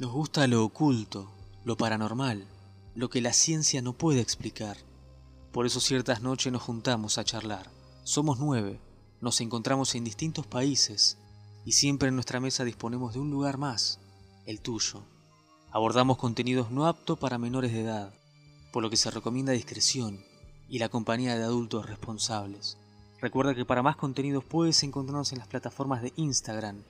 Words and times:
Nos 0.00 0.12
gusta 0.12 0.46
lo 0.46 0.64
oculto, 0.64 1.30
lo 1.62 1.76
paranormal, 1.76 2.46
lo 2.94 3.10
que 3.10 3.20
la 3.20 3.34
ciencia 3.34 3.82
no 3.82 3.92
puede 3.92 4.22
explicar. 4.22 4.78
Por 5.52 5.66
eso 5.66 5.78
ciertas 5.78 6.22
noches 6.22 6.50
nos 6.50 6.62
juntamos 6.62 7.18
a 7.18 7.24
charlar. 7.24 7.70
Somos 8.02 8.38
nueve, 8.38 8.80
nos 9.20 9.42
encontramos 9.42 9.94
en 9.94 10.04
distintos 10.04 10.46
países 10.46 11.18
y 11.66 11.72
siempre 11.72 12.08
en 12.08 12.14
nuestra 12.14 12.40
mesa 12.40 12.64
disponemos 12.64 13.12
de 13.12 13.20
un 13.20 13.30
lugar 13.30 13.58
más, 13.58 14.00
el 14.46 14.62
tuyo. 14.62 15.02
Abordamos 15.70 16.16
contenidos 16.16 16.70
no 16.70 16.86
aptos 16.86 17.18
para 17.18 17.36
menores 17.36 17.70
de 17.70 17.82
edad, 17.82 18.14
por 18.72 18.82
lo 18.82 18.88
que 18.88 18.96
se 18.96 19.10
recomienda 19.10 19.52
discreción 19.52 20.24
y 20.66 20.78
la 20.78 20.88
compañía 20.88 21.36
de 21.36 21.44
adultos 21.44 21.84
responsables. 21.84 22.78
Recuerda 23.20 23.54
que 23.54 23.66
para 23.66 23.82
más 23.82 23.96
contenidos 23.96 24.44
puedes 24.44 24.82
encontrarnos 24.82 25.32
en 25.32 25.40
las 25.40 25.48
plataformas 25.48 26.00
de 26.00 26.14
Instagram, 26.16 26.84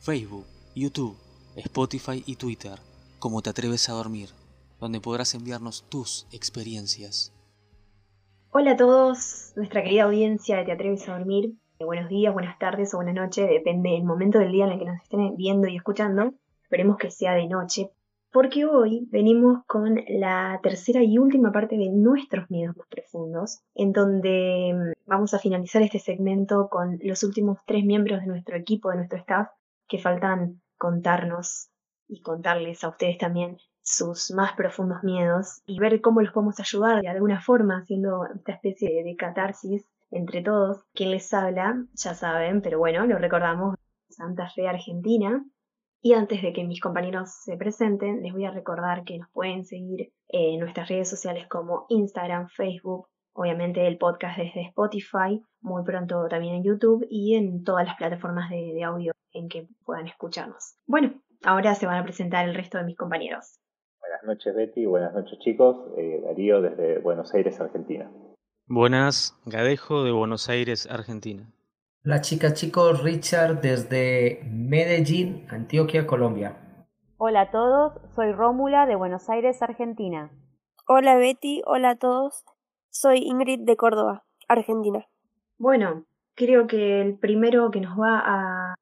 Facebook, 0.00 0.46
YouTube 0.74 1.16
Spotify 1.56 2.22
y 2.26 2.36
Twitter, 2.36 2.78
como 3.18 3.40
Te 3.40 3.48
Atreves 3.48 3.88
a 3.88 3.94
Dormir, 3.94 4.28
donde 4.78 5.00
podrás 5.00 5.34
enviarnos 5.34 5.88
tus 5.88 6.26
experiencias. 6.30 7.32
Hola 8.50 8.72
a 8.72 8.76
todos, 8.76 9.52
nuestra 9.56 9.82
querida 9.82 10.04
audiencia 10.04 10.58
de 10.58 10.64
Te 10.64 10.72
Atreves 10.72 11.08
a 11.08 11.16
Dormir. 11.16 11.54
Buenos 11.80 12.10
días, 12.10 12.34
buenas 12.34 12.58
tardes 12.58 12.92
o 12.92 12.98
buenas 12.98 13.14
noches, 13.14 13.48
depende 13.48 13.90
del 13.90 14.04
momento 14.04 14.38
del 14.38 14.52
día 14.52 14.66
en 14.66 14.72
el 14.72 14.78
que 14.78 14.84
nos 14.84 15.02
estén 15.02 15.36
viendo 15.36 15.66
y 15.66 15.76
escuchando. 15.76 16.34
Esperemos 16.62 16.98
que 16.98 17.10
sea 17.10 17.32
de 17.32 17.46
noche, 17.48 17.90
porque 18.32 18.66
hoy 18.66 19.08
venimos 19.10 19.64
con 19.66 19.98
la 20.08 20.60
tercera 20.62 21.02
y 21.02 21.16
última 21.16 21.52
parte 21.52 21.78
de 21.78 21.88
nuestros 21.88 22.50
miedos 22.50 22.76
más 22.76 22.86
profundos, 22.88 23.60
en 23.74 23.92
donde 23.92 24.74
mm, 24.74 25.08
vamos 25.08 25.32
a 25.32 25.38
finalizar 25.38 25.80
este 25.80 26.00
segmento 26.00 26.68
con 26.68 26.98
los 27.02 27.22
últimos 27.22 27.60
tres 27.66 27.82
miembros 27.82 28.20
de 28.20 28.26
nuestro 28.26 28.56
equipo, 28.56 28.90
de 28.90 28.96
nuestro 28.96 29.18
staff, 29.18 29.48
que 29.88 29.98
faltan 29.98 30.60
contarnos 30.76 31.70
y 32.08 32.20
contarles 32.22 32.84
a 32.84 32.88
ustedes 32.88 33.18
también 33.18 33.58
sus 33.82 34.32
más 34.32 34.54
profundos 34.54 35.04
miedos 35.04 35.62
y 35.64 35.78
ver 35.78 36.00
cómo 36.00 36.20
los 36.20 36.32
podemos 36.32 36.58
ayudar 36.58 37.02
de 37.02 37.08
alguna 37.08 37.40
forma 37.40 37.78
haciendo 37.78 38.26
esta 38.34 38.52
especie 38.52 39.04
de 39.04 39.16
catarsis 39.16 39.88
entre 40.10 40.42
todos. 40.42 40.82
Quien 40.92 41.10
les 41.12 41.32
habla, 41.32 41.84
ya 41.94 42.14
saben, 42.14 42.62
pero 42.62 42.78
bueno, 42.78 43.06
lo 43.06 43.18
recordamos, 43.18 43.76
Santa 44.08 44.50
Fe, 44.50 44.68
Argentina. 44.68 45.44
Y 46.02 46.14
antes 46.14 46.42
de 46.42 46.52
que 46.52 46.64
mis 46.64 46.80
compañeros 46.80 47.30
se 47.30 47.56
presenten, 47.56 48.22
les 48.22 48.32
voy 48.32 48.44
a 48.44 48.50
recordar 48.50 49.04
que 49.04 49.18
nos 49.18 49.30
pueden 49.30 49.64
seguir 49.64 50.12
en 50.28 50.60
nuestras 50.60 50.88
redes 50.88 51.08
sociales 51.08 51.48
como 51.48 51.86
Instagram, 51.88 52.48
Facebook, 52.48 53.08
obviamente 53.32 53.86
el 53.86 53.98
podcast 53.98 54.38
desde 54.38 54.62
Spotify, 54.68 55.42
muy 55.60 55.84
pronto 55.84 56.26
también 56.28 56.56
en 56.56 56.64
YouTube 56.64 57.06
y 57.08 57.34
en 57.34 57.64
todas 57.64 57.86
las 57.86 57.96
plataformas 57.96 58.50
de, 58.50 58.82
audio 58.82 59.12
en 59.36 59.48
que 59.48 59.68
puedan 59.84 60.06
escucharnos. 60.06 60.76
Bueno, 60.86 61.20
ahora 61.44 61.74
se 61.74 61.86
van 61.86 61.98
a 61.98 62.04
presentar 62.04 62.48
el 62.48 62.54
resto 62.54 62.78
de 62.78 62.84
mis 62.84 62.96
compañeros. 62.96 63.60
Buenas 64.00 64.24
noches 64.24 64.54
Betty, 64.54 64.86
buenas 64.86 65.12
noches 65.14 65.38
chicos, 65.40 65.76
eh, 65.98 66.20
Darío 66.24 66.62
desde 66.62 66.98
Buenos 67.00 67.34
Aires, 67.34 67.60
Argentina. 67.60 68.10
Buenas, 68.66 69.36
Gadejo 69.44 70.04
de 70.04 70.12
Buenos 70.12 70.48
Aires, 70.48 70.88
Argentina. 70.90 71.52
Hola 72.04 72.20
chicas, 72.20 72.54
chicos, 72.54 73.02
Richard 73.02 73.60
desde 73.60 74.40
Medellín, 74.44 75.46
Antioquia, 75.50 76.06
Colombia. 76.06 76.56
Hola 77.18 77.42
a 77.42 77.50
todos, 77.50 78.00
soy 78.14 78.32
Rómula 78.32 78.86
de 78.86 78.94
Buenos 78.94 79.28
Aires, 79.28 79.60
Argentina. 79.60 80.30
Hola 80.86 81.16
Betty, 81.16 81.62
hola 81.66 81.90
a 81.90 81.96
todos, 81.96 82.44
soy 82.90 83.18
Ingrid 83.18 83.60
de 83.64 83.76
Córdoba, 83.76 84.24
Argentina. 84.48 85.04
Bueno, 85.58 86.04
creo 86.36 86.66
que 86.66 87.00
el 87.00 87.18
primero 87.18 87.70
que 87.72 87.80
nos 87.80 87.98
va 87.98 88.22
a 88.24 88.74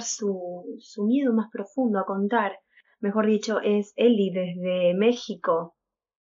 su, 0.00 0.76
su 0.78 1.04
miedo 1.04 1.32
más 1.32 1.50
profundo 1.50 1.98
a 1.98 2.06
contar, 2.06 2.58
mejor 3.00 3.26
dicho, 3.26 3.60
es 3.60 3.92
Eli 3.96 4.30
desde 4.30 4.94
México. 4.94 5.76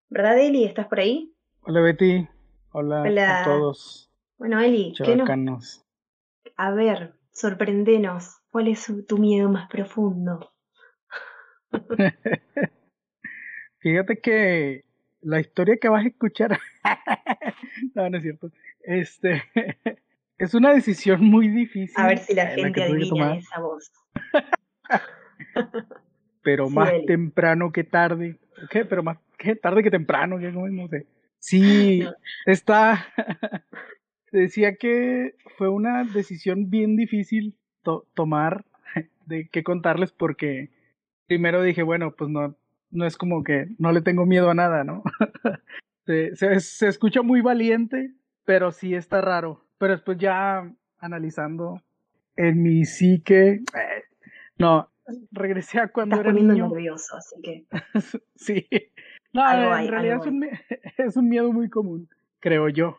¿Verdad, 0.10 0.40
Eli? 0.40 0.64
¿Estás 0.64 0.88
por 0.88 1.00
ahí? 1.00 1.34
Hola, 1.62 1.82
Betty. 1.82 2.28
Hola, 2.72 3.42
a 3.42 3.44
todos. 3.44 4.12
Bueno, 4.38 4.60
Eli, 4.60 4.94
¿qué 5.04 5.16
nos... 5.16 5.86
A 6.56 6.72
ver, 6.72 7.14
sorprendenos. 7.32 8.38
¿Cuál 8.50 8.70
es 8.70 8.92
tu 9.08 9.18
miedo 9.18 9.50
más 9.50 9.70
profundo? 9.70 10.54
Fíjate 13.80 14.20
que 14.20 14.86
la 15.22 15.40
historia 15.40 15.78
que 15.78 15.90
vas 15.90 16.06
a 16.06 16.08
escuchar, 16.08 16.60
no, 17.96 18.10
no 18.10 18.18
es 18.18 18.24
cierto, 18.24 18.52
este, 18.82 19.44
es 20.38 20.54
una 20.54 20.74
decisión 20.74 21.24
muy 21.24 21.48
difícil. 21.48 21.96
A 21.98 22.08
ver 22.08 22.20
si 22.20 22.34
la 22.34 22.48
gente 22.48 22.84
adivina 22.84 23.36
esa 23.36 23.60
voz. 23.60 23.92
Pero 26.44 26.70
más 26.70 26.92
temprano 27.06 27.72
que 27.72 27.84
tarde, 27.84 28.40
¿qué? 28.70 28.86
Pero 28.86 29.04
más 29.04 29.18
que 29.38 29.56
tarde 29.56 29.84
que 29.84 29.92
temprano, 29.92 30.40
que 30.40 30.52
no, 30.52 30.68
no 30.68 30.88
sé. 30.88 31.08
Sí, 31.40 32.04
está, 32.46 33.06
decía 34.32 34.76
que 34.76 35.36
fue 35.58 35.70
una 35.70 36.04
decisión 36.04 36.70
bien 36.70 36.96
difícil 36.96 37.58
tomar 38.14 38.66
de 39.26 39.50
qué 39.50 39.64
contarles 39.64 40.12
porque 40.12 40.70
primero 41.28 41.62
dije, 41.62 41.84
bueno, 41.84 42.14
pues 42.16 42.30
no, 42.30 42.58
no 42.92 43.06
es 43.06 43.18
como 43.18 43.44
que 43.44 43.68
no 43.78 43.92
le 43.92 44.02
tengo 44.02 44.26
miedo 44.26 44.50
a 44.50 44.54
nada, 44.54 44.84
¿no? 44.84 45.04
se, 46.06 46.36
se, 46.36 46.88
escucha 46.88 47.22
muy 47.22 47.42
valiente, 47.42 48.14
pero 48.46 48.72
sí 48.72 48.94
está 48.94 49.22
raro. 49.22 49.67
Pero 49.78 49.94
después 49.94 50.18
ya 50.18 50.72
analizando 51.00 51.82
en 52.36 52.62
mi 52.62 52.86
psique, 52.86 53.54
eh, 53.54 54.04
no, 54.58 54.90
regresé 55.32 55.80
a 55.80 55.88
cuando 55.90 56.20
era 56.20 56.32
niño. 56.32 56.68
nervioso, 56.68 57.16
así 57.18 57.36
que. 57.42 57.66
sí. 58.36 58.68
No, 59.34 59.78
en 59.78 59.88
realidad 59.88 60.20
es 60.22 60.28
un, 60.28 60.44
es 60.98 61.18
un 61.18 61.30
miedo 61.30 61.52
muy 61.52 61.70
común, 61.70 62.10
creo 62.40 62.70
yo. 62.70 62.98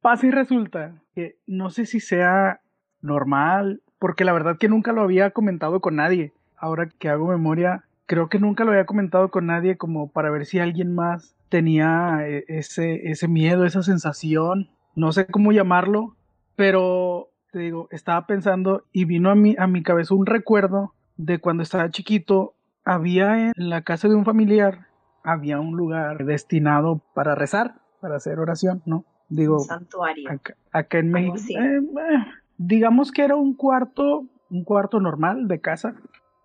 Pasa 0.00 0.26
y 0.26 0.30
resulta 0.30 1.02
que 1.14 1.36
no 1.46 1.70
sé 1.70 1.86
si 1.86 2.00
sea 2.00 2.60
normal, 3.00 3.82
porque 3.98 4.24
la 4.24 4.32
verdad 4.32 4.58
que 4.58 4.68
nunca 4.68 4.92
lo 4.92 5.02
había 5.02 5.30
comentado 5.30 5.80
con 5.80 5.96
nadie. 5.96 6.32
Ahora 6.56 6.88
que 6.88 7.08
hago 7.08 7.28
memoria, 7.28 7.84
creo 8.06 8.28
que 8.28 8.38
nunca 8.38 8.64
lo 8.64 8.72
había 8.72 8.86
comentado 8.86 9.30
con 9.30 9.46
nadie 9.46 9.76
como 9.76 10.10
para 10.10 10.30
ver 10.30 10.46
si 10.46 10.58
alguien 10.58 10.94
más 10.94 11.36
tenía 11.48 12.20
eh, 12.26 12.44
ese, 12.48 13.10
ese 13.10 13.28
miedo, 13.28 13.64
esa 13.64 13.82
sensación, 13.82 14.68
no 14.98 15.12
sé 15.12 15.26
cómo 15.26 15.52
llamarlo, 15.52 16.16
pero 16.56 17.30
te 17.52 17.60
digo, 17.60 17.88
estaba 17.92 18.26
pensando 18.26 18.84
y 18.92 19.04
vino 19.04 19.30
a 19.30 19.36
mi, 19.36 19.54
a 19.56 19.68
mi 19.68 19.82
cabeza 19.82 20.14
un 20.14 20.26
recuerdo 20.26 20.92
de 21.16 21.38
cuando 21.38 21.62
estaba 21.62 21.90
chiquito, 21.90 22.54
había 22.84 23.50
en 23.50 23.70
la 23.70 23.82
casa 23.82 24.08
de 24.08 24.16
un 24.16 24.24
familiar, 24.24 24.86
había 25.22 25.60
un 25.60 25.76
lugar 25.76 26.24
destinado 26.24 27.00
para 27.14 27.36
rezar, 27.36 27.76
para 28.00 28.16
hacer 28.16 28.40
oración, 28.40 28.82
¿no? 28.86 29.04
Digo, 29.28 29.60
santuario. 29.60 30.28
Acá, 30.72 30.98
en 30.98 31.12
México. 31.12 31.60
Eh, 31.60 31.76
eh, 31.76 32.26
digamos 32.56 33.12
que 33.12 33.22
era 33.22 33.36
un 33.36 33.54
cuarto, 33.54 34.24
un 34.50 34.64
cuarto 34.64 34.98
normal 34.98 35.46
de 35.46 35.60
casa, 35.60 35.94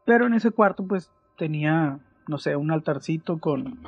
pero 0.06 0.28
en 0.28 0.36
ese 0.36 0.52
cuarto 0.52 0.86
pues 0.86 1.12
tenía, 1.38 2.00
no 2.28 2.38
sé, 2.38 2.56
un 2.56 2.70
altarcito 2.70 3.40
con 3.40 3.80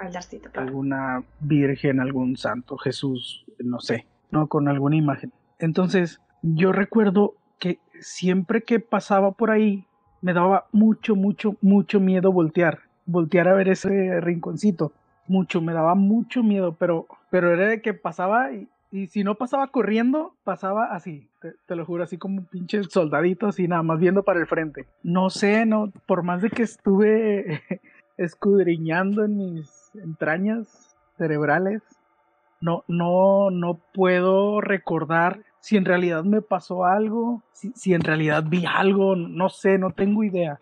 altarcito, 0.00 0.50
alguna 0.54 1.22
virgen, 1.40 2.00
algún 2.00 2.36
santo, 2.36 2.76
Jesús, 2.76 3.43
no 3.58 3.80
sé, 3.80 4.06
no 4.30 4.46
con 4.46 4.68
alguna 4.68 4.96
imagen. 4.96 5.32
Entonces, 5.58 6.20
yo 6.42 6.72
recuerdo 6.72 7.34
que 7.58 7.78
siempre 8.00 8.62
que 8.62 8.80
pasaba 8.80 9.32
por 9.32 9.50
ahí 9.50 9.86
me 10.20 10.32
daba 10.32 10.66
mucho, 10.72 11.16
mucho, 11.16 11.56
mucho 11.60 12.00
miedo 12.00 12.32
voltear, 12.32 12.80
voltear 13.06 13.48
a 13.48 13.54
ver 13.54 13.68
ese 13.68 14.20
rinconcito. 14.20 14.92
Mucho, 15.26 15.60
me 15.60 15.72
daba 15.72 15.94
mucho 15.94 16.42
miedo, 16.42 16.76
pero, 16.78 17.06
pero 17.30 17.52
era 17.52 17.68
de 17.68 17.80
que 17.80 17.94
pasaba 17.94 18.52
y, 18.52 18.68
y 18.94 19.08
si 19.08 19.24
no 19.24 19.34
pasaba 19.34 19.66
corriendo, 19.66 20.36
pasaba 20.44 20.94
así, 20.94 21.28
te, 21.66 21.74
lo 21.74 21.84
juro, 21.84 22.04
así 22.04 22.16
como 22.16 22.38
un 22.38 22.46
pinche 22.46 22.84
soldadito, 22.84 23.48
así 23.48 23.66
nada 23.66 23.82
más 23.82 23.98
viendo 23.98 24.22
para 24.22 24.38
el 24.38 24.46
frente. 24.46 24.86
No 25.02 25.30
sé, 25.30 25.66
no, 25.66 25.92
por 26.06 26.22
más 26.22 26.42
de 26.42 26.50
que 26.50 26.62
estuve 26.62 27.60
escudriñando 28.16 29.24
en 29.24 29.36
mis 29.36 29.90
entrañas 29.94 30.96
cerebrales, 31.18 31.82
no, 32.64 32.82
no, 32.88 33.50
no 33.50 33.78
puedo 33.92 34.62
recordar 34.62 35.40
si 35.60 35.76
en 35.76 35.84
realidad 35.84 36.24
me 36.24 36.40
pasó 36.40 36.86
algo, 36.86 37.42
si, 37.52 37.72
si 37.72 37.92
en 37.92 38.00
realidad 38.00 38.44
vi 38.46 38.64
algo, 38.64 39.16
no 39.16 39.50
sé, 39.50 39.76
no 39.76 39.90
tengo 39.90 40.24
idea. 40.24 40.60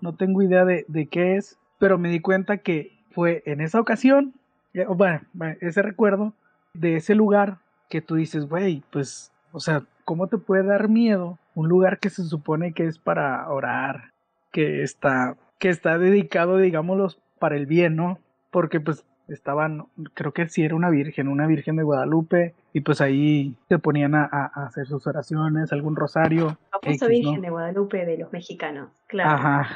No 0.00 0.16
tengo 0.16 0.42
idea 0.42 0.64
de, 0.64 0.84
de 0.88 1.06
qué 1.06 1.36
es, 1.36 1.56
pero 1.78 1.96
me 1.96 2.08
di 2.08 2.18
cuenta 2.18 2.58
que 2.58 2.98
fue 3.12 3.44
en 3.46 3.60
esa 3.60 3.78
ocasión, 3.78 4.34
eh, 4.72 4.84
bueno, 4.86 5.20
ese 5.60 5.82
recuerdo 5.82 6.32
de 6.72 6.96
ese 6.96 7.14
lugar 7.14 7.58
que 7.88 8.00
tú 8.00 8.16
dices, 8.16 8.48
güey, 8.48 8.82
pues, 8.90 9.30
o 9.52 9.60
sea, 9.60 9.84
¿cómo 10.04 10.26
te 10.26 10.38
puede 10.38 10.64
dar 10.64 10.88
miedo 10.88 11.38
un 11.54 11.68
lugar 11.68 12.00
que 12.00 12.10
se 12.10 12.24
supone 12.24 12.72
que 12.72 12.86
es 12.86 12.98
para 12.98 13.48
orar, 13.48 14.10
que 14.50 14.82
está, 14.82 15.36
que 15.60 15.68
está 15.68 15.98
dedicado, 15.98 16.58
digámoslo, 16.58 17.10
para 17.38 17.54
el 17.54 17.66
bien, 17.66 17.94
¿no? 17.94 18.18
Porque 18.50 18.80
pues 18.80 19.04
estaban, 19.28 19.86
creo 20.14 20.32
que 20.32 20.48
sí 20.48 20.62
era 20.62 20.74
una 20.74 20.90
virgen, 20.90 21.28
una 21.28 21.46
virgen 21.46 21.76
de 21.76 21.82
Guadalupe, 21.82 22.54
y 22.72 22.80
pues 22.80 23.00
ahí 23.00 23.54
se 23.68 23.78
ponían 23.78 24.14
a, 24.14 24.24
hacer 24.54 24.86
sus 24.86 25.06
oraciones, 25.06 25.72
algún 25.72 25.96
rosario. 25.96 26.58
Famosa 26.70 27.06
virgen 27.06 27.40
de 27.40 27.50
Guadalupe 27.50 28.04
de 28.04 28.18
los 28.18 28.32
mexicanos, 28.32 28.90
claro. 29.06 29.30
Ajá. 29.30 29.68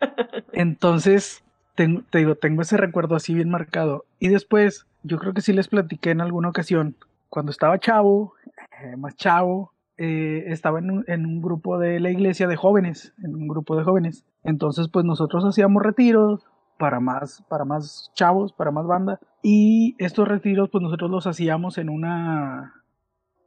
Entonces, 0.52 1.44
tengo, 1.74 2.02
te 2.10 2.18
digo, 2.18 2.36
tengo 2.36 2.62
ese 2.62 2.76
recuerdo 2.76 3.16
así 3.16 3.34
bien 3.34 3.50
marcado. 3.50 4.04
Y 4.18 4.28
después, 4.28 4.86
yo 5.02 5.18
creo 5.18 5.34
que 5.34 5.40
sí 5.40 5.52
les 5.52 5.68
platiqué 5.68 6.10
en 6.10 6.20
alguna 6.20 6.48
ocasión, 6.48 6.96
cuando 7.28 7.50
estaba 7.50 7.78
chavo, 7.78 8.34
eh, 8.82 8.96
más 8.96 9.16
chavo, 9.16 9.72
eh, 9.96 10.44
estaba 10.48 10.80
en 10.80 10.90
un, 10.90 11.04
en 11.06 11.26
un, 11.26 11.40
grupo 11.40 11.78
de 11.78 12.00
la 12.00 12.10
iglesia 12.10 12.48
de 12.48 12.56
jóvenes, 12.56 13.12
en 13.22 13.34
un 13.34 13.46
grupo 13.46 13.76
de 13.76 13.84
jóvenes. 13.84 14.24
Entonces, 14.42 14.88
pues 14.88 15.04
nosotros 15.04 15.44
hacíamos 15.44 15.82
retiros 15.82 16.44
para 16.78 17.00
más, 17.00 17.42
para 17.48 17.64
más 17.64 18.10
chavos, 18.14 18.52
para 18.52 18.70
más 18.70 18.86
banda. 18.86 19.20
Y 19.42 19.94
estos 19.98 20.26
retiros, 20.28 20.70
pues 20.70 20.82
nosotros 20.82 21.10
los 21.10 21.26
hacíamos 21.26 21.78
en 21.78 21.88
una, 21.88 22.82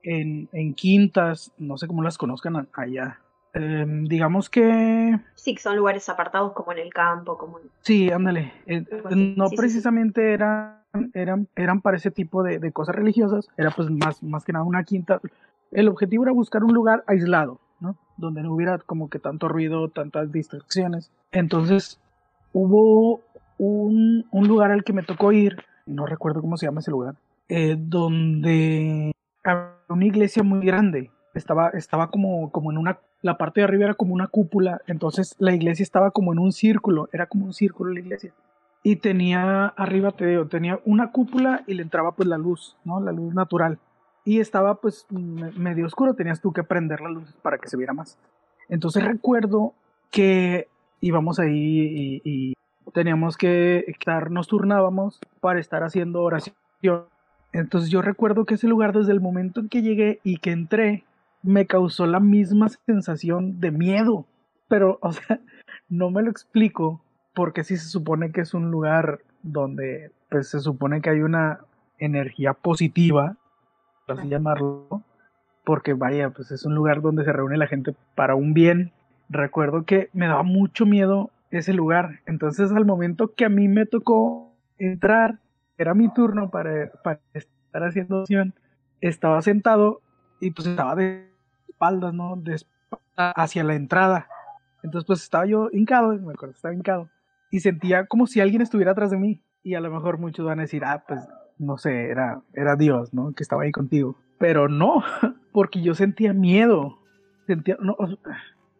en, 0.04 0.50
en 0.52 0.74
quintas, 0.74 1.52
no 1.58 1.78
sé 1.78 1.88
cómo 1.88 2.04
las 2.04 2.18
conozcan 2.18 2.68
allá. 2.74 3.20
Eh, 3.54 3.86
digamos 4.04 4.50
que... 4.50 5.20
Sí, 5.36 5.56
que 5.56 5.62
son 5.62 5.76
lugares 5.76 6.08
apartados 6.10 6.54
como 6.54 6.72
en 6.72 6.80
el 6.80 6.94
campo, 6.94 7.38
como... 7.38 7.60
Sí, 7.82 8.12
ándale. 8.12 8.54
Eh, 8.68 8.86
no 9.10 9.48
sí, 9.48 9.56
precisamente 9.56 10.22
sí, 10.22 10.28
sí. 10.28 10.34
Eran, 10.34 11.12
eran, 11.14 11.48
eran 11.56 11.82
para 11.82 11.98
ese 11.98 12.12
tipo 12.12 12.44
de, 12.44 12.60
de, 12.60 12.72
cosas 12.72 12.96
religiosas, 12.96 13.48
era 13.58 13.72
pues 13.72 13.90
más, 13.90 14.22
más 14.22 14.46
que 14.46 14.54
nada 14.54 14.64
una 14.64 14.84
quinta. 14.84 15.20
El 15.72 15.88
objetivo 15.88 16.24
era 16.24 16.34
buscar 16.34 16.64
un 16.64 16.74
lugar 16.74 17.04
aislado, 17.08 17.60
¿no? 17.80 17.98
Donde 18.18 18.44
no 18.44 18.54
hubiera 18.54 18.78
como 18.78 19.10
que 19.10 19.20
tanto 19.20 19.48
ruido, 19.48 19.90
tantas 19.90 20.32
distracciones. 20.32 21.12
Entonces, 21.32 22.00
hubo 22.58 23.22
un, 23.60 24.26
un 24.32 24.48
lugar 24.48 24.72
al 24.72 24.84
que 24.84 24.94
me 24.94 25.04
tocó 25.04 25.32
ir, 25.32 25.58
no 25.86 26.06
recuerdo 26.06 26.42
cómo 26.42 26.58
se 26.58 26.66
llama 26.66 26.80
ese 26.80 26.92
lugar, 26.92 27.16
eh, 27.50 27.76
donde 27.78 29.12
había 29.44 29.76
una 29.90 30.06
iglesia 30.06 30.42
muy 30.44 30.66
grande. 30.66 31.12
Estaba, 31.36 31.70
estaba 31.70 32.10
como, 32.10 32.52
como 32.52 32.72
en 32.72 32.80
una 32.80 33.00
la 33.22 33.38
parte 33.38 33.62
de 33.62 33.66
arriba 33.66 33.86
era 33.86 33.94
como 33.94 34.14
una 34.14 34.28
cúpula, 34.28 34.82
entonces 34.88 35.36
la 35.40 35.54
iglesia 35.54 35.84
estaba 35.84 36.12
como 36.12 36.34
en 36.34 36.40
un 36.40 36.52
círculo, 36.52 37.10
era 37.12 37.26
como 37.28 37.46
un 37.46 37.54
círculo 37.54 37.94
la 37.94 38.00
iglesia. 38.00 38.34
Y 38.84 38.98
tenía 38.98 39.68
arriba, 39.68 40.12
te 40.12 40.26
digo, 40.26 40.48
tenía 40.48 40.80
una 40.86 41.12
cúpula 41.12 41.64
y 41.68 41.74
le 41.74 41.84
entraba 41.84 42.14
pues 42.14 42.28
la 42.28 42.38
luz, 42.38 42.78
¿no? 42.86 43.00
La 43.02 43.12
luz 43.12 43.34
natural. 43.34 43.80
Y 44.24 44.40
estaba 44.40 44.76
pues 44.76 45.08
medio 45.10 45.86
oscuro, 45.86 46.14
tenías 46.14 46.42
tú 46.42 46.54
que 46.54 46.64
prender 46.64 47.02
la 47.02 47.10
luz 47.10 47.34
para 47.42 47.58
que 47.58 47.68
se 47.68 47.78
viera 47.78 47.94
más. 47.94 48.18
Entonces 48.70 49.04
recuerdo 49.04 49.74
que 50.12 50.68
íbamos 51.02 51.40
ahí 51.40 52.22
y, 52.24 52.54
teníamos 52.94 53.36
que 53.36 53.84
estar, 53.88 54.32
nos 54.32 54.48
turnábamos 54.48 55.20
para 55.42 55.60
estar 55.60 55.84
haciendo 55.84 56.24
oración. 56.24 56.56
Entonces 57.52 57.90
yo 57.90 58.02
recuerdo 58.02 58.46
que 58.46 58.54
ese 58.54 58.68
lugar 58.68 58.94
desde 58.94 59.12
el 59.12 59.20
momento 59.20 59.60
en 59.60 59.68
que 59.68 59.82
llegué 59.82 60.20
y 60.24 60.38
que 60.38 60.52
entré, 60.52 61.04
me 61.44 61.68
causó 61.68 62.08
la 62.08 62.22
misma 62.22 62.70
sensación 62.86 63.60
de 63.60 63.72
miedo. 63.72 64.26
Pero, 64.70 65.00
o 65.02 65.12
sea, 65.12 65.40
no 65.90 66.10
me 66.10 66.24
lo 66.24 66.32
explico 66.32 67.02
porque 67.34 67.64
sí 67.64 67.78
se 67.78 67.88
supone 67.90 68.32
que 68.32 68.42
es 68.42 68.54
un 68.54 68.72
lugar 68.72 69.20
donde 69.44 70.12
pues 70.30 70.50
se 70.50 70.60
supone 70.60 71.02
que 71.02 71.10
hay 71.10 71.22
una 71.22 71.60
energía 72.00 72.54
positiva, 72.54 73.38
por 74.06 74.20
así 74.20 74.28
llamarlo, 74.28 75.04
porque 75.64 75.94
vaya, 75.94 76.30
pues 76.30 76.52
es 76.52 76.66
un 76.66 76.76
lugar 76.76 77.02
donde 77.02 77.24
se 77.24 77.34
reúne 77.34 77.58
la 77.58 77.68
gente 77.68 77.96
para 78.16 78.36
un 78.36 78.54
bien. 78.54 78.92
Recuerdo 79.30 79.84
que 79.84 80.10
me 80.14 80.28
daba 80.28 80.44
mucho 80.44 80.86
miedo 80.86 81.32
ese 81.52 81.74
lugar, 81.74 82.20
entonces 82.26 82.72
al 82.72 82.86
momento 82.86 83.34
que 83.34 83.46
a 83.46 83.50
mí 83.50 83.68
me 83.68 83.86
tocó 83.86 84.54
entrar, 84.78 85.40
era 85.78 85.94
mi 85.94 86.12
turno 86.14 86.50
para, 86.50 86.92
para 87.04 87.20
estar 87.34 87.84
haciendo 87.84 88.22
acción, 88.22 88.54
estaba 89.02 89.42
sentado 89.42 90.02
y 90.40 90.52
pues 90.52 90.68
estaba 90.68 90.96
de 90.96 91.30
espaldas, 91.68 92.14
¿no? 92.14 92.36
De 92.36 92.56
espalda 92.56 93.34
hacia 93.36 93.64
la 93.64 93.76
entrada. 93.76 94.28
Entonces 94.84 95.06
pues 95.06 95.24
estaba 95.24 95.46
yo 95.46 95.70
hincado, 95.72 96.14
me 96.14 96.34
acuerdo, 96.34 96.56
estaba 96.56 96.74
hincado. 96.74 97.10
Y 97.50 97.60
sentía 97.62 98.06
como 98.06 98.28
si 98.28 98.42
alguien 98.42 98.62
estuviera 98.62 98.92
atrás 98.92 99.12
de 99.12 99.18
mí. 99.18 99.42
Y 99.64 99.76
a 99.76 99.82
lo 99.82 99.92
mejor 99.92 100.18
muchos 100.18 100.46
van 100.46 100.60
a 100.60 100.64
decir, 100.64 100.84
ah, 100.86 101.04
pues 101.08 101.28
no 101.58 101.78
sé, 101.78 102.10
era, 102.10 102.42
era 102.54 102.76
Dios, 102.76 103.14
¿no? 103.14 103.34
Que 103.34 103.44
estaba 103.44 103.64
ahí 103.64 103.72
contigo. 103.72 104.18
Pero 104.40 104.70
no, 104.70 105.04
porque 105.52 105.82
yo 105.82 105.94
sentía 105.94 106.34
miedo. 106.34 107.00
Sentía, 107.48 107.78
no, 107.80 107.96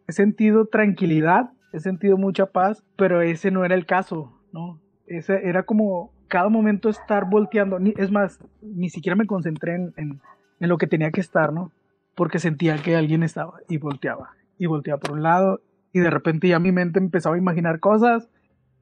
he 0.08 0.12
sentido 0.12 0.66
tranquilidad, 0.66 1.50
he 1.72 1.80
sentido 1.80 2.16
mucha 2.16 2.46
paz, 2.46 2.82
pero 2.96 3.20
ese 3.20 3.50
no 3.50 3.64
era 3.64 3.74
el 3.74 3.86
caso, 3.86 4.40
¿no? 4.52 4.80
Ese 5.06 5.46
era 5.48 5.62
como 5.64 6.12
cada 6.28 6.48
momento 6.48 6.88
estar 6.88 7.28
volteando. 7.28 7.78
Es 7.96 8.10
más, 8.10 8.40
ni 8.62 8.88
siquiera 8.88 9.16
me 9.16 9.26
concentré 9.26 9.74
en, 9.74 9.94
en, 9.96 10.20
lo 10.60 10.78
que 10.78 10.86
tenía 10.86 11.10
que 11.10 11.20
estar, 11.20 11.52
¿no? 11.52 11.70
Porque 12.14 12.38
sentía 12.38 12.76
que 12.78 12.96
alguien 12.96 13.22
estaba 13.22 13.60
y 13.68 13.76
volteaba. 13.76 14.30
Y 14.58 14.66
volteaba 14.66 14.98
por 14.98 15.12
un 15.12 15.22
lado 15.22 15.60
y 15.92 16.00
de 16.00 16.10
repente 16.10 16.48
ya 16.48 16.58
mi 16.58 16.72
mente 16.72 16.98
empezaba 16.98 17.36
a 17.36 17.38
imaginar 17.38 17.78
cosas 17.78 18.28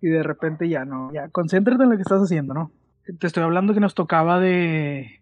y 0.01 0.09
de 0.09 0.23
repente 0.23 0.69
ya 0.69 0.85
no, 0.85 1.13
ya 1.13 1.29
concéntrate 1.29 1.83
en 1.83 1.91
lo 1.91 1.97
que 1.97 2.03
estás 2.03 2.23
haciendo, 2.23 2.55
¿no? 2.55 2.71
Te 3.19 3.27
estoy 3.27 3.43
hablando 3.43 3.75
que 3.75 3.81
nos 3.81 3.95
tocaba 3.95 4.41
de 4.41 5.21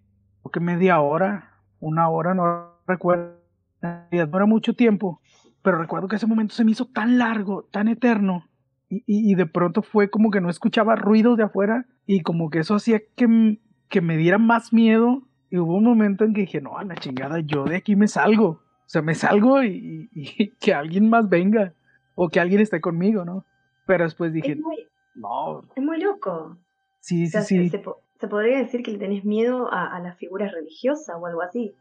que 0.53 0.61
media 0.61 1.01
hora, 1.01 1.51
una 1.81 2.09
hora, 2.09 2.35
no 2.35 2.79
recuerdo, 2.87 3.35
no 3.83 4.07
era 4.11 4.47
mucho 4.47 4.75
tiempo, 4.75 5.21
pero 5.65 5.79
recuerdo 5.79 6.09
que 6.09 6.17
ese 6.17 6.27
momento 6.27 6.55
se 6.55 6.65
me 6.65 6.73
hizo 6.73 6.85
tan 6.85 7.19
largo, 7.19 7.65
tan 7.73 7.89
eterno, 7.89 8.47
y, 8.91 8.99
y, 9.07 9.33
y 9.33 9.35
de 9.35 9.47
pronto 9.47 9.81
fue 9.83 10.11
como 10.11 10.31
que 10.31 10.43
no 10.43 10.51
escuchaba 10.51 10.95
ruidos 10.95 11.39
de 11.39 11.45
afuera 11.45 11.87
y 12.07 12.21
como 12.21 12.51
que 12.51 12.59
eso 12.59 12.75
hacía 12.75 13.01
que, 13.17 13.59
que 13.89 14.01
me 14.03 14.19
diera 14.19 14.37
más 14.37 14.75
miedo 14.75 15.23
y 15.51 15.59
hubo 15.59 15.77
un 15.77 15.85
momento 15.85 16.25
en 16.25 16.35
que 16.35 16.43
dije, 16.43 16.61
no, 16.61 16.77
a 16.77 16.85
la 16.85 16.97
chingada, 16.97 17.41
yo 17.41 17.65
de 17.65 17.77
aquí 17.77 17.97
me 17.97 18.09
salgo. 18.09 18.49
O 18.49 18.89
sea, 18.89 19.01
me 19.01 19.15
salgo 19.15 19.65
y, 19.65 20.11
que 20.61 20.75
alguien 20.75 21.09
más 21.09 21.29
venga. 21.29 21.73
O 22.15 22.29
que 22.29 22.41
alguien 22.41 22.61
esté 22.61 22.81
conmigo, 22.81 23.25
¿no? 23.25 23.45
Pero 23.87 24.05
después 24.05 24.33
dije, 24.33 24.53
es 24.53 24.61
muy, 24.61 24.87
no. 25.15 25.63
Es 25.75 25.83
muy 25.83 26.01
loco. 26.01 26.59
Sí, 27.01 27.25
o 27.25 27.27
sea, 27.29 27.41
sí, 27.41 27.57
sí. 27.57 27.69
Se, 27.71 27.79
se, 27.79 27.85
se, 28.21 28.29
podría 28.29 28.59
decir 28.59 28.83
que 28.83 28.93
le 28.93 28.99
tenés 28.99 29.25
miedo 29.25 29.73
a, 29.73 29.97
a 29.97 30.01
las 30.01 30.19
figuras 30.19 30.53
religiosas 30.53 31.17
o 31.19 31.27
algo 31.27 31.43
así. 31.43 31.75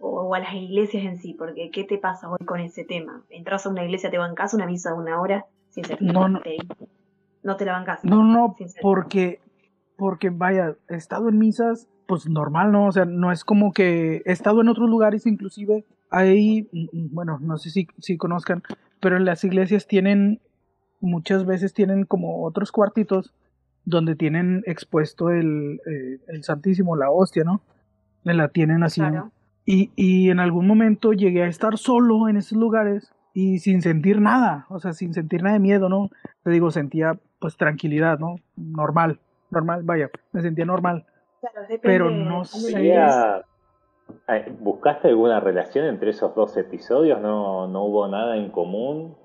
O, 0.00 0.08
o, 0.08 0.34
a 0.34 0.40
las 0.40 0.54
iglesias 0.54 1.04
en 1.04 1.18
sí. 1.18 1.34
Porque, 1.34 1.70
¿qué 1.70 1.84
te 1.84 1.98
pasa 1.98 2.28
hoy 2.28 2.44
con 2.44 2.60
ese 2.60 2.84
tema? 2.84 3.22
Entras 3.30 3.66
a 3.66 3.68
una 3.68 3.84
iglesia, 3.84 4.10
te 4.10 4.18
bancas 4.18 4.54
una 4.54 4.66
misa 4.66 4.90
de 4.90 4.98
una 4.98 5.20
hora 5.20 5.46
sin 5.68 5.84
ser 5.84 6.02
no, 6.02 6.28
no. 6.28 6.40
no 7.42 7.56
te 7.56 7.64
la 7.64 7.72
bancas. 7.72 8.04
No, 8.04 8.24
no, 8.24 8.56
porque, 8.82 9.40
porque 9.96 10.30
vaya, 10.30 10.76
he 10.88 10.96
estado 10.96 11.28
en 11.28 11.38
misas 11.38 11.88
pues 12.06 12.28
normal, 12.28 12.72
¿no? 12.72 12.88
O 12.88 12.92
sea, 12.92 13.04
no 13.04 13.30
es 13.30 13.44
como 13.44 13.72
que 13.72 14.22
he 14.24 14.32
estado 14.32 14.62
en 14.62 14.68
otros 14.68 14.90
lugares, 14.90 15.26
inclusive 15.26 15.84
hay, 16.10 16.68
bueno, 16.92 17.38
no 17.40 17.56
sé 17.56 17.70
si, 17.70 17.86
si 18.00 18.16
conozcan, 18.16 18.64
pero 18.98 19.16
en 19.16 19.24
las 19.24 19.44
iglesias 19.44 19.86
tienen, 19.86 20.40
muchas 21.00 21.46
veces 21.46 21.72
tienen 21.72 22.04
como 22.04 22.42
otros 22.44 22.72
cuartitos 22.72 23.32
donde 23.84 24.16
tienen 24.16 24.64
expuesto 24.66 25.30
el, 25.30 25.80
eh, 25.86 26.18
el 26.26 26.42
Santísimo, 26.42 26.96
la 26.96 27.10
hostia, 27.10 27.44
¿no? 27.44 27.62
La 28.24 28.48
tienen 28.48 28.82
así. 28.82 29.00
Claro. 29.00 29.30
Y, 29.64 29.90
y 29.94 30.30
en 30.30 30.40
algún 30.40 30.66
momento 30.66 31.12
llegué 31.12 31.42
a 31.42 31.48
estar 31.48 31.78
solo 31.78 32.28
en 32.28 32.36
esos 32.36 32.58
lugares 32.58 33.12
y 33.32 33.58
sin 33.58 33.82
sentir 33.82 34.20
nada, 34.20 34.66
o 34.68 34.78
sea, 34.78 34.92
sin 34.92 35.14
sentir 35.14 35.42
nada 35.42 35.54
de 35.54 35.60
miedo, 35.60 35.88
¿no? 35.88 36.10
Te 36.42 36.50
digo, 36.50 36.70
sentía 36.70 37.18
pues 37.38 37.56
tranquilidad, 37.56 38.18
¿no? 38.18 38.36
Normal, 38.56 39.20
normal, 39.50 39.82
vaya, 39.84 40.10
me 40.32 40.42
sentía 40.42 40.64
normal. 40.64 41.06
Claro, 41.40 41.66
pero 41.82 42.10
no 42.10 42.44
sé. 42.44 42.92
¿Buscaste 44.60 45.08
alguna 45.08 45.40
relación 45.40 45.86
entre 45.86 46.10
esos 46.10 46.34
dos 46.34 46.56
episodios? 46.56 47.20
¿No, 47.20 47.68
no 47.68 47.84
hubo 47.84 48.08
nada 48.08 48.36
en 48.36 48.50
común? 48.50 49.16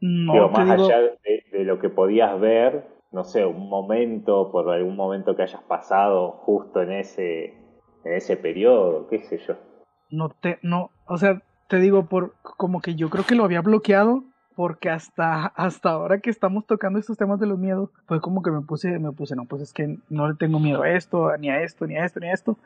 No, 0.00 0.32
Digo, 0.32 0.48
más 0.48 0.64
digo... 0.64 0.86
allá 0.86 1.00
de, 1.00 1.44
de, 1.52 1.64
lo 1.64 1.78
que 1.78 1.90
podías 1.90 2.40
ver, 2.40 2.86
no 3.12 3.22
sé, 3.24 3.44
un 3.44 3.68
momento, 3.68 4.50
por 4.50 4.70
algún 4.70 4.96
momento 4.96 5.36
que 5.36 5.42
hayas 5.42 5.62
pasado 5.62 6.32
justo 6.32 6.80
en 6.80 6.92
ese, 6.92 7.54
en 8.04 8.14
ese 8.14 8.38
periodo, 8.38 9.06
qué 9.08 9.18
sé 9.18 9.38
yo. 9.38 9.56
No 10.10 10.28
te, 10.28 10.58
no, 10.62 10.90
o 11.06 11.18
sea, 11.18 11.42
te 11.68 11.78
digo, 11.78 12.06
por 12.06 12.34
como 12.42 12.80
que 12.80 12.94
yo 12.94 13.10
creo 13.10 13.24
que 13.24 13.34
lo 13.34 13.44
había 13.44 13.60
bloqueado 13.60 14.24
porque 14.56 14.90
hasta, 14.90 15.46
hasta 15.46 15.90
ahora 15.90 16.20
que 16.20 16.28
estamos 16.28 16.66
tocando 16.66 16.98
estos 16.98 17.16
temas 17.16 17.40
de 17.40 17.46
los 17.46 17.58
miedos, 17.58 17.88
fue 18.06 18.20
como 18.20 18.42
que 18.42 18.50
me 18.50 18.60
puse, 18.60 18.98
me 18.98 19.12
puse, 19.12 19.34
no, 19.34 19.46
pues 19.46 19.62
es 19.62 19.72
que 19.72 19.96
no 20.10 20.28
le 20.28 20.34
tengo 20.34 20.60
miedo 20.60 20.82
a 20.82 20.90
esto, 20.90 21.34
ni 21.38 21.48
a 21.48 21.62
esto, 21.62 21.86
ni 21.86 21.96
a 21.96 22.04
esto, 22.04 22.20
ni 22.20 22.28
a 22.28 22.34
esto. 22.34 22.58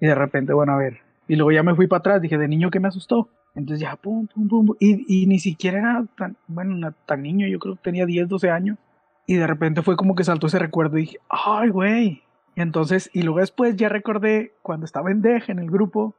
Y 0.00 0.06
de 0.06 0.14
repente, 0.14 0.54
bueno, 0.54 0.72
a 0.72 0.78
ver. 0.78 1.00
Y 1.28 1.36
luego 1.36 1.52
ya 1.52 1.62
me 1.62 1.74
fui 1.74 1.86
para 1.86 1.98
atrás, 1.98 2.22
dije, 2.22 2.38
de 2.38 2.48
niño 2.48 2.70
que 2.70 2.80
me 2.80 2.88
asustó. 2.88 3.28
Entonces 3.54 3.80
ya, 3.80 3.96
pum, 3.96 4.26
pum, 4.26 4.48
pum. 4.48 4.74
Y, 4.80 5.04
y 5.06 5.26
ni 5.26 5.38
siquiera 5.38 5.78
era 5.78 6.04
tan, 6.16 6.36
bueno, 6.46 6.94
tan 7.06 7.22
niño, 7.22 7.46
yo 7.46 7.58
creo 7.58 7.74
que 7.76 7.82
tenía 7.82 8.06
10, 8.06 8.28
12 8.28 8.50
años. 8.50 8.78
Y 9.26 9.34
de 9.34 9.46
repente 9.46 9.82
fue 9.82 9.96
como 9.96 10.14
que 10.14 10.24
saltó 10.24 10.46
ese 10.46 10.58
recuerdo 10.58 10.98
y 10.98 11.02
dije, 11.02 11.18
ay, 11.28 11.70
güey. 11.70 12.22
Y 12.56 12.60
entonces, 12.60 13.10
y 13.12 13.22
luego 13.22 13.40
después 13.40 13.76
ya 13.76 13.88
recordé 13.88 14.52
cuando 14.62 14.86
estaba 14.86 15.10
en 15.10 15.22
Deje, 15.22 15.52
en 15.52 15.58
el 15.58 15.70
grupo. 15.70 16.14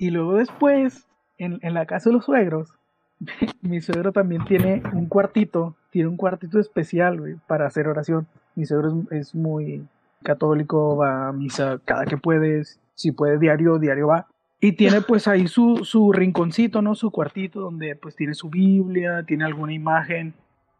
Y 0.00 0.08
luego 0.08 0.36
después, 0.36 1.06
en, 1.36 1.58
en 1.60 1.74
la 1.74 1.84
casa 1.84 2.08
de 2.08 2.14
los 2.14 2.24
suegros, 2.24 2.72
mi 3.60 3.82
suegro 3.82 4.12
también 4.12 4.46
tiene 4.46 4.82
un 4.94 5.06
cuartito, 5.06 5.76
tiene 5.90 6.08
un 6.08 6.16
cuartito 6.16 6.58
especial 6.58 7.20
güey, 7.20 7.34
para 7.46 7.66
hacer 7.66 7.86
oración. 7.86 8.26
Mi 8.54 8.64
suegro 8.64 9.04
es, 9.10 9.18
es, 9.28 9.34
muy 9.34 9.86
católico, 10.22 10.96
va 10.96 11.28
a 11.28 11.32
misa 11.32 11.78
cada 11.84 12.06
que 12.06 12.16
puede, 12.16 12.62
si 12.94 13.12
puede 13.12 13.38
diario, 13.38 13.78
diario 13.78 14.06
va. 14.06 14.26
Y 14.58 14.72
tiene 14.72 15.02
pues 15.06 15.28
ahí 15.28 15.46
su, 15.48 15.84
su 15.84 16.14
rinconcito, 16.14 16.80
¿no? 16.80 16.94
Su 16.94 17.10
cuartito 17.10 17.60
donde 17.60 17.94
pues 17.94 18.16
tiene 18.16 18.32
su 18.32 18.48
Biblia, 18.48 19.24
tiene 19.26 19.44
alguna 19.44 19.74
imagen. 19.74 20.32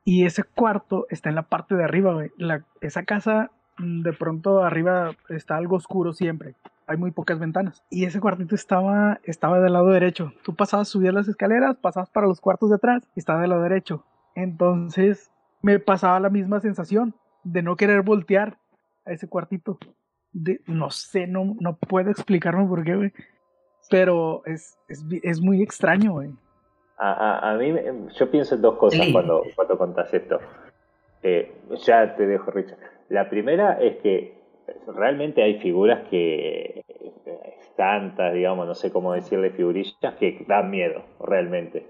Y 0.03 0.25
ese 0.25 0.45
cuarto 0.45 1.07
está 1.11 1.29
en 1.29 1.35
la 1.35 1.43
parte 1.43 1.75
de 1.75 1.85
arriba, 1.85 2.15
güey. 2.15 2.31
La, 2.39 2.65
esa 2.81 3.03
casa, 3.03 3.51
mm, 3.77 4.01
de 4.01 4.15
pronto 4.15 4.63
arriba 4.65 5.15
está 5.29 5.59
algo 5.59 5.77
oscuro 5.77 6.15
siempre. 6.15 6.55
Hay 6.91 6.97
muy 6.97 7.13
pocas 7.13 7.39
ventanas. 7.39 7.85
Y 7.89 8.05
ese 8.05 8.19
cuartito 8.19 8.57
estaba, 8.57 9.21
estaba 9.23 9.61
del 9.61 9.75
lado 9.75 9.91
derecho. 9.91 10.33
Tú 10.43 10.57
pasabas, 10.57 10.89
subías 10.89 11.15
las 11.15 11.29
escaleras, 11.29 11.77
pasabas 11.77 12.11
para 12.11 12.27
los 12.27 12.41
cuartos 12.41 12.69
de 12.71 12.77
atrás 12.77 13.09
y 13.15 13.21
estaba 13.21 13.41
del 13.43 13.51
lado 13.51 13.63
derecho. 13.63 14.05
Entonces 14.35 15.31
me 15.63 15.79
pasaba 15.79 16.19
la 16.19 16.31
misma 16.31 16.59
sensación 16.59 17.15
de 17.45 17.63
no 17.63 17.77
querer 17.77 18.03
voltear 18.03 18.59
a 19.07 19.13
ese 19.13 19.29
cuartito. 19.29 19.79
De, 20.33 20.63
no 20.67 20.91
sé, 20.91 21.29
no, 21.29 21.55
no 21.61 21.77
puedo 21.77 22.11
explicarme 22.11 22.67
por 22.67 22.83
qué, 22.83 22.97
güey. 22.97 23.13
Pero 23.89 24.43
es, 24.47 24.77
es, 24.89 25.05
es 25.23 25.41
muy 25.41 25.63
extraño, 25.63 26.15
güey. 26.15 26.31
A, 26.99 27.13
a, 27.13 27.53
a, 27.53 27.57
mí, 27.57 27.73
yo 28.19 28.31
pienso 28.33 28.57
en 28.57 28.63
dos 28.63 28.77
cosas 28.79 29.07
Sí. 29.07 29.13
cuando, 29.13 29.45
cuando 29.55 29.79
contás 29.79 30.13
esto. 30.13 30.41
Eh, 31.23 31.55
ya 31.87 32.17
te 32.17 32.27
dejo, 32.27 32.51
Richard. 32.51 32.79
La 33.09 33.31
primera 33.31 33.75
es 33.81 33.99
que 34.03 34.40
realmente 34.97 35.43
hay 35.43 35.59
figuras 35.59 36.09
que, 36.09 36.83
eh, 36.89 37.55
santas, 37.77 38.35
digamos, 38.35 38.67
no 38.67 38.75
sé 38.75 38.93
cómo 38.93 39.13
decirle, 39.13 39.51
figurillas 39.51 40.15
que 40.19 40.45
dan 40.47 40.71
miedo, 40.71 41.03
realmente. 41.21 41.87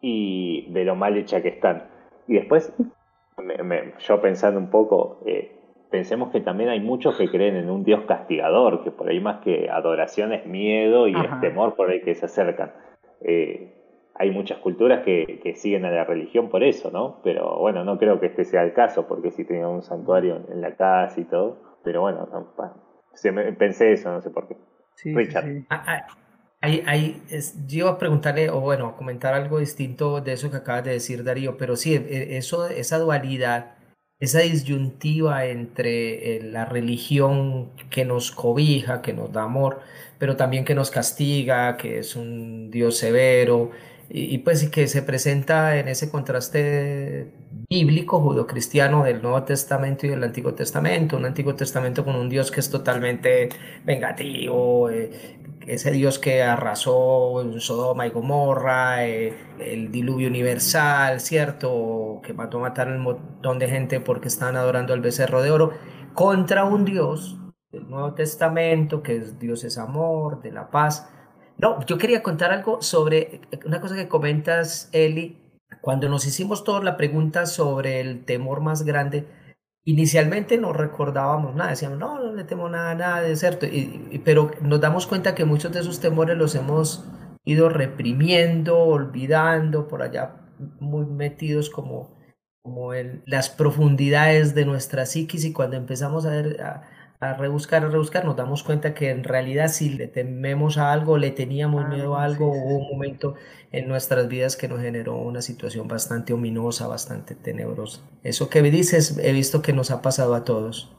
Y 0.00 0.70
de 0.72 0.84
lo 0.84 0.94
mal 0.94 1.16
hecha 1.16 1.42
que 1.42 1.48
están. 1.48 1.84
Y 2.26 2.34
después, 2.34 2.72
me- 3.38 3.62
me- 3.62 3.92
yo 3.98 4.20
pensando 4.20 4.58
un 4.58 4.70
poco, 4.70 5.22
eh, 5.26 5.52
pensemos 5.90 6.30
que 6.30 6.40
también 6.40 6.70
hay 6.70 6.80
muchos 6.80 7.16
que 7.16 7.28
creen 7.30 7.56
en 7.56 7.70
un 7.70 7.84
Dios 7.84 8.02
castigador, 8.06 8.82
que 8.82 8.90
por 8.90 9.08
ahí 9.08 9.20
más 9.20 9.40
que 9.42 9.68
adoración 9.68 10.32
es 10.32 10.46
miedo 10.46 11.08
y 11.08 11.14
Ajá. 11.14 11.34
es 11.36 11.40
temor 11.40 11.74
por 11.74 11.92
el 11.92 12.02
que 12.02 12.14
se 12.14 12.26
acercan. 12.26 12.72
Eh, 13.22 13.74
hay 14.14 14.30
muchas 14.30 14.58
culturas 14.58 15.02
que, 15.02 15.40
que 15.42 15.54
siguen 15.54 15.84
a 15.84 15.90
la 15.90 16.04
religión 16.04 16.48
por 16.50 16.62
eso, 16.62 16.90
¿no? 16.90 17.20
Pero 17.24 17.58
bueno, 17.58 17.84
no 17.84 17.98
creo 17.98 18.20
que 18.20 18.26
este 18.26 18.44
sea 18.44 18.62
el 18.62 18.72
caso, 18.72 19.06
porque 19.08 19.30
sí 19.30 19.44
tenían 19.44 19.68
un 19.68 19.82
santuario 19.82 20.40
en 20.50 20.60
la 20.60 20.76
casa 20.76 21.20
y 21.20 21.24
todo. 21.24 21.69
Pero 21.84 22.02
bueno, 22.02 22.28
no, 22.30 22.54
me- 23.32 23.52
pensé 23.52 23.92
eso, 23.92 24.10
no 24.12 24.20
sé 24.20 24.30
por 24.30 24.48
qué. 24.48 24.56
Sí, 24.94 25.10
sí, 25.10 25.14
Richard. 25.14 25.44
sí. 25.44 25.66
Ah, 25.70 25.84
ah, 25.86 26.06
Ahí, 26.62 26.82
ahí 26.86 27.22
es- 27.30 27.54
yo 27.66 27.78
iba 27.78 27.90
a 27.90 27.98
preguntarle, 27.98 28.50
o 28.50 28.60
bueno, 28.60 28.88
a 28.88 28.96
comentar 28.96 29.32
algo 29.32 29.58
distinto 29.60 30.20
de 30.20 30.34
eso 30.34 30.50
que 30.50 30.58
acabas 30.58 30.84
de 30.84 30.92
decir, 30.92 31.24
Darío, 31.24 31.56
pero 31.56 31.74
sí, 31.76 31.94
e- 31.94 32.36
eso, 32.36 32.66
esa 32.68 32.98
dualidad, 32.98 33.76
esa 34.18 34.40
disyuntiva 34.40 35.46
entre 35.46 36.36
eh, 36.36 36.42
la 36.42 36.66
religión 36.66 37.70
que 37.88 38.04
nos 38.04 38.30
cobija, 38.30 39.00
que 39.00 39.14
nos 39.14 39.32
da 39.32 39.44
amor, 39.44 39.80
pero 40.18 40.36
también 40.36 40.66
que 40.66 40.74
nos 40.74 40.90
castiga, 40.90 41.78
que 41.78 41.98
es 42.00 42.14
un 42.14 42.70
Dios 42.70 42.98
severo, 42.98 43.70
y, 44.10 44.34
y 44.34 44.38
pues 44.38 44.68
que 44.68 44.88
se 44.88 45.02
presenta 45.02 45.76
en 45.78 45.88
ese 45.88 46.10
contraste 46.10 47.32
bíblico, 47.68 48.20
judio-cristiano 48.20 49.04
del 49.04 49.22
Nuevo 49.22 49.44
Testamento 49.44 50.06
y 50.06 50.10
del 50.10 50.24
Antiguo 50.24 50.54
Testamento, 50.54 51.16
un 51.16 51.24
Antiguo 51.24 51.54
Testamento 51.54 52.04
con 52.04 52.16
un 52.16 52.28
Dios 52.28 52.50
que 52.50 52.60
es 52.60 52.70
totalmente 52.70 53.48
vengativo, 53.84 54.90
eh, 54.90 55.38
ese 55.66 55.92
Dios 55.92 56.18
que 56.18 56.42
arrasó 56.42 57.40
en 57.42 57.60
Sodoma 57.60 58.06
y 58.06 58.10
Gomorra, 58.10 59.06
eh, 59.06 59.34
el 59.60 59.92
diluvio 59.92 60.28
universal, 60.28 61.20
¿cierto? 61.20 62.20
Que 62.24 62.32
mató 62.32 62.58
a 62.58 62.62
matar 62.62 62.88
un 62.88 63.00
montón 63.00 63.58
de 63.58 63.68
gente 63.68 64.00
porque 64.00 64.28
estaban 64.28 64.56
adorando 64.56 64.92
al 64.92 65.00
becerro 65.00 65.42
de 65.42 65.50
oro, 65.50 65.72
contra 66.14 66.64
un 66.64 66.84
Dios 66.84 67.38
del 67.70 67.88
Nuevo 67.88 68.14
Testamento, 68.14 69.02
que 69.02 69.16
es 69.16 69.38
Dios 69.38 69.62
es 69.64 69.78
amor, 69.78 70.42
de 70.42 70.50
la 70.50 70.70
paz. 70.70 71.08
No, 71.60 71.84
yo 71.84 71.98
quería 71.98 72.22
contar 72.22 72.52
algo 72.52 72.80
sobre 72.80 73.40
una 73.66 73.80
cosa 73.80 73.94
que 73.94 74.08
comentas, 74.08 74.88
Eli, 74.92 75.36
cuando 75.82 76.08
nos 76.08 76.26
hicimos 76.26 76.64
todos 76.64 76.82
la 76.82 76.96
pregunta 76.96 77.44
sobre 77.46 78.00
el 78.00 78.24
temor 78.24 78.60
más 78.60 78.82
grande. 78.84 79.26
Inicialmente 79.84 80.56
no 80.58 80.72
recordábamos 80.72 81.54
nada, 81.54 81.70
decíamos, 81.70 81.98
no, 81.98 82.18
no 82.18 82.32
le 82.32 82.44
temo 82.44 82.68
nada, 82.68 82.94
nada 82.94 83.20
de 83.22 83.36
cierto, 83.36 83.66
y- 83.66 84.20
pero 84.24 84.50
nos 84.62 84.80
damos 84.80 85.06
cuenta 85.06 85.34
que 85.34 85.44
muchos 85.44 85.72
de 85.72 85.80
esos 85.80 86.00
temores 86.00 86.36
los 86.36 86.54
hemos 86.54 87.04
ido 87.44 87.68
reprimiendo, 87.68 88.78
olvidando, 88.78 89.88
por 89.88 90.02
allá 90.02 90.36
muy 90.78 91.06
metidos 91.06 91.70
como, 91.70 92.16
como 92.62 92.92
en 92.94 93.22
las 93.26 93.48
profundidades 93.50 94.54
de 94.54 94.66
nuestra 94.66 95.06
psiquis. 95.06 95.44
Y 95.44 95.52
cuando 95.52 95.76
empezamos 95.76 96.26
a, 96.26 96.30
ver, 96.30 96.62
a, 96.62 96.82
a 97.20 97.34
rebuscar, 97.34 97.84
a 97.84 97.88
rebuscar, 97.88 98.24
nos 98.24 98.36
damos 98.36 98.62
cuenta 98.62 98.94
que 98.94 99.10
en 99.10 99.24
realidad 99.24 99.68
si 99.68 99.90
le 99.90 100.08
tememos 100.08 100.78
a 100.78 100.92
algo, 100.92 101.18
le 101.18 101.30
teníamos 101.30 101.84
Ah, 101.84 101.88
miedo 101.88 102.16
a 102.16 102.24
algo, 102.24 102.52
sí, 102.52 102.60
sí, 102.60 102.64
hubo 102.64 102.78
un 102.78 102.88
momento 102.88 103.34
en 103.72 103.88
nuestras 103.88 104.28
vidas 104.28 104.56
que 104.56 104.68
nos 104.68 104.80
generó 104.80 105.16
una 105.18 105.42
situación 105.42 105.86
bastante 105.88 106.32
ominosa, 106.32 106.86
bastante 106.88 107.34
tenebrosa. 107.34 108.00
Eso 108.22 108.48
que 108.48 108.62
dices, 108.62 109.18
he 109.18 109.32
visto 109.32 109.60
que 109.62 109.72
nos 109.74 109.90
ha 109.90 110.00
pasado 110.02 110.34
a 110.34 110.44
todos. 110.44 110.90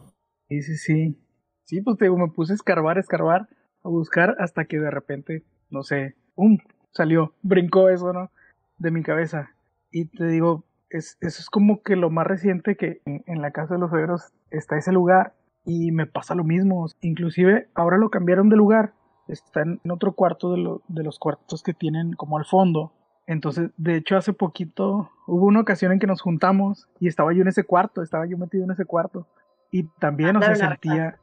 Sí, 0.50 0.62
sí, 0.62 0.78
sí. 0.78 1.18
Sí, 1.64 1.82
pues 1.82 1.98
te 1.98 2.06
digo, 2.06 2.18
me 2.18 2.28
puse 2.28 2.54
a 2.54 2.56
escarbar, 2.56 2.98
escarbar, 2.98 3.48
a 3.84 3.90
buscar 3.90 4.36
hasta 4.40 4.66
que 4.66 4.80
de 4.80 4.92
repente, 4.92 5.44
no 5.70 5.84
sé, 5.84 6.16
¡um! 6.36 6.58
salió, 6.92 7.34
brincó 7.42 7.90
eso, 7.90 8.12
¿no? 8.14 8.32
De 8.78 8.92
mi 8.92 9.04
cabeza. 9.04 9.52
Y 9.92 10.06
te 10.06 10.26
digo, 10.28 10.66
es, 10.90 11.18
eso 11.22 11.42
es 11.42 11.50
como 11.50 11.82
que 11.84 11.96
lo 11.96 12.10
más 12.10 12.28
reciente 12.28 12.76
que 12.76 13.02
en, 13.06 13.24
en 13.28 13.42
la 13.42 13.52
casa 13.52 13.76
de 13.76 13.80
los 13.80 13.92
Federos 13.92 14.34
está 14.50 14.78
ese 14.78 14.92
lugar 14.92 15.34
y 15.66 15.92
me 15.92 16.06
pasa 16.06 16.36
lo 16.36 16.44
mismo. 16.44 16.88
Inclusive 17.02 17.70
ahora 17.76 17.98
lo 17.98 18.10
cambiaron 18.10 18.50
de 18.50 18.56
lugar, 18.58 18.94
está 19.28 19.62
en 19.62 19.80
otro 19.90 20.14
cuarto 20.14 20.52
de, 20.52 20.58
lo- 20.60 20.82
de 20.88 21.04
los 21.04 21.20
cuartos 21.20 21.64
que 21.64 21.74
tienen 21.74 22.14
como 22.14 22.38
al 22.38 22.46
fondo. 22.46 22.92
Entonces, 23.28 23.70
de 23.78 23.96
hecho, 23.96 24.18
hace 24.18 24.34
poquito 24.34 25.10
hubo 25.28 25.46
una 25.46 25.62
ocasión 25.62 25.92
en 25.92 26.00
que 26.00 26.08
nos 26.08 26.22
juntamos 26.22 26.90
y 27.00 27.08
estaba 27.08 27.32
yo 27.34 27.42
en 27.44 27.48
ese 27.48 27.64
cuarto, 27.64 28.02
estaba 28.02 28.26
yo 28.26 28.38
metido 28.38 28.64
en 28.66 28.72
ese 28.72 28.86
cuarto. 28.86 29.28
Y 29.72 29.84
también, 30.00 30.36
o 30.36 30.40
sea, 30.42 30.50
sentía, 30.70 31.20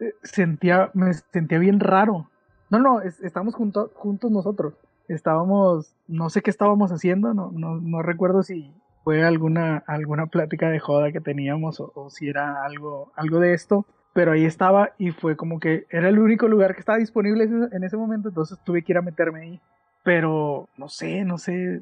eh, 0.00 0.14
sentía, 0.22 0.90
me 0.94 1.14
sentía 1.14 1.58
bien 1.58 1.80
raro. 1.80 2.28
No, 2.70 2.78
no, 2.80 3.00
es- 3.00 3.20
estábamos 3.20 3.54
junto- 3.54 3.90
juntos 3.94 4.30
nosotros. 4.30 4.74
Estábamos, 5.06 5.94
no 6.06 6.28
sé 6.28 6.42
qué 6.42 6.50
estábamos 6.50 6.92
haciendo, 6.92 7.32
no, 7.32 7.50
no, 7.52 7.76
no 7.80 8.02
recuerdo 8.02 8.42
si 8.42 8.74
fue 9.08 9.24
alguna, 9.24 9.78
alguna 9.86 10.26
plática 10.26 10.68
de 10.68 10.80
joda 10.80 11.12
que 11.12 11.22
teníamos 11.22 11.80
o, 11.80 11.90
o 11.94 12.10
si 12.10 12.28
era 12.28 12.62
algo, 12.62 13.10
algo 13.16 13.40
de 13.40 13.54
esto, 13.54 13.86
pero 14.12 14.32
ahí 14.32 14.44
estaba 14.44 14.90
y 14.98 15.12
fue 15.12 15.34
como 15.34 15.60
que 15.60 15.86
era 15.88 16.10
el 16.10 16.18
único 16.18 16.46
lugar 16.46 16.74
que 16.74 16.80
estaba 16.80 16.98
disponible 16.98 17.44
en 17.72 17.84
ese 17.84 17.96
momento, 17.96 18.28
entonces 18.28 18.58
tuve 18.64 18.82
que 18.82 18.92
ir 18.92 18.98
a 18.98 19.02
meterme 19.02 19.40
ahí. 19.40 19.60
Pero 20.04 20.68
no 20.76 20.90
sé, 20.90 21.24
no 21.24 21.38
sé, 21.38 21.80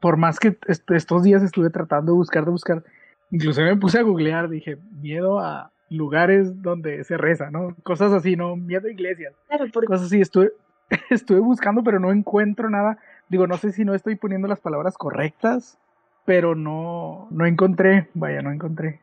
por 0.00 0.16
más 0.16 0.38
que 0.38 0.56
est- 0.68 0.88
estos 0.92 1.24
días 1.24 1.42
estuve 1.42 1.70
tratando 1.70 2.12
de 2.12 2.18
buscar, 2.18 2.44
de 2.44 2.52
buscar, 2.52 2.84
incluso 3.32 3.60
me 3.62 3.76
puse 3.76 3.98
a 3.98 4.02
googlear, 4.02 4.48
dije, 4.48 4.78
miedo 5.00 5.40
a 5.40 5.72
lugares 5.90 6.62
donde 6.62 7.02
se 7.02 7.16
reza, 7.16 7.50
¿no? 7.50 7.74
Cosas 7.82 8.12
así, 8.12 8.36
¿no? 8.36 8.54
Miedo 8.56 8.86
a 8.86 8.92
iglesias, 8.92 9.34
Claro, 9.48 9.64
porque 9.72 9.88
cosas 9.88 10.06
así, 10.06 10.20
estuve, 10.20 10.52
estuve 11.10 11.40
buscando, 11.40 11.82
pero 11.82 11.98
no 11.98 12.12
encuentro 12.12 12.70
nada. 12.70 12.98
Digo, 13.28 13.48
no 13.48 13.56
sé 13.56 13.72
si 13.72 13.84
no 13.84 13.94
estoy 13.94 14.14
poniendo 14.16 14.46
las 14.46 14.60
palabras 14.60 14.96
correctas, 14.96 15.78
pero 16.24 16.54
no, 16.54 17.28
no 17.30 17.46
encontré, 17.46 18.08
vaya, 18.14 18.42
no 18.42 18.50
encontré. 18.50 19.00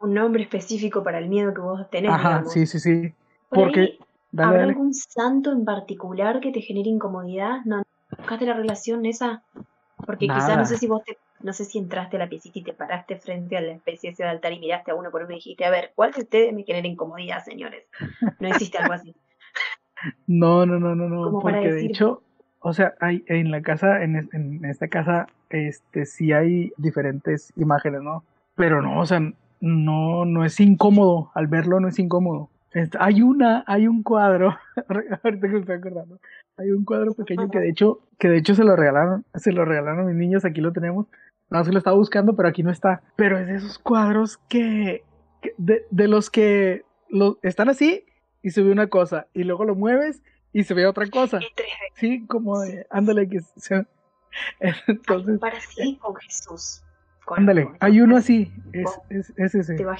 un 0.00 0.12
nombre 0.14 0.42
específico 0.42 1.02
para 1.02 1.18
el 1.18 1.28
miedo 1.28 1.54
que 1.54 1.60
vos 1.62 1.88
tenés, 1.90 2.12
Ajá, 2.12 2.28
digamos. 2.28 2.52
sí, 2.52 2.66
sí, 2.66 2.78
sí. 2.78 3.12
Por 3.48 3.58
ahí, 3.58 3.64
Porque, 3.64 3.98
dale, 4.30 4.48
¿Habrá 4.48 4.58
dale. 4.60 4.72
algún 4.72 4.92
santo 4.94 5.52
en 5.52 5.64
particular 5.64 6.40
que 6.40 6.52
te 6.52 6.60
genere 6.60 6.90
incomodidad? 6.90 7.60
¿No 7.64 7.82
buscaste 8.18 8.46
la 8.46 8.54
relación 8.54 9.06
esa? 9.06 9.42
Porque 9.96 10.26
quizás 10.26 10.58
no 10.58 10.66
sé 10.66 10.76
si 10.76 10.86
vos 10.86 11.02
te, 11.04 11.16
no 11.40 11.52
sé 11.54 11.64
si 11.64 11.78
entraste 11.78 12.16
a 12.16 12.18
la 12.20 12.28
piecita 12.28 12.58
y 12.58 12.62
te 12.64 12.74
paraste 12.74 13.16
frente 13.16 13.56
a 13.56 13.62
la 13.62 13.72
especie 13.72 14.10
ese 14.10 14.24
de 14.24 14.28
altar 14.28 14.52
y 14.52 14.60
miraste 14.60 14.90
a 14.90 14.94
uno 14.94 15.10
por 15.10 15.22
uno 15.22 15.32
y 15.32 15.36
dijiste, 15.36 15.64
a 15.64 15.70
ver, 15.70 15.92
¿cuál 15.94 16.12
de 16.12 16.22
ustedes 16.22 16.52
me 16.52 16.64
genera 16.64 16.86
incomodidad, 16.86 17.42
señores? 17.42 17.84
No 18.40 18.48
existe 18.48 18.76
algo 18.78 18.92
así. 18.92 19.14
No, 20.26 20.66
no, 20.66 20.78
no, 20.78 20.94
no, 20.94 21.08
no, 21.08 21.38
porque 21.40 21.72
de 21.72 21.86
hecho, 21.86 22.22
o 22.60 22.74
sea, 22.74 22.94
hay 23.00 23.24
en 23.26 23.50
la 23.50 23.62
casa, 23.62 24.02
en, 24.02 24.28
en 24.32 24.64
esta 24.66 24.88
casa, 24.88 25.28
este, 25.54 26.04
sí 26.06 26.32
hay 26.32 26.72
diferentes 26.76 27.52
imágenes, 27.56 28.02
¿no? 28.02 28.24
Pero 28.56 28.82
no, 28.82 29.00
o 29.00 29.06
sea, 29.06 29.20
no, 29.60 30.24
no 30.24 30.44
es 30.44 30.60
incómodo, 30.60 31.30
al 31.34 31.46
verlo 31.46 31.80
no 31.80 31.88
es 31.88 31.98
incómodo. 31.98 32.50
Hay 32.98 33.22
una, 33.22 33.62
hay 33.68 33.86
un 33.86 34.02
cuadro, 34.02 34.56
ahorita 35.22 35.46
que 35.46 35.52
me 35.54 35.60
estoy 35.60 35.76
acordando, 35.76 36.18
hay 36.56 36.70
un 36.72 36.84
cuadro 36.84 37.14
pequeño 37.14 37.48
que 37.50 37.60
de 37.60 37.68
hecho, 37.68 38.00
que 38.18 38.28
de 38.28 38.38
hecho 38.38 38.54
se 38.56 38.64
lo 38.64 38.74
regalaron, 38.74 39.24
se 39.34 39.52
lo 39.52 39.64
regalaron 39.64 40.00
a 40.00 40.04
mis 40.08 40.16
niños, 40.16 40.44
aquí 40.44 40.60
lo 40.60 40.72
tenemos, 40.72 41.06
no 41.50 41.64
se 41.64 41.70
lo 41.72 41.78
estaba 41.78 41.96
buscando, 41.96 42.34
pero 42.34 42.48
aquí 42.48 42.62
no 42.64 42.72
está. 42.72 43.02
Pero 43.16 43.38
es 43.38 43.46
de 43.46 43.54
esos 43.56 43.78
cuadros 43.78 44.38
que, 44.48 45.04
que- 45.40 45.54
de, 45.56 45.84
de 45.90 46.08
los 46.08 46.30
que 46.30 46.82
lo, 47.08 47.38
están 47.42 47.68
así 47.68 48.04
y 48.42 48.50
se 48.50 48.62
ve 48.62 48.72
una 48.72 48.88
cosa 48.88 49.28
y 49.34 49.44
luego 49.44 49.64
lo 49.64 49.76
mueves 49.76 50.20
y 50.52 50.64
se 50.64 50.74
ve 50.74 50.86
otra 50.86 51.08
cosa. 51.08 51.38
Sí, 51.94 52.26
como 52.26 52.58
de, 52.60 52.86
ándale, 52.90 53.28
que 53.28 53.40
se... 53.56 53.86
Entonces, 54.86 55.38
Para 55.40 55.60
sí 55.60 55.98
con 56.00 56.14
Jesús. 56.16 56.82
Con- 57.24 57.38
ándale, 57.40 57.68
hay 57.80 58.00
uno 58.00 58.16
así, 58.18 58.52
es, 58.72 58.90
es, 59.08 59.32
es 59.38 59.54
ese. 59.54 59.74
Te 59.76 59.84
va, 59.84 59.96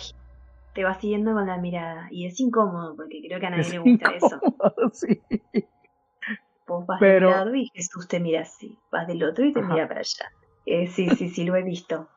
te 0.74 0.84
va 0.84 0.94
siguiendo 1.00 1.32
con 1.32 1.46
la 1.46 1.56
mirada. 1.56 2.08
Y 2.10 2.26
es 2.26 2.38
incómodo, 2.40 2.94
porque 2.96 3.22
creo 3.26 3.40
que 3.40 3.46
a 3.46 3.50
nadie 3.50 3.62
Es 3.62 3.72
le 3.72 3.78
gusta 3.78 4.10
eso. 4.10 4.40
sí. 4.92 5.22
Vos 6.66 6.86
vas 6.86 6.98
Pero- 7.00 7.28
de 7.28 7.32
un 7.34 7.38
lado 7.40 7.54
y 7.54 7.70
Jesús 7.74 8.08
te 8.08 8.20
mira 8.20 8.42
así. 8.42 8.78
Vas 8.90 9.06
del 9.06 9.22
otro 9.24 9.44
y 9.44 9.52
te 9.52 9.60
Ajá. 9.60 9.72
mira 9.72 9.88
para 9.88 10.00
allá. 10.00 10.30
Eh, 10.66 10.86
sí, 10.86 11.08
sí, 11.10 11.28
sí, 11.28 11.44
lo 11.44 11.56
he 11.56 11.62
visto. 11.62 12.08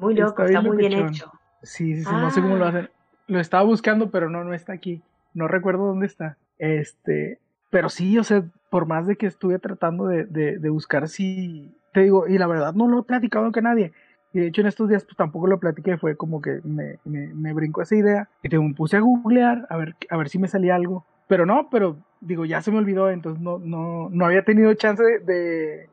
Muy 0.00 0.14
loco, 0.14 0.42
está, 0.44 0.62
muy 0.62 0.76
bien 0.78 0.92
hecho. 0.94 1.30
Sí, 1.62 1.94
sí, 1.96 2.04
sí, 2.04 2.10
no 2.12 2.30
sé 2.30 2.40
cómo 2.40 2.56
lo 2.56 2.64
Ah. 2.64 2.68
hacen. 2.68 2.90
Lo 3.26 3.40
estaba 3.40 3.62
buscando, 3.64 4.10
pero 4.10 4.30
no, 4.30 4.42
no 4.44 4.54
está 4.54 4.72
aquí. 4.72 5.02
No 5.34 5.48
recuerdo 5.48 5.86
dónde 5.86 6.06
está. 6.06 6.38
Este, 6.58 7.38
pero 7.70 7.88
sí, 7.88 8.18
o 8.18 8.24
sea, 8.24 8.44
por 8.70 8.86
más 8.86 9.06
de 9.06 9.16
que 9.16 9.26
estuve 9.26 9.58
tratando 9.58 10.06
de, 10.06 10.24
de, 10.24 10.58
de 10.58 10.70
buscar 10.70 11.08
si, 11.08 11.74
te 11.92 12.00
digo, 12.00 12.26
y 12.26 12.38
la 12.38 12.46
verdad 12.46 12.74
no 12.74 12.88
lo 12.88 13.00
he 13.00 13.04
platicado 13.04 13.50
con 13.52 13.64
nadie. 13.64 13.92
Y 14.32 14.40
de 14.40 14.48
hecho 14.48 14.60
en 14.60 14.66
estos 14.66 14.88
días 14.88 15.04
pues 15.04 15.16
tampoco 15.16 15.46
lo 15.46 15.58
platiqué, 15.58 15.96
fue 15.96 16.16
como 16.16 16.42
que 16.42 16.60
me, 16.62 16.98
me, 17.04 17.28
me 17.34 17.52
brincó 17.52 17.82
esa 17.82 17.96
idea. 17.96 18.28
Y 18.42 18.48
te 18.48 18.58
puse 18.76 18.96
a 18.96 19.00
googlear 19.00 19.66
a 19.70 19.76
ver, 19.76 19.96
a 20.10 20.16
ver 20.16 20.28
si 20.28 20.38
me 20.38 20.48
salía 20.48 20.74
algo. 20.74 21.06
Pero 21.28 21.46
no, 21.46 21.68
pero 21.70 21.96
digo, 22.20 22.44
ya 22.44 22.60
se 22.62 22.70
me 22.70 22.78
olvidó, 22.78 23.10
entonces 23.10 23.42
no, 23.42 23.58
no, 23.58 24.08
no 24.10 24.26
había 24.26 24.44
tenido 24.44 24.72
chance 24.74 25.02
de, 25.02 25.18
de, 25.20 25.88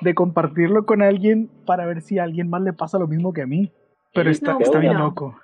de 0.00 0.14
compartirlo 0.14 0.86
con 0.86 1.02
alguien 1.02 1.50
para 1.66 1.86
ver 1.86 2.02
si 2.02 2.18
a 2.18 2.24
alguien 2.24 2.50
más 2.50 2.62
le 2.62 2.72
pasa 2.72 2.98
lo 2.98 3.08
mismo 3.08 3.32
que 3.32 3.42
a 3.42 3.46
mí. 3.46 3.72
Pero 4.14 4.30
está, 4.30 4.54
no, 4.54 4.60
está 4.60 4.78
bien 4.78 4.98
loco. 4.98 5.36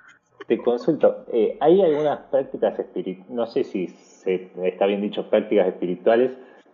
Te 0.47 0.58
consulto, 0.58 1.25
eh, 1.32 1.56
¿hay 1.61 1.82
algunas 1.82 2.20
prácticas 2.30 2.78
espirituales, 2.78 3.30
no 3.30 3.47
sé 3.47 3.64
si 3.64 3.88
se, 4.37 4.68
está 4.68 4.87
bien 4.87 5.00
dicho, 5.00 5.30
prácticas 5.30 5.68
espirituales 5.68 6.32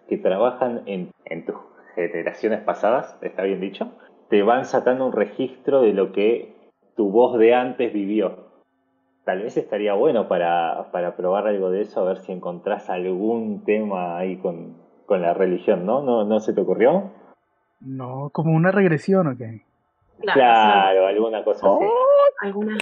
que 0.08 0.18
trabajan 0.18 0.82
en, 0.86 1.10
en 1.24 1.44
tus 1.44 1.56
generaciones 1.94 2.60
pasadas, 2.60 3.16
está 3.22 3.42
bien 3.44 3.60
dicho? 3.60 3.92
Te 4.28 4.42
van 4.42 4.64
sacando 4.64 5.06
un 5.06 5.12
registro 5.12 5.82
de 5.82 5.92
lo 5.92 6.12
que 6.12 6.54
tu 6.96 7.10
voz 7.10 7.38
de 7.38 7.54
antes 7.54 7.92
vivió. 7.92 8.48
Tal 9.24 9.42
vez 9.42 9.56
estaría 9.56 9.94
bueno 9.94 10.28
para, 10.28 10.90
para 10.92 11.16
probar 11.16 11.46
algo 11.46 11.70
de 11.70 11.82
eso, 11.82 12.00
a 12.00 12.04
ver 12.04 12.18
si 12.18 12.32
encontrás 12.32 12.90
algún 12.90 13.64
tema 13.64 14.18
ahí 14.18 14.36
con, 14.36 14.76
con 15.06 15.22
la 15.22 15.32
religión, 15.32 15.86
¿no? 15.86 16.02
¿no? 16.02 16.24
¿No 16.24 16.40
se 16.40 16.52
te 16.52 16.60
ocurrió? 16.60 17.10
No, 17.80 18.30
como 18.32 18.52
una 18.54 18.70
regresión, 18.70 19.26
¿ok? 19.28 19.40
Claro, 20.20 20.40
Claro, 20.40 21.06
alguna 21.06 21.44
cosa 21.44 21.66
así. 21.66 21.84
alguna. 22.42 22.78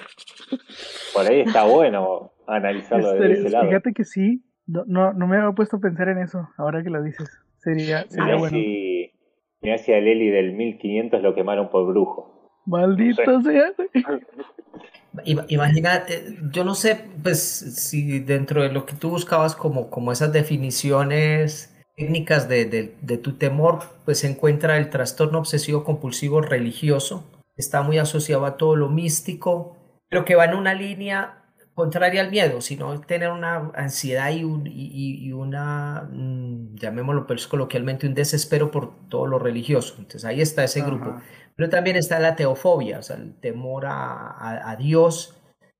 Por 1.14 1.26
ahí 1.26 1.40
está 1.40 1.64
bueno 1.64 2.30
analizarlo 2.46 3.12
desde 3.12 3.32
ese 3.34 3.50
lado. 3.50 3.66
fíjate 3.66 3.92
que 3.92 4.04
sí, 4.04 4.42
no, 4.66 4.84
no, 4.86 5.12
no 5.12 5.26
me 5.26 5.36
había 5.38 5.52
puesto 5.52 5.76
a 5.76 5.80
pensar 5.80 6.08
en 6.08 6.18
eso, 6.18 6.48
ahora 6.56 6.82
que 6.82 6.90
lo 6.90 7.02
dices. 7.02 7.28
Sería, 7.58 8.04
sería 8.08 8.36
bueno. 8.36 8.56
si, 8.56 9.12
mirá 9.60 9.78
si 9.78 9.92
a 9.92 10.00
Leli 10.00 10.30
del 10.30 10.52
1500 10.52 11.22
lo 11.22 11.34
quemaron 11.34 11.70
por 11.70 11.86
brujo. 11.86 12.50
Maldito 12.66 13.40
sea. 13.42 13.72
Ima- 15.24 15.44
Imagina, 15.48 16.04
eh, 16.08 16.36
yo 16.50 16.64
no 16.64 16.74
sé, 16.74 16.98
pues, 17.22 17.40
si 17.42 18.20
dentro 18.20 18.62
de 18.62 18.72
lo 18.72 18.86
que 18.86 18.94
tú 18.94 19.10
buscabas 19.10 19.54
como, 19.54 19.90
como 19.90 20.10
esas 20.10 20.32
definiciones 20.32 21.68
técnicas 21.96 22.48
de, 22.48 22.64
de- 22.64 22.94
de 23.02 23.18
tu 23.18 23.32
temor, 23.36 23.80
pues 24.06 24.20
se 24.20 24.28
encuentra 24.30 24.78
el 24.78 24.88
trastorno 24.88 25.38
obsesivo 25.38 25.84
compulsivo 25.84 26.40
religioso, 26.40 27.30
está 27.56 27.82
muy 27.82 27.98
asociado 27.98 28.46
a 28.46 28.56
todo 28.56 28.74
lo 28.76 28.88
místico, 28.88 29.76
pero 30.08 30.24
que 30.24 30.34
va 30.34 30.46
en 30.46 30.54
una 30.54 30.72
línea 30.74 31.41
contraria 31.74 32.20
al 32.20 32.30
miedo, 32.30 32.60
sino 32.60 33.00
tener 33.00 33.30
una 33.30 33.70
ansiedad 33.74 34.30
y, 34.30 34.44
un- 34.44 34.66
y- 34.66 34.70
y- 34.92 35.26
y 35.26 35.32
una, 35.32 36.08
mm, 36.10 36.74
llamémoslo 36.76 37.26
pues 37.26 37.46
coloquialmente, 37.48 38.06
un 38.06 38.14
desespero 38.14 38.70
por 38.70 39.08
todo 39.08 39.26
lo 39.26 39.38
religioso. 39.38 39.94
Entonces 39.98 40.24
ahí 40.24 40.40
está 40.40 40.64
ese 40.64 40.82
grupo. 40.82 41.16
Pero 41.56 41.68
también 41.70 41.96
está 41.96 42.18
la 42.18 42.34
teofobia, 42.36 42.98
o 42.98 43.02
sea, 43.02 43.16
el 43.16 43.34
temor 43.34 43.86
a, 43.86 44.28
a- 44.30 44.70
a 44.70 44.76
Dios 44.76 45.36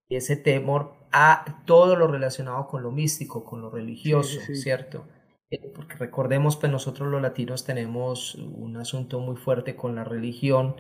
y 0.09 0.17
ese 0.17 0.37
temor 0.37 0.95
a 1.13 1.63
todo 1.67 1.97
lo 1.97 2.07
relacionado 2.07 2.67
con 2.67 2.83
lo 2.83 2.91
místico, 2.91 3.45
con 3.45 3.61
lo 3.63 3.71
religioso, 3.71 4.41
sí. 4.41 4.55
¿cierto? 4.57 5.07
Eh, 5.51 5.71
Porque 5.75 5.97
recordemos, 5.97 6.57
pues 6.57 6.73
nosotros 6.73 7.11
los 7.11 7.21
latinos 7.21 7.65
tenemos 7.65 8.35
un 8.37 8.77
asunto 8.77 9.21
muy 9.21 9.37
fuerte 9.37 9.77
con 9.77 9.95
la 9.95 10.05
religión. 10.05 10.77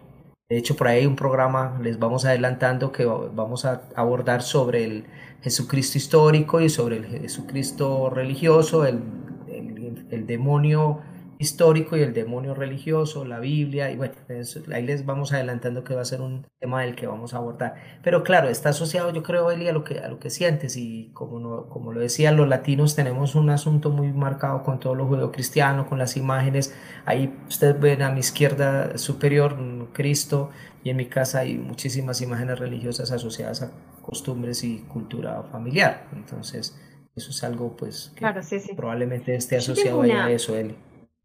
De 0.53 0.59
hecho, 0.59 0.77
por 0.77 0.87
ahí 0.87 1.07
un 1.07 1.17
programa, 1.17 1.79
les 1.83 1.99
vamos 1.99 2.27
adelantando, 2.27 2.93
que 2.93 3.07
va- 3.07 3.31
vamos 3.35 3.65
a 3.65 3.85
abordar 3.95 4.43
sobre 4.43 4.85
el 4.85 5.05
Jesucristo 5.43 5.97
histórico 5.97 6.61
y 6.61 6.69
sobre 6.69 6.99
el 6.99 7.07
Jesucristo 7.07 8.11
religioso, 8.11 8.85
el, 8.85 8.99
el- 9.49 10.07
el 10.11 10.27
demonio 10.27 11.01
histórico 11.43 11.97
y 11.97 12.01
el 12.01 12.15
demonio 12.15 12.55
religioso, 12.55 13.25
la 13.25 13.39
Biblia, 13.41 13.91
y 13.91 13.97
bueno, 13.97 14.15
eso- 14.29 14.61
ahí 14.73 14.83
les 14.85 15.05
vamos 15.05 15.33
adelantando 15.33 15.85
que 15.85 15.95
va 15.95 16.01
a 16.01 16.05
ser 16.07 16.21
un 16.23 16.47
tema 16.61 16.83
del 16.83 16.95
que 16.95 17.07
vamos 17.07 17.35
a 17.35 17.39
abordar. 17.39 17.75
Pero 18.03 18.23
claro, 18.23 18.49
está 18.49 18.71
asociado 18.71 19.13
yo 19.13 19.23
creo, 19.23 19.51
Eli, 19.51 19.69
a 19.69 19.73
lo 19.73 19.85
que, 19.85 19.99
a 19.99 20.09
lo 20.09 20.19
que 20.19 20.31
sientes 20.31 20.77
y 20.77 21.11
como, 21.13 21.39
no, 21.39 21.69
como 21.69 21.93
lo 21.93 22.01
decía, 22.01 22.33
los 22.33 22.49
latinos 22.49 22.95
tenemos 22.97 23.35
un 23.35 23.51
asunto 23.51 23.91
muy 23.91 24.13
marcado 24.13 24.63
con 24.63 24.81
todo 24.81 24.95
lo 24.95 25.07
judeocristiano, 25.07 25.87
con 25.87 25.99
las 25.99 26.17
imágenes. 26.17 26.75
Ahí 27.05 27.35
ustedes 27.49 27.79
ven 27.79 28.01
a 28.03 28.11
mi 28.11 28.21
izquierda 28.21 28.97
superior 28.97 29.57
Cristo 29.93 30.51
y 30.85 30.91
en 30.91 30.97
mi 30.97 31.07
casa 31.07 31.41
hay 31.41 31.59
muchísimas 31.59 32.21
imágenes 32.23 32.59
religiosas 32.59 33.13
asociadas 33.13 33.63
a 33.63 33.71
costumbres 34.03 34.65
y 34.65 34.79
cultura 34.89 35.43
familiar. 35.45 36.07
Entonces, 36.15 36.77
eso 37.15 37.31
es 37.31 37.45
algo 37.45 37.77
pues 37.77 38.11
que 38.15 38.21
Claro, 38.21 38.43
sí, 38.43 38.59
sí. 38.59 38.73
probablemente 38.75 39.35
esté 39.35 39.57
asociado 39.57 39.99
una- 40.01 40.27
a 40.27 40.31
eso, 40.31 40.57
Eli. 40.57 40.75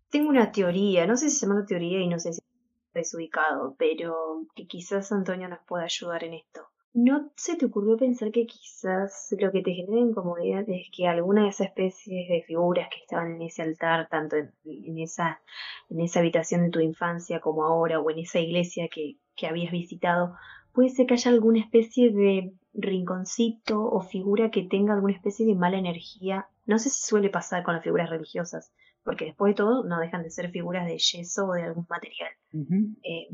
Tengo 0.09 0.29
una 0.29 0.51
teoría, 0.51 1.05
no 1.05 1.17
sé 1.17 1.29
si 1.29 1.37
se 1.37 1.45
llama 1.45 1.65
teoría 1.65 1.99
y 1.99 2.07
no 2.07 2.19
sé 2.19 2.33
si 2.33 2.39
es 2.39 2.93
desubicado, 2.93 3.75
pero 3.77 4.45
que 4.55 4.65
quizás 4.65 5.11
Antonio 5.11 5.49
nos 5.49 5.59
pueda 5.67 5.83
ayudar 5.83 6.23
en 6.23 6.35
esto. 6.35 6.67
¿No 6.93 7.31
se 7.35 7.57
te 7.57 7.65
ocurrió 7.65 7.97
pensar 7.97 8.31
que 8.31 8.47
quizás 8.47 9.27
lo 9.37 9.51
que 9.51 9.61
te 9.61 9.73
genera 9.73 10.01
incomodidad 10.01 10.67
es 10.67 10.87
que 10.91 11.07
alguna 11.07 11.43
de 11.43 11.49
esas 11.49 11.67
especies 11.67 12.27
de 12.27 12.41
figuras 12.41 12.89
que 12.89 13.01
estaban 13.01 13.35
en 13.35 13.41
ese 13.43 13.61
altar, 13.61 14.07
tanto 14.09 14.37
en, 14.37 14.51
en 14.65 14.97
esa, 14.97 15.41
en 15.89 15.99
esa 15.99 16.21
habitación 16.21 16.63
de 16.63 16.69
tu 16.71 16.79
infancia 16.79 17.39
como 17.39 17.65
ahora, 17.65 17.99
o 17.99 18.09
en 18.09 18.19
esa 18.19 18.39
iglesia 18.39 18.87
que, 18.87 19.17
que 19.35 19.45
habías 19.45 19.71
visitado, 19.71 20.35
puede 20.71 20.89
ser 20.89 21.05
que 21.05 21.15
haya 21.15 21.29
alguna 21.29 21.59
especie 21.59 22.11
de 22.11 22.53
rinconcito 22.73 23.83
o 23.83 24.01
figura 24.01 24.51
que 24.51 24.63
tenga 24.63 24.93
alguna 24.93 25.13
especie 25.13 25.45
de 25.45 25.55
mala 25.55 25.77
energía? 25.77 26.47
No 26.65 26.79
sé 26.79 26.89
si 26.89 27.05
suele 27.05 27.29
pasar 27.29 27.63
con 27.63 27.75
las 27.75 27.83
figuras 27.83 28.09
religiosas, 28.09 28.71
porque 29.07 29.23
después 29.23 29.51
de 29.51 29.55
todo 29.55 29.85
no 29.85 30.01
dejan 30.01 30.21
de 30.21 30.29
ser 30.29 30.51
figuras 30.51 30.85
de 30.85 30.97
yeso 30.97 31.47
o 31.47 31.53
de 31.53 31.63
algún 31.63 31.85
material. 31.89 32.29
Eh, 33.03 33.29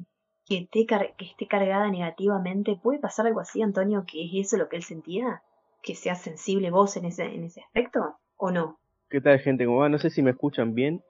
que, 0.45 0.57
esté 0.59 0.86
que 0.86 1.25
esté 1.25 1.47
cargada 1.47 1.89
negativamente, 1.89 2.79
¿puede 2.81 2.99
pasar 2.99 3.25
algo 3.25 3.39
así, 3.39 3.63
Antonio, 3.63 4.05
que 4.05 4.23
es 4.23 4.45
eso 4.45 4.57
lo 4.57 4.69
que 4.69 4.75
él 4.75 4.83
sentía? 4.83 5.41
¿Que 5.81 5.95
seas 5.95 6.21
sensible 6.21 6.69
vos 6.69 6.95
en 6.95 7.05
ese, 7.05 7.23
en 7.23 7.45
ese 7.45 7.62
aspecto? 7.62 8.17
¿O 8.38 8.51
no? 8.51 8.77
¿Qué 9.09 9.19
tal, 9.19 9.39
gente? 9.39 9.65
¿Cómo 9.65 9.79
va? 9.79 9.89
No 9.89 9.97
sé 9.97 10.12
si 10.12 10.21
me 10.21 10.29
escuchan 10.29 10.75
bien. 10.75 11.01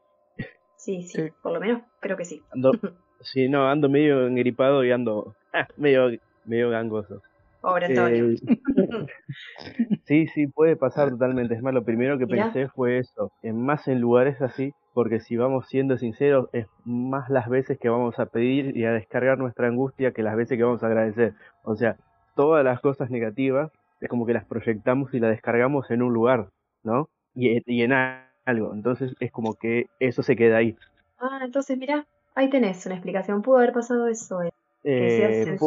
Sí, 0.77 1.03
sí, 1.03 1.23
Sí. 1.23 1.33
por 1.41 1.51
lo 1.51 1.59
menos 1.59 1.81
creo 1.99 2.15
que 2.15 2.23
sí. 2.23 2.41
Ando, 2.53 2.71
sí, 3.19 3.49
no, 3.49 3.67
ando 3.67 3.89
medio 3.89 4.25
engripado 4.27 4.85
y 4.85 4.93
ando 4.93 5.35
ah, 5.51 5.67
medio, 5.75 6.09
medio 6.45 6.69
gangoso. 6.69 7.21
Pobre 7.63 7.85
Antonio. 7.87 8.25
Eh, 8.25 8.37
sí, 10.05 10.27
sí, 10.27 10.47
puede 10.47 10.75
pasar 10.75 11.09
totalmente. 11.09 11.55
Es 11.55 11.61
más, 11.61 11.73
lo 11.73 11.83
primero 11.83 12.17
que 12.17 12.27
Mirá. 12.27 12.51
pensé 12.51 12.69
fue 12.69 12.99
eso. 12.99 13.31
En 13.41 13.61
más 13.65 13.87
en 13.87 13.99
lugares 14.01 14.41
así, 14.41 14.73
porque 14.93 15.19
si 15.19 15.37
vamos 15.37 15.67
siendo 15.67 15.97
sinceros, 15.97 16.49
es 16.53 16.67
más 16.83 17.29
las 17.29 17.49
veces 17.49 17.77
que 17.79 17.89
vamos 17.89 18.19
a 18.19 18.25
pedir 18.25 18.75
y 18.77 18.85
a 18.85 18.91
descargar 18.91 19.37
nuestra 19.37 19.67
angustia 19.67 20.11
que 20.11 20.23
las 20.23 20.35
veces 20.35 20.57
que 20.57 20.63
vamos 20.63 20.83
a 20.83 20.87
agradecer. 20.87 21.33
O 21.63 21.75
sea, 21.75 21.95
todas 22.35 22.63
las 22.63 22.81
cosas 22.81 23.09
negativas 23.09 23.71
es 24.01 24.09
como 24.09 24.25
que 24.25 24.33
las 24.33 24.45
proyectamos 24.45 25.13
y 25.13 25.19
las 25.19 25.31
descargamos 25.31 25.89
en 25.89 26.01
un 26.01 26.13
lugar, 26.13 26.49
¿no? 26.83 27.09
Y, 27.33 27.61
y 27.65 27.81
en 27.83 27.93
algo. 27.93 28.73
Entonces 28.73 29.15
es 29.19 29.31
como 29.31 29.55
que 29.55 29.87
eso 29.99 30.21
se 30.23 30.35
queda 30.35 30.57
ahí. 30.57 30.75
Ah, 31.17 31.39
entonces 31.43 31.77
mira, 31.77 32.05
ahí 32.35 32.49
tenés 32.49 32.85
una 32.85 32.95
explicación. 32.95 33.41
Pudo 33.41 33.57
haber 33.57 33.73
pasado 33.73 34.07
eso. 34.07 34.41
eh, 34.43 34.51
Eh, 34.83 35.57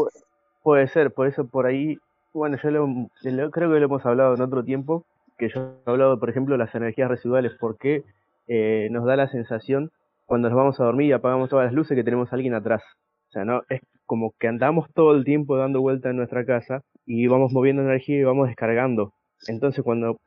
puede 0.66 0.88
ser, 0.88 1.12
por 1.12 1.28
eso 1.28 1.46
por 1.46 1.64
ahí, 1.66 1.96
bueno, 2.34 2.56
yo 2.60 3.50
creo 3.52 3.72
que 3.72 3.78
lo 3.78 3.84
hemos 3.84 4.04
hablado 4.04 4.34
en 4.34 4.42
otro 4.42 4.64
tiempo, 4.64 5.06
que 5.38 5.48
yo 5.48 5.76
he 5.86 5.90
hablado, 5.90 6.18
por 6.18 6.28
ejemplo, 6.28 6.54
de 6.54 6.58
las 6.58 6.74
energías 6.74 7.08
residuales, 7.08 7.52
porque 7.60 8.02
eh, 8.48 8.88
nos 8.90 9.04
da 9.04 9.14
la 9.14 9.28
sensación 9.28 9.92
cuando 10.24 10.48
nos 10.48 10.56
vamos 10.56 10.80
a 10.80 10.84
dormir 10.84 11.06
y 11.06 11.12
apagamos 11.12 11.50
todas 11.50 11.66
las 11.66 11.72
luces 11.72 11.94
que 11.94 12.02
tenemos 12.02 12.32
a 12.32 12.34
alguien 12.34 12.52
atrás. 12.52 12.82
O 13.28 13.30
sea, 13.30 13.44
no 13.44 13.62
es 13.68 13.80
como 14.06 14.34
que 14.40 14.48
andamos 14.48 14.92
todo 14.92 15.14
el 15.14 15.24
tiempo 15.24 15.56
dando 15.56 15.80
vuelta 15.80 16.10
en 16.10 16.16
nuestra 16.16 16.44
casa 16.44 16.82
y 17.04 17.28
vamos 17.28 17.52
moviendo 17.52 17.82
energía 17.82 18.18
y 18.18 18.24
vamos 18.24 18.48
descargando. 18.48 19.12
Entonces, 19.46 19.84
cuando 19.84 20.18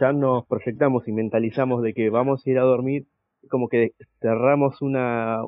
ya 0.00 0.12
nos 0.12 0.46
proyectamos 0.46 1.08
y 1.08 1.12
mentalizamos 1.12 1.82
de 1.82 1.92
que 1.92 2.08
vamos 2.08 2.46
a 2.46 2.50
ir 2.50 2.60
a 2.60 2.62
dormir, 2.62 3.08
como 3.50 3.68
que 3.68 3.94
cerramos 4.20 4.80
una, 4.80 5.40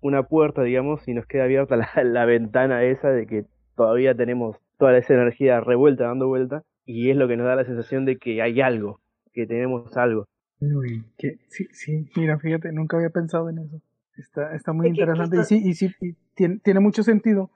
una 0.00 0.22
puerta, 0.22 0.62
digamos, 0.62 1.08
y 1.08 1.14
nos 1.14 1.26
queda 1.26 1.42
abierta 1.42 1.74
la, 1.74 1.88
la 2.04 2.24
ventana 2.24 2.84
esa 2.84 3.08
de 3.10 3.26
que 3.26 3.46
todavía 3.76 4.14
tenemos 4.14 4.56
toda 4.78 4.96
esa 4.98 5.14
energía 5.14 5.60
revuelta, 5.60 6.04
dando 6.04 6.28
vuelta, 6.28 6.62
y 6.86 7.10
es 7.10 7.16
lo 7.16 7.28
que 7.28 7.36
nos 7.36 7.46
da 7.46 7.56
la 7.56 7.64
sensación 7.64 8.04
de 8.04 8.18
que 8.18 8.42
hay 8.42 8.60
algo, 8.60 9.00
que 9.32 9.46
tenemos 9.46 9.96
algo. 9.96 10.26
Uy, 10.60 11.04
que, 11.18 11.38
sí, 11.48 11.66
sí, 11.72 12.08
mira, 12.16 12.38
fíjate, 12.38 12.72
nunca 12.72 12.96
había 12.96 13.10
pensado 13.10 13.48
en 13.50 13.58
eso. 13.58 13.80
Está, 14.16 14.54
está 14.54 14.72
muy 14.72 14.88
interesante 14.88 15.36
y 15.36 15.38
quizás- 15.40 15.48
sí, 15.48 15.62
y 15.64 15.74
sí, 15.74 15.94
y 16.00 16.14
tiene, 16.34 16.58
tiene 16.62 16.80
mucho 16.80 17.02
sentido 17.02 17.50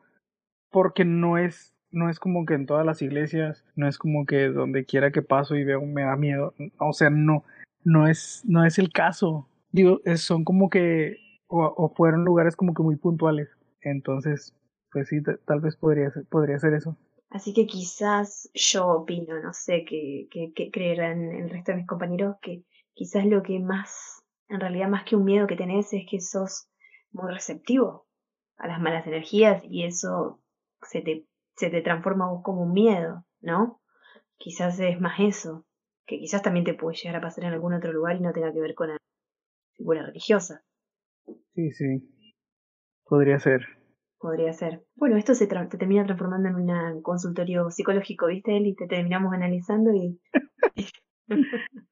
porque 0.71 1.05
no 1.05 1.39
es, 1.39 1.73
no 1.91 2.11
es 2.11 2.19
como 2.19 2.45
que 2.45 2.55
en 2.55 2.67
todas 2.67 2.85
las 2.85 3.01
iglesias, 3.03 3.65
no 3.77 3.87
es 3.89 3.97
como 3.99 4.27
que 4.27 4.49
donde 4.49 4.85
quiera 4.85 5.11
que 5.11 5.23
paso 5.23 5.57
y 5.57 5.65
veo 5.65 5.81
me 5.83 6.03
da 6.03 6.17
miedo, 6.17 6.55
o 6.79 6.93
sea, 6.93 7.11
no, 7.11 7.45
no 7.85 8.09
es, 8.09 8.43
no 8.47 8.65
es 8.65 8.79
el 8.79 8.91
caso. 8.93 9.49
Digo, 9.73 10.01
es- 10.05 10.23
son 10.23 10.45
como 10.45 10.69
que, 10.69 11.17
o, 11.47 11.65
o 11.65 11.89
fueron 11.95 12.25
lugares 12.25 12.57
como 12.57 12.75
que 12.75 12.83
muy 12.83 12.97
puntuales. 12.97 13.49
Entonces, 13.81 14.55
pues 14.91 15.09
sí, 15.09 15.23
tal 15.23 15.61
vez 15.61 15.77
podría 15.77 16.11
ser, 16.11 16.27
podría 16.27 16.59
ser 16.59 16.75
eso. 16.75 16.97
Así 17.31 17.53
que 17.53 17.67
quizás 17.67 18.51
yo 18.55 18.87
opino, 18.89 19.41
no 19.41 19.53
sé 19.53 19.85
qué, 19.85 20.29
qué, 20.31 20.71
creerán 20.71 21.31
el 21.31 21.51
resto 21.51 21.73
de 21.73 21.79
mis 21.79 21.87
compañeros, 21.87 22.37
que 22.41 22.65
quizás 22.95 23.27
lo 23.27 23.43
que 23.43 23.61
más, 23.61 24.23
en 24.49 24.61
realidad 24.61 24.89
más 24.89 25.05
que 25.05 25.17
un 25.17 25.25
miedo 25.25 25.47
que 25.47 25.57
tenés 25.57 25.93
es 25.93 26.07
que 26.09 26.21
sos 26.21 26.71
muy 27.13 27.31
receptivo 27.31 28.07
a 28.57 28.67
las 28.67 28.81
malas 28.81 29.07
energías 29.07 29.63
y 29.65 29.85
eso 29.85 30.41
se 30.83 31.03
te, 31.03 31.27
se 31.57 31.69
te 31.69 31.83
transforma 31.83 32.27
a 32.27 32.31
vos 32.31 32.43
como 32.43 32.63
un 32.63 32.73
miedo, 32.73 33.27
¿no? 33.41 33.83
Quizás 34.39 34.81
es 34.81 34.99
más 35.01 35.21
eso, 35.21 35.67
que 36.07 36.19
quizás 36.19 36.43
también 36.43 36.65
te 36.65 36.75
puede 36.75 36.97
llegar 36.97 37.17
a 37.17 37.21
pasar 37.21 37.45
en 37.45 37.53
algún 37.53 37.75
otro 37.75 37.93
lugar 37.93 38.17
y 38.17 38.21
no 38.21 38.33
tenga 38.33 38.53
que 38.53 38.61
ver 38.61 38.75
con 38.75 38.89
la 38.89 38.97
figura 39.75 40.03
religiosa. 40.03 40.65
Sí, 41.55 41.71
sí. 41.73 42.35
Podría 43.05 43.39
ser. 43.39 43.78
Podría 44.19 44.53
ser. 44.53 44.83
Bueno, 44.97 45.17
esto 45.17 45.35
se 45.35 45.47
te 45.47 45.79
termina 45.79 46.05
transformando 46.05 46.49
en 46.49 46.57
un 46.57 47.03
consultorio 47.03 47.71
psicológico, 47.71 48.27
¿viste, 48.27 48.57
Eli? 48.57 48.75
Te 48.75 48.87
terminamos 48.87 49.33
analizando 49.33 49.93
y... 49.93 50.21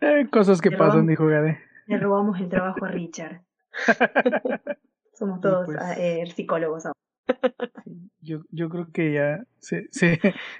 Eh, 0.01 0.27
cosas 0.33 0.63
que 0.63 0.71
pasan, 0.71 1.07
dijo 1.07 1.27
Gade. 1.27 1.59
Le 1.87 1.99
robamos 1.99 2.41
el 2.41 2.49
trabajo 2.49 2.87
a 2.87 2.89
Richard. 2.89 3.43
Somos 5.13 5.43
todos 5.43 5.67
pues 5.67 5.77
ah, 5.79 5.93
eh, 5.99 6.25
psicólogos 6.35 6.87
ahora. 6.87 6.99
Yo, 8.21 8.41
yo 8.51 8.71
creo 8.71 8.91
que 8.93 9.13
ya 9.13 9.45
se, 9.59 9.91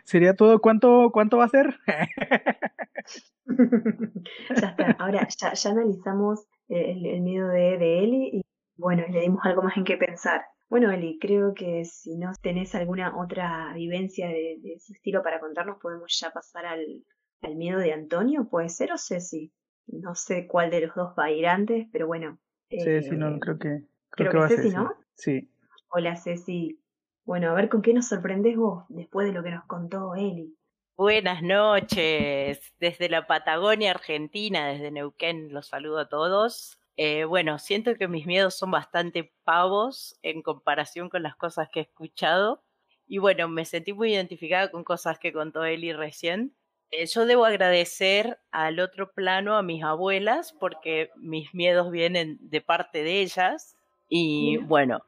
sería 0.05 0.35
todo. 0.35 0.61
¿Cuánto, 0.61 1.09
¿Cuánto 1.11 1.39
va 1.39 1.45
a 1.45 1.49
ser? 1.49 1.75
ya 4.61 4.69
está. 4.69 4.91
Ahora 4.99 5.27
ya, 5.41 5.55
ya 5.55 5.71
analizamos 5.71 6.47
el, 6.69 7.07
el 7.07 7.23
miedo 7.23 7.49
de, 7.49 7.79
de 7.79 8.05
Eli 8.05 8.31
y 8.35 8.43
bueno, 8.77 9.05
le 9.09 9.21
dimos 9.21 9.41
algo 9.45 9.63
más 9.63 9.77
en 9.77 9.85
qué 9.85 9.97
pensar. 9.97 10.43
Bueno, 10.69 10.91
Eli, 10.91 11.19
creo 11.21 11.55
que 11.55 11.85
si 11.85 12.17
no 12.17 12.33
tenés 12.43 12.75
alguna 12.75 13.17
otra 13.17 13.73
vivencia 13.75 14.27
de, 14.29 14.59
de 14.61 14.75
ese 14.75 14.95
estilo 14.95 15.23
para 15.23 15.39
contarnos, 15.39 15.79
podemos 15.81 16.19
ya 16.21 16.31
pasar 16.31 16.67
al, 16.67 17.05
al 17.43 17.57
miedo 17.57 17.79
de 17.79 17.93
Antonio, 17.93 18.49
¿puede 18.49 18.69
ser 18.69 18.93
o 18.93 18.99
Ceci? 18.99 19.53
No 19.87 20.15
sé 20.15 20.47
cuál 20.47 20.71
de 20.71 20.81
los 20.81 20.95
dos 20.95 21.15
va 21.19 21.27
a 21.27 21.31
ir 21.31 21.47
antes, 21.47 21.87
pero 21.93 22.07
bueno. 22.07 22.39
Ceci, 22.69 23.17
no, 23.17 23.37
eh, 23.37 23.41
creo 23.41 23.59
que. 23.59 23.83
Creo, 24.11 24.33
que, 24.33 24.39
va 24.39 24.49
Ceci, 24.49 24.71
¿no? 24.71 24.93
Sí. 25.15 25.49
Hola, 25.91 26.17
Ceci. 26.17 26.81
Bueno, 27.25 27.51
a 27.51 27.55
ver 27.55 27.69
con 27.69 27.83
qué 27.83 27.93
nos 27.93 28.09
sorprendes 28.09 28.57
vos 28.57 28.85
después 28.89 29.27
de 29.27 29.33
lo 29.33 29.43
que 29.43 29.51
nos 29.51 29.65
contó 29.67 30.15
Eli. 30.15 30.57
Buenas 30.97 31.43
noches, 31.43 32.73
desde 32.81 33.09
la 33.09 33.27
Patagonia 33.27 33.91
Argentina, 33.91 34.69
desde 34.69 34.91
Neuquén, 34.91 35.53
los 35.53 35.69
saludo 35.69 35.99
a 35.99 36.09
todos. 36.09 36.81
Eh, 36.97 37.25
bueno, 37.25 37.59
siento 37.59 37.95
que 37.97 38.09
mis 38.09 38.27
miedos 38.27 38.57
son 38.57 38.71
bastante 38.71 39.33
pavos 39.45 40.19
en 40.23 40.43
comparación 40.43 41.11
con 41.11 41.23
las 41.23 41.37
cosas 41.37 41.69
que 41.71 41.81
he 41.81 41.83
escuchado. 41.83 42.63
Y 43.07 43.19
bueno, 43.19 43.49
me 43.49 43.65
sentí 43.65 43.93
muy 43.93 44.13
identificada 44.15 44.71
con 44.71 44.83
cosas 44.83 45.19
que 45.19 45.33
contó 45.33 45.65
Eli 45.65 45.93
recién. 45.93 46.55
Eh, 46.91 47.07
yo 47.07 47.27
debo 47.27 47.45
agradecer 47.45 48.39
al 48.51 48.81
otro 48.81 49.13
plano 49.13 49.57
a 49.57 49.63
mis 49.63 49.83
abuelas 49.83 50.53
porque 50.59 51.11
mis 51.17 51.53
miedos 51.53 51.91
vienen 51.91 52.39
de 52.41 52.61
parte 52.61 53.03
de 53.03 53.21
ellas. 53.21 53.77
Y 54.09 54.59
bueno, 54.59 55.03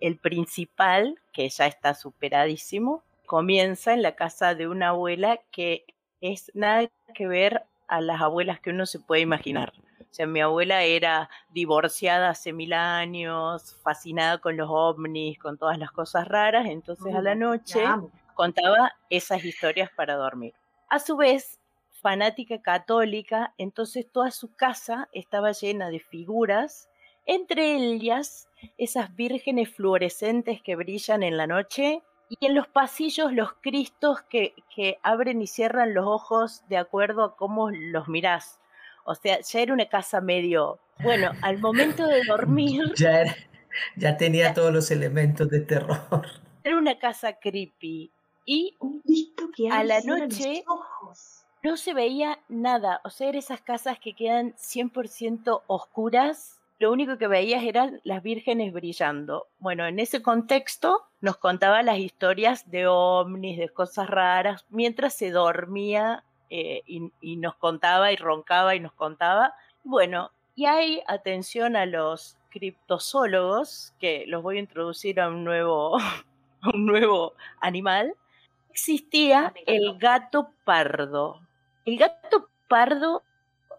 el 0.00 0.18
principal, 0.18 1.18
que 1.32 1.48
ya 1.48 1.66
está 1.66 1.94
superadísimo, 1.94 3.02
comienza 3.24 3.92
en 3.92 4.02
la 4.02 4.14
casa 4.14 4.54
de 4.54 4.68
una 4.68 4.90
abuela 4.90 5.40
que 5.50 5.84
es 6.20 6.50
nada 6.54 6.88
que 7.14 7.26
ver 7.26 7.64
a 7.88 8.00
las 8.00 8.20
abuelas 8.20 8.60
que 8.60 8.70
uno 8.70 8.86
se 8.86 9.00
puede 9.00 9.22
imaginar. 9.22 9.72
O 10.16 10.20
sea, 10.24 10.26
mi 10.26 10.40
abuela 10.40 10.82
era 10.82 11.28
divorciada 11.50 12.30
hace 12.30 12.54
mil 12.54 12.72
años, 12.72 13.78
fascinada 13.82 14.38
con 14.38 14.56
los 14.56 14.66
ovnis, 14.70 15.38
con 15.38 15.58
todas 15.58 15.78
las 15.78 15.90
cosas 15.90 16.26
raras, 16.26 16.64
entonces 16.68 17.14
a 17.14 17.20
la 17.20 17.34
noche 17.34 17.84
contaba 18.32 18.92
esas 19.10 19.44
historias 19.44 19.90
para 19.94 20.14
dormir. 20.14 20.54
A 20.88 21.00
su 21.00 21.18
vez, 21.18 21.60
fanática 22.00 22.62
católica, 22.62 23.52
entonces 23.58 24.10
toda 24.10 24.30
su 24.30 24.56
casa 24.56 25.10
estaba 25.12 25.52
llena 25.52 25.90
de 25.90 26.00
figuras, 26.00 26.88
entre 27.26 27.74
ellas 27.74 28.48
esas 28.78 29.14
vírgenes 29.14 29.68
fluorescentes 29.68 30.62
que 30.62 30.76
brillan 30.76 31.24
en 31.24 31.36
la 31.36 31.46
noche 31.46 32.02
y 32.30 32.46
en 32.46 32.54
los 32.54 32.68
pasillos 32.68 33.34
los 33.34 33.52
cristos 33.60 34.22
que, 34.22 34.54
que 34.74 34.98
abren 35.02 35.42
y 35.42 35.46
cierran 35.46 35.92
los 35.92 36.06
ojos 36.06 36.66
de 36.70 36.78
acuerdo 36.78 37.22
a 37.22 37.36
cómo 37.36 37.70
los 37.70 38.08
mirás. 38.08 38.60
O 39.06 39.14
sea, 39.14 39.40
ya 39.40 39.60
era 39.60 39.72
una 39.72 39.86
casa 39.86 40.20
medio... 40.20 40.80
Bueno, 41.02 41.30
al 41.42 41.58
momento 41.58 42.06
de 42.06 42.24
dormir... 42.24 42.82
Ya, 42.96 43.36
ya 43.96 44.16
tenía 44.16 44.54
todos 44.54 44.72
los 44.72 44.90
elementos 44.90 45.48
de 45.50 45.60
terror. 45.60 46.26
Era 46.64 46.78
una 46.78 46.98
casa 46.98 47.34
creepy. 47.34 48.10
Y 48.44 48.76
a 49.70 49.84
la 49.84 50.00
noche 50.00 50.64
no 51.62 51.76
se 51.76 51.94
veía 51.94 52.38
nada. 52.48 53.00
O 53.04 53.10
sea, 53.10 53.28
eran 53.28 53.38
esas 53.38 53.60
casas 53.60 53.98
que 53.98 54.14
quedan 54.14 54.54
100% 54.54 55.62
oscuras. 55.66 56.60
Lo 56.78 56.92
único 56.92 57.18
que 57.18 57.26
veías 57.26 57.64
eran 57.64 58.00
las 58.04 58.22
vírgenes 58.22 58.72
brillando. 58.72 59.46
Bueno, 59.58 59.86
en 59.86 59.98
ese 59.98 60.22
contexto 60.22 61.02
nos 61.20 61.38
contaba 61.38 61.82
las 61.82 61.98
historias 61.98 62.70
de 62.70 62.86
ovnis, 62.86 63.58
de 63.58 63.68
cosas 63.68 64.08
raras, 64.08 64.64
mientras 64.68 65.14
se 65.14 65.30
dormía 65.30 66.22
eh, 66.50 66.82
y, 66.86 67.36
nos 67.36 67.56
contaba 67.56 68.12
y 68.12 68.16
roncaba 68.16 68.74
y 68.74 68.80
nos 68.80 68.92
contaba. 68.92 69.54
Bueno, 69.84 70.30
y 70.54 70.66
hay 70.66 71.02
atención 71.06 71.76
a 71.76 71.86
los 71.86 72.36
criptozoólogos, 72.50 73.94
que 73.98 74.24
los 74.26 74.42
voy 74.42 74.56
a 74.56 74.60
introducir 74.60 75.20
a 75.20 75.28
un 75.28 75.44
nuevo, 75.44 75.98
a 76.62 76.70
un 76.72 76.86
nuevo 76.86 77.34
animal. 77.60 78.14
Existía 78.70 79.52
el 79.66 79.98
gato 79.98 80.50
pardo. 80.64 81.40
El 81.84 81.98
gato 81.98 82.48
pardo 82.68 83.22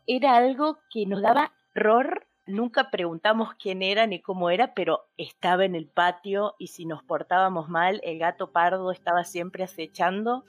era 0.08 0.36
algo 0.36 0.80
que 0.92 1.06
nos 1.06 1.22
daba 1.22 1.52
horror. 1.76 2.26
Nunca 2.46 2.90
preguntamos 2.90 3.56
quién 3.56 3.82
era 3.84 4.08
ni 4.08 4.22
cómo 4.22 4.50
era, 4.50 4.74
pero 4.74 5.06
estaba 5.18 5.66
en 5.66 5.76
el 5.76 5.86
patio 5.88 6.56
y 6.58 6.68
si 6.68 6.86
nos 6.86 7.04
portábamos 7.04 7.68
mal, 7.68 8.00
el 8.04 8.20
gato 8.20 8.52
pardo 8.52 8.92
estaba 8.92 9.26
siempre 9.26 9.66
acechando 9.66 10.46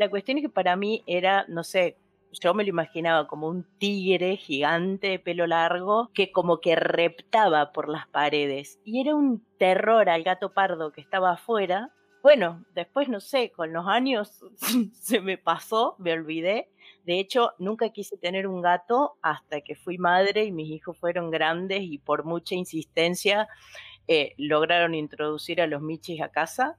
la 0.00 0.08
cuestión 0.08 0.38
es 0.38 0.44
que 0.44 0.48
para 0.48 0.76
mí 0.76 1.04
era, 1.06 1.44
no 1.46 1.62
sé, 1.62 1.98
yo 2.32 2.54
me 2.54 2.64
lo 2.64 2.70
imaginaba 2.70 3.28
como 3.28 3.48
un 3.48 3.66
tigre 3.76 4.38
gigante 4.38 5.08
de 5.08 5.18
pelo 5.18 5.46
largo 5.46 6.10
que 6.14 6.32
como 6.32 6.58
que 6.58 6.74
reptaba 6.74 7.70
por 7.72 7.90
las 7.90 8.08
paredes. 8.08 8.80
Y 8.82 9.02
era 9.02 9.14
un 9.14 9.44
terror 9.58 10.08
al 10.08 10.22
gato 10.22 10.54
pardo 10.54 10.90
que 10.90 11.02
estaba 11.02 11.32
afuera. 11.32 11.92
Bueno, 12.22 12.64
después 12.74 13.10
no 13.10 13.20
sé, 13.20 13.52
con 13.52 13.74
los 13.74 13.86
años 13.88 14.42
se 14.94 15.20
me 15.20 15.36
pasó, 15.36 15.96
me 15.98 16.14
olvidé. 16.14 16.70
De 17.04 17.20
hecho, 17.20 17.52
nunca 17.58 17.90
quise 17.90 18.16
tener 18.16 18.46
un 18.46 18.62
gato 18.62 19.18
hasta 19.20 19.60
que 19.60 19.74
fui 19.74 19.98
madre 19.98 20.44
y 20.44 20.52
mis 20.52 20.70
hijos 20.70 20.96
fueron 20.96 21.30
grandes 21.30 21.82
y 21.82 21.98
por 21.98 22.24
mucha 22.24 22.54
insistencia 22.54 23.48
eh, 24.08 24.32
lograron 24.38 24.94
introducir 24.94 25.60
a 25.60 25.66
los 25.66 25.82
michis 25.82 26.22
a 26.22 26.30
casa 26.30 26.78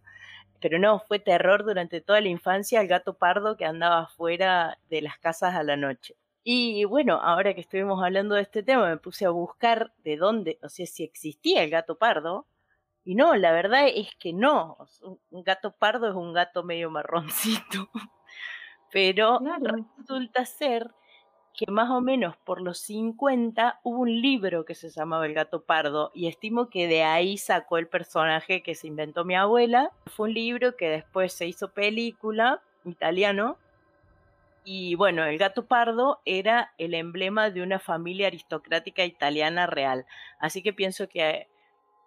pero 0.62 0.80
no, 0.80 1.00
fue 1.00 1.19
terror 1.19 1.65
durante 1.65 2.02
toda 2.02 2.21
la 2.21 2.30
infancia 2.30 2.80
el 2.80 2.88
gato 2.88 3.15
pardo 3.15 3.58
que 3.58 3.65
andaba 3.65 4.08
fuera 4.08 4.78
de 4.89 5.02
las 5.02 5.17
casas 5.17 5.56
a 5.56 5.63
la 5.63 5.76
noche. 5.76 6.15
Y 6.43 6.86
bueno, 6.86 7.19
ahora 7.21 7.54
que 7.54 7.62
estuvimos 7.62 8.04
hablando 8.04 8.36
de 8.36 8.41
este 8.41 8.63
tema, 8.63 8.89
me 8.89 8.97
puse 8.97 9.26
a 9.26 9.30
buscar 9.30 9.93
de 10.04 10.17
dónde, 10.17 10.60
o 10.63 10.69
sea, 10.69 10.86
si 10.86 11.04
existía 11.04 11.63
el 11.63 11.69
gato 11.69 11.97
pardo. 11.97 12.47
Y 13.04 13.15
no, 13.15 13.36
la 13.36 13.52
verdad 13.52 13.88
es 13.88 14.13
que 14.15 14.34
no. 14.34 14.78
Un 15.32 15.43
gato 15.43 15.71
pardo 15.76 16.10
es 16.10 16.15
un 16.15 16.34
gato 16.34 16.63
medio 16.63 16.89
marroncito. 16.89 17.89
Pero 18.91 19.39
resulta 19.97 20.45
ser 20.45 20.91
que 21.53 21.69
más 21.69 21.89
o 21.89 22.01
menos 22.01 22.35
por 22.37 22.61
los 22.61 22.79
50 22.79 23.79
hubo 23.83 23.99
un 23.99 24.21
libro 24.21 24.65
que 24.65 24.75
se 24.75 24.89
llamaba 24.89 25.25
El 25.25 25.33
gato 25.33 25.63
pardo 25.63 26.11
y 26.13 26.27
estimo 26.27 26.69
que 26.69 26.87
de 26.87 27.03
ahí 27.03 27.37
sacó 27.37 27.77
el 27.77 27.87
personaje 27.87 28.63
que 28.63 28.75
se 28.75 28.87
inventó 28.87 29.25
mi 29.25 29.35
abuela. 29.35 29.91
Fue 30.07 30.29
un 30.29 30.33
libro 30.33 30.75
que 30.75 30.89
después 30.89 31.33
se 31.33 31.47
hizo 31.47 31.69
película, 31.69 32.61
italiano, 32.85 33.57
y 34.63 34.95
bueno, 34.95 35.25
el 35.25 35.37
gato 35.37 35.65
pardo 35.65 36.21
era 36.25 36.73
el 36.77 36.93
emblema 36.93 37.49
de 37.49 37.63
una 37.63 37.79
familia 37.79 38.27
aristocrática 38.27 39.03
italiana 39.03 39.65
real. 39.65 40.05
Así 40.39 40.61
que 40.61 40.71
pienso 40.71 41.09
que 41.09 41.23
a 41.23 41.47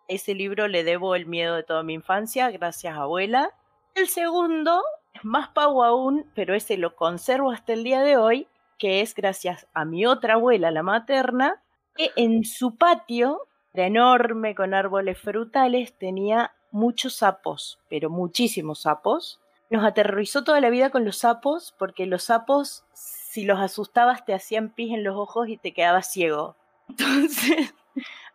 ese 0.06 0.34
libro 0.34 0.68
le 0.68 0.84
debo 0.84 1.14
el 1.16 1.26
miedo 1.26 1.56
de 1.56 1.64
toda 1.64 1.82
mi 1.82 1.94
infancia, 1.94 2.50
gracias 2.50 2.96
abuela. 2.96 3.50
El 3.94 4.08
segundo 4.08 4.82
más 5.22 5.48
pavo 5.48 5.84
aún, 5.84 6.30
pero 6.34 6.54
ese 6.54 6.76
lo 6.76 6.94
conservo 6.94 7.50
hasta 7.50 7.72
el 7.72 7.82
día 7.82 8.02
de 8.02 8.16
hoy, 8.16 8.46
que 8.78 9.00
es 9.00 9.14
gracias 9.14 9.66
a 9.74 9.84
mi 9.84 10.06
otra 10.06 10.34
abuela, 10.34 10.70
la 10.70 10.82
materna, 10.82 11.62
que 11.94 12.10
en 12.16 12.44
su 12.44 12.76
patio, 12.76 13.46
era 13.72 13.86
enorme 13.86 14.54
con 14.54 14.74
árboles 14.74 15.18
frutales, 15.18 15.94
tenía 15.98 16.52
muchos 16.70 17.16
sapos, 17.16 17.80
pero 17.88 18.10
muchísimos 18.10 18.82
sapos. 18.82 19.40
Nos 19.70 19.84
aterrorizó 19.84 20.44
toda 20.44 20.60
la 20.60 20.70
vida 20.70 20.90
con 20.90 21.04
los 21.04 21.18
sapos, 21.18 21.74
porque 21.78 22.06
los 22.06 22.24
sapos, 22.24 22.84
si 22.92 23.44
los 23.44 23.58
asustabas, 23.58 24.24
te 24.24 24.34
hacían 24.34 24.70
pis 24.70 24.92
en 24.92 25.04
los 25.04 25.16
ojos 25.16 25.48
y 25.48 25.56
te 25.56 25.72
quedabas 25.72 26.12
ciego. 26.12 26.56
Entonces, 26.88 27.74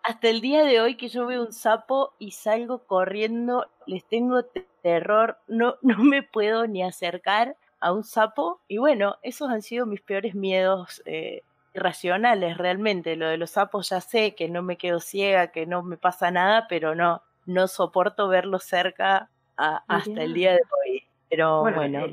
hasta 0.03 0.29
el 0.29 0.41
día 0.41 0.63
de 0.63 0.81
hoy 0.81 0.95
que 0.95 1.09
yo 1.09 1.25
veo 1.25 1.45
un 1.45 1.53
sapo 1.53 2.13
y 2.17 2.31
salgo 2.31 2.85
corriendo, 2.85 3.67
les 3.85 4.05
tengo 4.05 4.43
terror, 4.81 5.37
no, 5.47 5.75
no 5.81 5.99
me 5.99 6.23
puedo 6.23 6.67
ni 6.67 6.83
acercar 6.83 7.55
a 7.79 7.93
un 7.93 8.03
sapo. 8.03 8.61
Y 8.67 8.77
bueno, 8.77 9.17
esos 9.23 9.49
han 9.49 9.61
sido 9.61 9.85
mis 9.85 10.01
peores 10.01 10.35
miedos 10.35 11.01
eh, 11.05 11.43
irracionales 11.73 12.57
realmente. 12.57 13.15
Lo 13.15 13.27
de 13.27 13.37
los 13.37 13.51
sapos 13.51 13.89
ya 13.89 14.01
sé 14.01 14.35
que 14.35 14.49
no 14.49 14.61
me 14.63 14.77
quedo 14.77 14.99
ciega, 14.99 15.51
que 15.51 15.65
no 15.65 15.83
me 15.83 15.97
pasa 15.97 16.31
nada, 16.31 16.67
pero 16.67 16.95
no, 16.95 17.21
no 17.45 17.67
soporto 17.67 18.27
verlos 18.27 18.63
cerca 18.63 19.29
hasta 19.55 20.23
el 20.23 20.33
día 20.33 20.53
de 20.53 20.61
hoy. 20.61 21.03
Pero 21.29 21.61
bueno. 21.61 22.05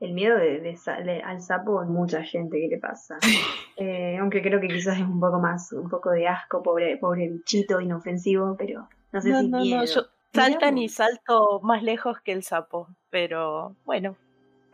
El, 0.00 0.12
miedo 0.12 0.36
de, 0.36 1.22
al 1.24 1.40
sapo 1.40 1.82
en 1.82 1.88
mucha 1.88 2.22
gente 2.22 2.60
que 2.60 2.68
le 2.68 2.78
pasa. 2.78 3.18
Eh, 3.76 4.18
aunque 4.20 4.40
creo 4.40 4.60
que 4.60 4.68
quizás 4.68 4.98
es 4.98 5.04
un 5.04 5.18
poco 5.18 5.40
más, 5.40 5.72
un 5.72 5.88
poco 5.88 6.10
de 6.10 6.28
asco, 6.28 6.62
pobre, 6.62 6.96
pobre 6.96 7.28
bichito 7.28 7.80
inofensivo, 7.80 8.54
pero 8.56 8.88
no 9.10 9.20
sé 9.20 9.34
si 9.34 9.48
no, 9.48 9.64
No, 9.64 9.84
yo 9.84 10.02
saltan 10.32 10.78
y 10.78 10.88
salto 10.88 11.58
más 11.60 11.82
lejos 11.82 12.20
que 12.20 12.30
el 12.30 12.44
sapo, 12.44 12.86
pero 13.10 13.74
bueno. 13.84 14.16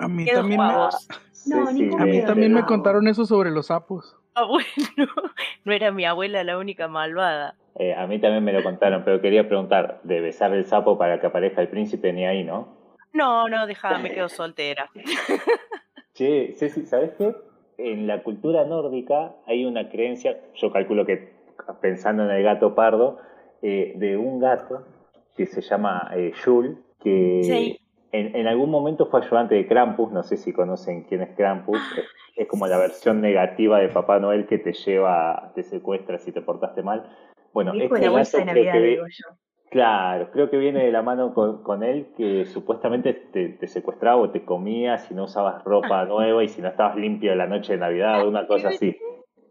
A 0.00 0.08
mí 0.08 0.24
también, 0.24 0.58
me, 0.58 2.02
a 2.02 2.06
mí 2.06 2.24
también 2.24 2.54
me 2.54 2.64
contaron 2.64 3.06
eso 3.06 3.26
sobre 3.26 3.50
los 3.50 3.66
sapos. 3.66 4.16
Ah, 4.34 4.44
bueno, 4.44 4.66
no 5.64 5.72
era 5.72 5.92
mi 5.92 6.06
abuela 6.06 6.42
la 6.42 6.56
única 6.56 6.88
malvada. 6.88 7.54
Eh, 7.78 7.94
a 7.94 8.06
mí 8.06 8.18
también 8.18 8.42
me 8.42 8.52
lo 8.52 8.62
contaron, 8.62 9.04
pero 9.04 9.20
quería 9.20 9.46
preguntar, 9.46 10.00
¿de 10.02 10.20
besar 10.20 10.54
el 10.54 10.64
sapo 10.64 10.96
para 10.96 11.20
que 11.20 11.26
aparezca 11.26 11.60
el 11.60 11.68
príncipe 11.68 12.12
ni 12.12 12.24
ahí, 12.24 12.44
no? 12.44 12.68
No, 13.12 13.48
no, 13.48 13.66
dejá, 13.66 13.98
me 13.98 14.10
quedo 14.10 14.28
soltera. 14.28 14.88
Che, 16.14 16.54
Ceci, 16.56 16.86
¿sabes 16.86 17.12
qué? 17.18 17.34
En 17.76 18.06
la 18.06 18.22
cultura 18.22 18.64
nórdica 18.64 19.34
hay 19.46 19.64
una 19.64 19.88
creencia, 19.88 20.38
yo 20.54 20.72
calculo 20.72 21.04
que 21.06 21.32
pensando 21.80 22.24
en 22.24 22.30
el 22.30 22.42
gato 22.42 22.74
pardo, 22.74 23.18
eh, 23.62 23.92
de 23.96 24.16
un 24.16 24.40
gato 24.40 24.86
que 25.36 25.46
se 25.46 25.60
llama 25.60 26.10
eh, 26.14 26.32
que 27.02 27.79
en, 28.12 28.34
en, 28.34 28.46
algún 28.46 28.70
momento 28.70 29.06
fue 29.06 29.20
ayudante 29.24 29.54
de 29.54 29.66
Krampus, 29.66 30.10
no 30.10 30.22
sé 30.22 30.36
si 30.36 30.52
conocen 30.52 31.04
quién 31.04 31.22
es 31.22 31.36
Krampus, 31.36 31.78
ah, 31.78 32.00
es, 32.36 32.48
como 32.48 32.66
la 32.66 32.78
versión 32.78 33.20
negativa 33.20 33.78
de 33.78 33.88
Papá 33.88 34.18
Noel 34.18 34.46
que 34.46 34.58
te 34.58 34.72
lleva, 34.72 35.52
te 35.54 35.62
secuestra 35.62 36.18
si 36.18 36.32
te 36.32 36.42
portaste 36.42 36.82
mal. 36.82 37.08
Bueno, 37.52 37.72
este 37.74 38.10
gato 38.10 38.38
de 38.38 38.44
Navidad, 38.44 38.74
digo 38.74 39.04
yo. 39.08 39.36
Claro, 39.70 40.32
creo 40.32 40.50
que 40.50 40.56
viene 40.56 40.84
de 40.84 40.90
la 40.90 41.02
mano 41.02 41.32
con, 41.32 41.84
él 41.84 42.08
que 42.16 42.44
supuestamente 42.46 43.14
te, 43.14 43.66
secuestraba 43.68 44.16
o 44.16 44.30
te 44.30 44.44
comía 44.44 44.98
si 44.98 45.14
no 45.14 45.24
usabas 45.24 45.62
ropa 45.62 46.00
ah. 46.00 46.04
nueva 46.06 46.42
y 46.42 46.48
si 46.48 46.60
no 46.60 46.68
estabas 46.68 46.96
limpio 46.96 47.32
la 47.36 47.46
noche 47.46 47.74
de 47.74 47.78
Navidad, 47.78 48.26
una 48.26 48.48
cosa 48.48 48.70
así. 48.70 48.96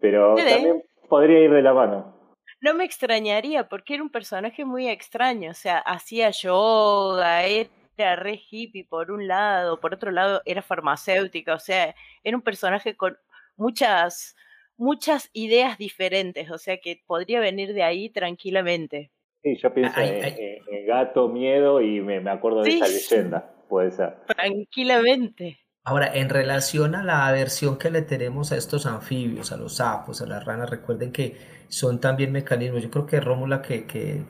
Pero 0.02 0.36
también 0.36 0.84
podría 1.08 1.40
ir 1.40 1.52
de 1.52 1.62
la 1.62 1.74
mano. 1.74 2.20
No 2.60 2.74
me 2.74 2.84
extrañaría 2.84 3.70
porque 3.70 3.94
era 3.94 4.04
un 4.04 4.10
personaje 4.10 4.66
muy 4.66 4.90
extraño, 4.90 5.52
o 5.52 5.54
sea, 5.54 5.78
hacía 5.78 6.32
yoga, 6.32 7.46
era 7.46 7.70
re 8.16 8.42
hippie 8.50 8.86
por 8.86 9.12
un 9.12 9.28
lado, 9.28 9.80
por 9.80 9.94
otro 9.94 10.12
lado 10.12 10.42
era 10.46 10.62
farmacéutica, 10.62 11.54
o 11.54 11.60
sea, 11.60 11.96
era 12.24 12.38
un 12.38 12.44
personaje 12.44 12.96
con 12.96 13.18
muchas 13.58 14.36
muchas 14.78 15.30
ideas 15.34 15.78
diferentes, 15.78 16.50
o 16.50 16.58
sea 16.58 16.78
que 16.78 17.02
podría 17.06 17.40
venir 17.42 17.74
de 17.74 17.84
ahí 17.84 18.10
tranquilamente. 18.10 19.12
Sí, 19.44 19.58
yo 19.58 19.74
pienso 19.74 20.00
en, 20.00 20.86
gato, 20.88 21.28
miedo 21.28 21.82
y 21.82 22.02
me, 22.02 22.18
acuerdo 22.30 22.64
de 22.64 22.72
esa 22.72 22.88
leyenda, 22.88 23.54
puede 23.68 23.92
ser. 23.92 24.16
Tranquilamente. 24.26 25.60
Ahora, 25.90 26.12
en 26.14 26.30
relación 26.30 26.94
a 26.94 27.02
la 27.02 27.26
aversión 27.26 27.80
que 27.80 27.90
le 27.90 28.04
tenemos 28.04 28.52
a 28.52 28.58
estos 28.58 28.86
anfibios, 28.86 29.52
a 29.52 29.58
los 29.58 29.78
sapos, 29.78 30.22
a 30.22 30.28
las 30.28 30.46
ranas, 30.46 30.70
recuerden 30.70 31.12
que 31.12 31.36
son 31.68 32.00
también 32.00 32.32
mecanismos. 32.32 32.84
Yo 32.84 32.92
creo 32.92 33.08
que 33.08 33.20
Rómula, 33.20 33.64
que, 33.64 34.24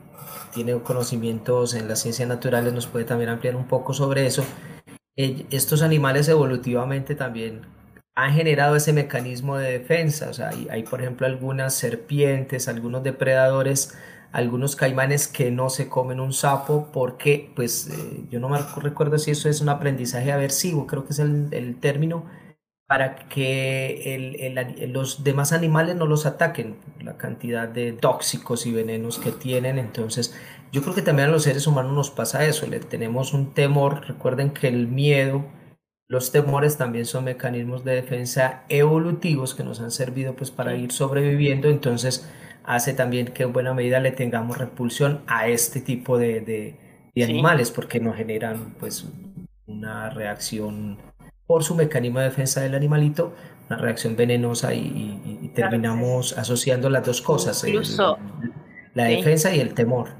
tiene 0.54 0.80
conocimientos 0.80 1.74
en 1.74 1.86
las 1.86 2.00
ciencias 2.00 2.26
naturales, 2.26 2.72
nos 2.72 2.86
puede 2.86 3.04
también 3.04 3.28
ampliar 3.28 3.56
un 3.56 3.68
poco 3.68 3.92
sobre 3.92 4.24
eso. 4.24 4.42
Estos 5.14 5.82
animales 5.82 6.30
evolutivamente 6.30 7.14
también 7.14 7.66
han 8.14 8.32
generado 8.32 8.74
ese 8.74 8.94
mecanismo 8.94 9.58
de 9.58 9.80
defensa. 9.80 10.30
Hay 10.70 10.82
por 10.84 11.02
ejemplo, 11.02 11.26
algunas 11.26 11.74
serpientes, 11.74 12.68
algunos 12.68 13.02
depredadores 13.02 13.98
algunos 14.32 14.76
caimanes 14.76 15.26
que 15.26 15.50
no 15.50 15.70
se 15.70 15.88
comen 15.88 16.20
un 16.20 16.32
sapo 16.32 16.88
porque, 16.92 17.50
pues, 17.56 17.88
eh, 17.88 18.24
yo 18.30 18.40
no 18.40 18.48
me 18.48 18.58
recuerdo 18.58 19.18
si 19.18 19.32
eso 19.32 19.48
es 19.48 19.60
un 19.60 19.68
aprendizaje 19.68 20.32
aversivo, 20.32 20.86
creo 20.86 21.04
que 21.04 21.12
es 21.12 21.18
el, 21.18 21.76
término, 21.80 22.26
para 22.86 23.16
que 23.28 24.14
el, 24.14 24.92
los 24.92 25.24
demás 25.24 25.52
animales 25.52 25.96
no 25.96 26.06
los 26.06 26.26
ataquen, 26.26 26.76
la 27.00 27.16
cantidad 27.16 27.68
de 27.68 27.92
tóxicos 27.92 28.66
y 28.66 28.72
venenos 28.72 29.18
que 29.18 29.32
tienen. 29.32 29.78
Entonces, 29.78 30.34
yo 30.72 30.82
creo 30.82 30.94
que 30.94 31.02
también 31.02 31.28
a 31.28 31.32
los 31.32 31.44
seres 31.44 31.66
humanos 31.66 31.92
nos 31.92 32.10
pasa 32.10 32.44
eso, 32.44 32.66
le 32.66 32.80
tenemos 32.80 33.32
un 33.32 33.52
temor, 33.52 34.06
recuerden 34.06 34.50
que 34.50 34.68
el 34.68 34.86
miedo, 34.86 35.44
los 36.08 36.32
temores 36.32 36.76
también 36.76 37.06
son 37.06 37.24
mecanismos 37.24 37.84
de 37.84 37.94
defensa 37.94 38.64
evolutivos 38.68 39.54
que 39.54 39.64
nos 39.64 39.80
han 39.80 39.90
servido 39.92 40.34
pues 40.34 40.50
para 40.50 40.74
ir 40.76 40.92
sobreviviendo, 40.92 41.68
entonces 41.68 42.28
hace 42.64 42.94
también 42.94 43.28
que 43.28 43.44
en 43.44 43.52
buena 43.52 43.74
medida 43.74 44.00
le 44.00 44.12
tengamos 44.12 44.58
repulsión 44.58 45.22
a 45.26 45.48
este 45.48 45.80
tipo 45.80 46.18
de, 46.18 46.40
de, 46.40 47.24
animales 47.24 47.70
porque 47.70 48.00
nos 48.00 48.16
generan 48.16 48.74
pues 48.80 49.06
una 49.66 50.08
reacción 50.08 50.98
por 51.46 51.64
su 51.64 51.74
mecanismo 51.74 52.20
de 52.20 52.26
defensa 52.26 52.62
del 52.62 52.74
animalito, 52.74 53.34
una 53.68 53.78
reacción 53.78 54.16
venenosa 54.16 54.72
y, 54.72 55.50
terminamos 55.54 56.38
asociando 56.38 56.88
las 56.88 57.04
dos 57.04 57.20
cosas, 57.20 57.62
Incluso, 57.64 58.18
la 58.94 59.04
defensa 59.04 59.54
y 59.54 59.60
el 59.60 59.74
temor. 59.74 60.10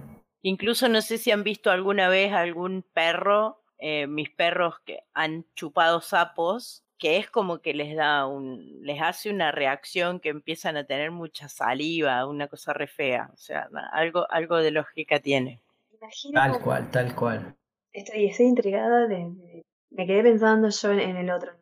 Incluso 0.42 0.88
no 0.88 1.00
sé 1.00 1.18
si 1.18 1.30
han 1.30 1.44
visto 1.44 1.70
alguna 1.70 2.08
vez 2.08 2.32
algún 2.32 2.84
perro, 2.92 3.62
eh, 3.78 4.06
mis 4.06 4.28
perros 4.30 4.74
que 4.84 4.98
han 5.14 5.46
chupado 5.54 6.00
sapos 6.00 6.84
que 7.00 7.16
es 7.16 7.28
como 7.28 7.58
que 7.58 7.74
les 7.74 7.96
da 7.96 8.26
un, 8.26 8.82
les 8.82 9.00
hace 9.00 9.30
una 9.30 9.50
reacción 9.50 10.20
que 10.20 10.28
empiezan 10.28 10.76
a 10.76 10.84
tener 10.84 11.10
mucha 11.10 11.48
saliva, 11.48 12.26
una 12.26 12.46
cosa 12.46 12.72
re 12.72 12.86
fea, 12.86 13.30
o 13.32 13.36
sea, 13.36 13.68
algo, 13.92 14.30
algo 14.30 14.58
de 14.58 14.70
lógica 14.70 15.18
tiene. 15.18 15.60
tal 16.32 16.60
cual, 16.60 16.90
tal 16.90 17.14
cual. 17.16 17.56
Estoy, 17.92 18.26
estoy 18.26 18.46
intrigada 18.46 19.08
de, 19.08 19.64
me 19.90 20.06
quedé 20.06 20.22
pensando 20.22 20.68
yo 20.68 20.92
en, 20.92 21.16
el 21.16 21.30
otro 21.30 21.52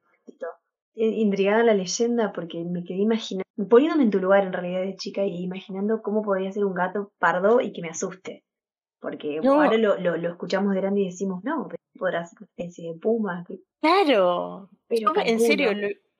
intrigada 0.99 1.63
la 1.63 1.75
leyenda 1.75 2.33
porque 2.33 2.65
me 2.65 2.83
quedé 2.85 2.99
imaginando, 2.99 3.45
poniéndome 3.69 4.05
en 4.05 4.11
tu 4.11 4.19
lugar 4.19 4.45
en 4.45 4.53
realidad 4.53 4.81
de 4.81 4.97
chica 4.97 5.25
y 5.25 5.43
imaginando 5.43 6.03
cómo 6.03 6.23
podría 6.23 6.51
ser 6.51 6.65
un 6.65 6.75
gato 6.75 7.13
pardo 7.19 7.61
y 7.61 7.73
que 7.73 7.83
me 7.83 7.89
asuste. 7.89 8.45
Porque 9.01 9.41
ahora 9.45 9.77
lo, 9.77 9.99
lo, 9.99 10.17
lo, 10.17 10.29
escuchamos 10.31 10.75
de 10.75 10.81
grande 10.81 11.03
y 11.03 11.05
decimos, 11.07 11.45
no, 11.45 11.69
podrá 11.97 12.27
ser 12.27 12.39
una 12.41 12.49
especie 12.49 12.93
de 12.93 12.99
puma. 12.99 13.45
Claro, 13.81 14.71
pero 14.89 15.13
en 15.25 15.41
serio. 15.41 15.71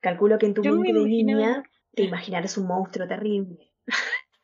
calculo 0.01 0.39
que 0.39 0.47
en 0.47 0.55
tu 0.55 0.63
mente 0.63 0.93
de 0.93 1.05
niña 1.05 1.63
te 1.95 2.05
imaginarás 2.05 2.57
un 2.59 2.67
monstruo 2.67 3.09
terrible. 3.09 3.73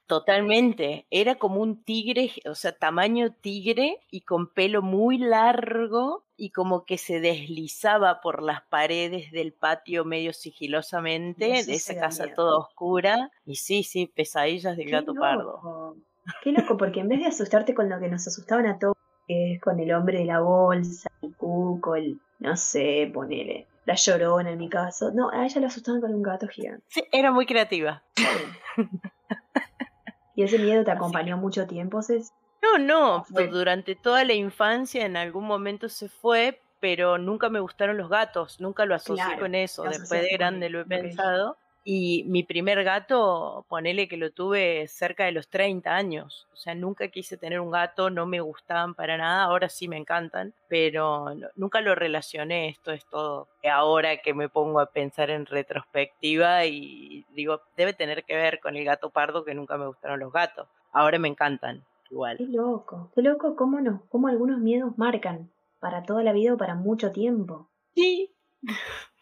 Totalmente, 0.06 1.06
era 1.10 1.36
como 1.36 1.62
un 1.62 1.82
tigre, 1.82 2.30
o 2.44 2.54
sea, 2.54 2.72
tamaño 2.72 3.32
tigre 3.32 4.00
y 4.10 4.20
con 4.20 4.52
pelo 4.52 4.82
muy 4.82 5.16
largo 5.16 6.26
y 6.36 6.50
como 6.50 6.84
que 6.84 6.98
se 6.98 7.20
deslizaba 7.20 8.20
por 8.20 8.42
las 8.42 8.62
paredes 8.64 9.30
del 9.30 9.54
patio 9.54 10.04
medio 10.04 10.34
sigilosamente 10.34 11.46
de 11.64 11.74
esa 11.74 11.96
casa 11.98 12.34
toda 12.34 12.58
oscura. 12.58 13.30
Y 13.46 13.56
sí, 13.56 13.82
sí, 13.82 14.06
pesadillas 14.06 14.76
del 14.76 14.90
gato 14.90 15.14
pardo. 15.14 15.96
Qué 16.42 16.52
loco, 16.52 16.76
porque 16.76 17.00
en 17.00 17.08
vez 17.08 17.20
de 17.20 17.26
asustarte 17.26 17.74
con 17.74 17.88
lo 17.88 17.98
que 17.98 18.08
nos 18.08 18.26
asustaban 18.26 18.66
a 18.66 18.78
todos, 18.78 18.96
que 19.26 19.54
es 19.54 19.60
con 19.60 19.78
el 19.80 19.92
hombre 19.92 20.18
de 20.18 20.24
la 20.24 20.40
bolsa, 20.40 21.10
el 21.22 21.34
cuco, 21.36 21.96
el, 21.96 22.20
no 22.38 22.56
sé, 22.56 23.10
ponele, 23.12 23.66
la 23.84 23.94
llorona 23.94 24.50
en 24.50 24.58
mi 24.58 24.68
caso. 24.68 25.10
No, 25.12 25.30
a 25.30 25.44
ella 25.44 25.60
la 25.60 25.66
asustaban 25.68 26.00
con 26.00 26.14
un 26.14 26.22
gato 26.22 26.48
gigante. 26.48 26.84
Sí, 26.88 27.04
era 27.12 27.32
muy 27.32 27.46
creativa. 27.46 28.02
¿Y 30.34 30.42
ese 30.42 30.58
miedo 30.58 30.84
te 30.84 30.90
acompañó 30.90 31.36
mucho 31.36 31.66
tiempo, 31.66 32.02
Cés? 32.02 32.32
No, 32.62 32.78
no, 32.78 33.24
durante 33.50 33.94
toda 33.94 34.24
la 34.24 34.32
infancia 34.32 35.04
en 35.04 35.16
algún 35.16 35.44
momento 35.44 35.88
se 35.88 36.08
fue, 36.08 36.60
pero 36.80 37.18
nunca 37.18 37.50
me 37.50 37.60
gustaron 37.60 37.98
los 37.98 38.08
gatos, 38.08 38.58
nunca 38.60 38.86
lo 38.86 38.94
asocié 38.94 39.38
con 39.38 39.54
eso. 39.54 39.84
Después 39.84 40.22
de 40.22 40.30
grande 40.32 40.70
lo 40.70 40.80
he 40.80 40.84
pensado. 40.84 41.58
Y 41.86 42.24
mi 42.24 42.42
primer 42.42 42.82
gato, 42.82 43.66
ponele 43.68 44.08
que 44.08 44.16
lo 44.16 44.32
tuve 44.32 44.88
cerca 44.88 45.26
de 45.26 45.32
los 45.32 45.48
30 45.48 45.94
años. 45.94 46.48
O 46.54 46.56
sea, 46.56 46.74
nunca 46.74 47.08
quise 47.08 47.36
tener 47.36 47.60
un 47.60 47.70
gato, 47.70 48.08
no 48.08 48.24
me 48.24 48.40
gustaban 48.40 48.94
para 48.94 49.18
nada, 49.18 49.44
ahora 49.44 49.68
sí 49.68 49.86
me 49.86 49.98
encantan, 49.98 50.54
pero 50.66 51.26
nunca 51.56 51.82
lo 51.82 51.94
relacioné, 51.94 52.70
esto 52.70 52.90
es 52.90 53.04
todo. 53.04 53.48
Ahora 53.70 54.16
que 54.16 54.32
me 54.32 54.48
pongo 54.48 54.80
a 54.80 54.86
pensar 54.86 55.28
en 55.28 55.44
retrospectiva 55.44 56.64
y 56.64 57.26
digo, 57.34 57.60
debe 57.76 57.92
tener 57.92 58.24
que 58.24 58.34
ver 58.34 58.60
con 58.60 58.76
el 58.76 58.84
gato 58.86 59.10
pardo 59.10 59.44
que 59.44 59.54
nunca 59.54 59.76
me 59.76 59.86
gustaron 59.86 60.20
los 60.20 60.32
gatos. 60.32 60.66
Ahora 60.90 61.18
me 61.18 61.28
encantan, 61.28 61.84
igual. 62.10 62.38
Qué 62.38 62.46
loco, 62.46 63.10
qué 63.14 63.20
loco, 63.20 63.56
cómo 63.56 63.82
no, 63.82 64.04
cómo 64.08 64.28
algunos 64.28 64.58
miedos 64.58 64.96
marcan 64.96 65.50
para 65.80 66.02
toda 66.02 66.22
la 66.22 66.32
vida 66.32 66.54
o 66.54 66.56
para 66.56 66.74
mucho 66.74 67.12
tiempo. 67.12 67.68
Sí. 67.94 68.30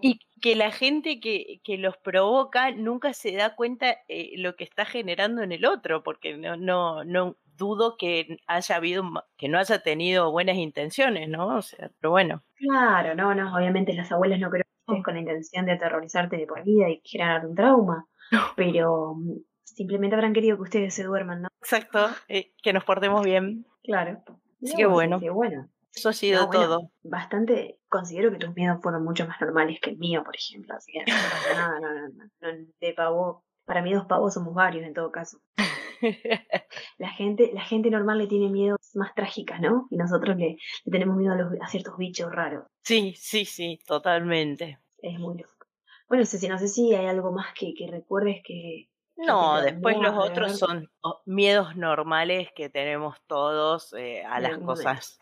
Y 0.00 0.20
que 0.40 0.56
la 0.56 0.70
gente 0.70 1.20
que, 1.20 1.60
que, 1.64 1.76
los 1.76 1.96
provoca 1.96 2.70
nunca 2.70 3.12
se 3.12 3.32
da 3.32 3.54
cuenta 3.54 3.96
eh, 4.08 4.32
lo 4.36 4.56
que 4.56 4.64
está 4.64 4.84
generando 4.84 5.42
en 5.42 5.52
el 5.52 5.64
otro, 5.64 6.02
porque 6.02 6.36
no, 6.36 6.56
no, 6.56 7.04
no 7.04 7.36
dudo 7.56 7.96
que 7.96 8.38
haya 8.46 8.76
habido, 8.76 9.04
que 9.36 9.48
no 9.48 9.58
haya 9.58 9.82
tenido 9.82 10.30
buenas 10.30 10.56
intenciones, 10.56 11.28
¿no? 11.28 11.58
O 11.58 11.62
sea, 11.62 11.90
pero 12.00 12.10
bueno. 12.10 12.42
Claro, 12.56 13.14
no, 13.14 13.34
no, 13.34 13.54
obviamente 13.54 13.92
las 13.92 14.10
abuelas 14.10 14.40
no 14.40 14.50
creo 14.50 14.64
que 14.64 14.92
estén 14.92 15.02
con 15.02 15.14
la 15.14 15.20
intención 15.20 15.66
de 15.66 15.72
aterrorizarte 15.72 16.36
de 16.36 16.46
por 16.46 16.64
vida 16.64 16.88
y 16.88 17.02
generar 17.04 17.46
un 17.46 17.54
trauma, 17.54 18.06
pero 18.56 19.14
mm, 19.14 19.38
simplemente 19.64 20.16
habrán 20.16 20.32
querido 20.32 20.56
que 20.56 20.62
ustedes 20.62 20.94
se 20.94 21.04
duerman, 21.04 21.42
¿no? 21.42 21.48
Exacto, 21.60 22.08
eh, 22.28 22.52
que 22.62 22.72
nos 22.72 22.84
portemos 22.84 23.24
bien. 23.24 23.66
Claro. 23.84 24.22
Así 24.62 24.76
que 24.76 24.86
bueno. 24.86 25.20
bueno. 25.32 25.68
Eso 25.94 26.08
ha 26.08 26.12
sido 26.12 26.48
todo. 26.48 26.90
Bastante, 27.02 27.78
considero 27.88 28.30
que 28.30 28.38
tus 28.38 28.54
miedos 28.54 28.78
fueron 28.82 29.04
mucho 29.04 29.26
más 29.26 29.40
normales 29.40 29.78
que 29.80 29.90
el 29.90 29.98
mío, 29.98 30.22
por 30.24 30.36
ejemplo. 30.36 30.74
Así 30.74 30.92
que 30.92 31.00
no 31.00 31.06
pasa 31.06 31.54
nada, 31.54 31.80
no, 31.80 32.08
no, 32.08 32.24
no, 32.40 32.66
De 32.80 32.92
pavo, 32.94 33.44
para 33.64 33.82
mí 33.82 33.92
dos 33.92 34.06
pavos 34.06 34.34
somos 34.34 34.54
varios 34.54 34.86
en 34.86 34.94
todo 34.94 35.10
caso. 35.10 35.40
la 36.98 37.10
gente, 37.10 37.50
la 37.52 37.62
gente 37.62 37.90
normal 37.90 38.18
le 38.18 38.26
tiene 38.26 38.48
miedo 38.48 38.76
más 38.94 39.14
trágicas, 39.14 39.60
¿no? 39.60 39.86
Y 39.90 39.96
nosotros 39.96 40.36
le, 40.36 40.56
tenemos 40.90 41.16
miedo 41.16 41.32
a, 41.32 41.36
los, 41.36 41.52
a, 41.60 41.68
ciertos 41.68 41.96
bichos 41.96 42.32
raros. 42.32 42.64
Sí, 42.82 43.14
sí, 43.16 43.44
sí, 43.44 43.78
totalmente. 43.86 44.78
Es 45.02 45.18
muy 45.18 45.38
loco. 45.38 45.66
Bueno, 46.08 46.24
Ceci, 46.24 46.48
no 46.48 46.58
sé 46.58 46.68
si 46.68 46.94
hay 46.94 47.06
algo 47.06 47.32
más 47.32 47.52
que, 47.54 47.72
que 47.74 47.86
recuerdes 47.86 48.42
que, 48.44 48.88
no, 49.16 49.60
después 49.60 49.98
los 49.98 50.16
otros 50.16 50.58
son 50.58 50.90
miedos 51.26 51.76
normales 51.76 52.48
que 52.54 52.70
tenemos 52.70 53.16
todos 53.26 53.92
eh, 53.92 54.24
a 54.24 54.40
las 54.40 54.58
cosas 54.58 55.20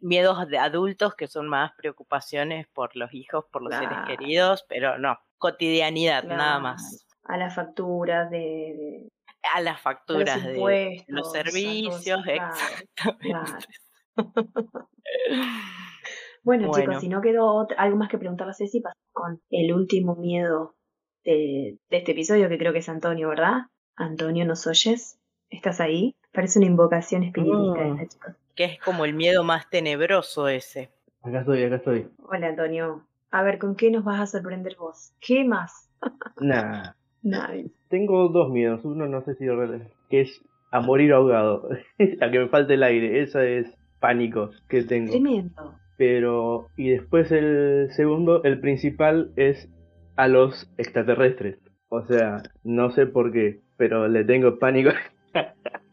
miedos 0.00 0.48
de 0.48 0.58
adultos 0.58 1.14
que 1.14 1.26
son 1.26 1.48
más 1.48 1.72
preocupaciones 1.76 2.66
por 2.68 2.96
los 2.96 3.12
hijos, 3.14 3.44
por 3.50 3.62
los 3.62 3.74
seres 3.74 3.98
queridos, 4.06 4.64
pero 4.68 4.98
no, 4.98 5.18
cotidianidad, 5.38 6.24
nada 6.24 6.58
más. 6.58 7.06
A 7.24 7.36
las 7.36 7.54
facturas 7.54 8.30
de, 8.30 9.08
a 9.54 9.60
las 9.60 9.80
facturas 9.80 10.42
de 10.44 11.04
los 11.08 11.32
servicios, 11.32 12.26
exacto. 12.26 13.16
bueno, 16.42 16.70
chicos, 16.74 17.00
si 17.00 17.08
no 17.08 17.20
quedó 17.20 17.66
algo 17.76 17.96
más 17.96 18.08
que 18.08 18.18
preguntarle 18.18 18.52
a 18.52 18.54
Ceci, 18.54 18.80
pasamos 18.80 19.08
con 19.12 19.42
el 19.50 19.72
último 19.72 20.16
miedo 20.16 20.74
de, 21.24 21.78
este 21.88 22.12
episodio, 22.12 22.48
que 22.48 22.58
creo 22.58 22.72
que 22.72 22.80
es 22.80 22.88
Antonio, 22.88 23.28
¿verdad? 23.28 23.62
Antonio, 23.96 24.44
¿nos 24.44 24.66
oyes? 24.66 25.18
¿Estás 25.48 25.80
ahí? 25.80 26.16
Parece 26.32 26.58
una 26.58 26.68
invocación 26.68 27.24
espiritista 27.24 27.84
mm. 27.84 28.08
chicos 28.08 28.34
que 28.60 28.66
es 28.66 28.78
como 28.80 29.06
el 29.06 29.14
miedo 29.14 29.42
más 29.42 29.70
tenebroso 29.70 30.48
ese. 30.48 30.90
Acá 31.22 31.40
estoy, 31.40 31.64
acá 31.64 31.76
estoy. 31.76 32.08
Hola 32.28 32.48
Antonio. 32.48 33.06
A 33.30 33.42
ver, 33.42 33.58
¿con 33.58 33.74
qué 33.74 33.90
nos 33.90 34.04
vas 34.04 34.20
a 34.20 34.26
sorprender 34.26 34.76
vos? 34.78 35.14
¿Qué 35.18 35.44
más? 35.44 35.88
Nada. 36.40 36.94
Nada. 37.22 37.54
Tengo 37.88 38.28
dos 38.28 38.50
miedos. 38.50 38.84
Uno 38.84 39.06
no 39.06 39.22
sé 39.22 39.34
si 39.36 39.46
que 40.10 40.20
es 40.20 40.42
a 40.70 40.80
morir 40.80 41.14
ahogado. 41.14 41.70
a 42.20 42.30
que 42.30 42.38
me 42.38 42.48
falte 42.48 42.74
el 42.74 42.82
aire. 42.82 43.22
Ese 43.22 43.60
es 43.60 43.74
pánico 43.98 44.50
que 44.68 44.82
tengo. 44.82 45.10
Tremendo. 45.10 45.74
Pero, 45.96 46.68
y 46.76 46.90
después 46.90 47.32
el 47.32 47.88
segundo, 47.92 48.42
el 48.44 48.60
principal 48.60 49.32
es 49.36 49.70
a 50.16 50.28
los 50.28 50.70
extraterrestres. 50.76 51.58
O 51.88 52.02
sea, 52.02 52.42
no 52.62 52.90
sé 52.90 53.06
por 53.06 53.32
qué, 53.32 53.60
pero 53.78 54.06
le 54.06 54.24
tengo 54.24 54.58
pánico 54.58 54.90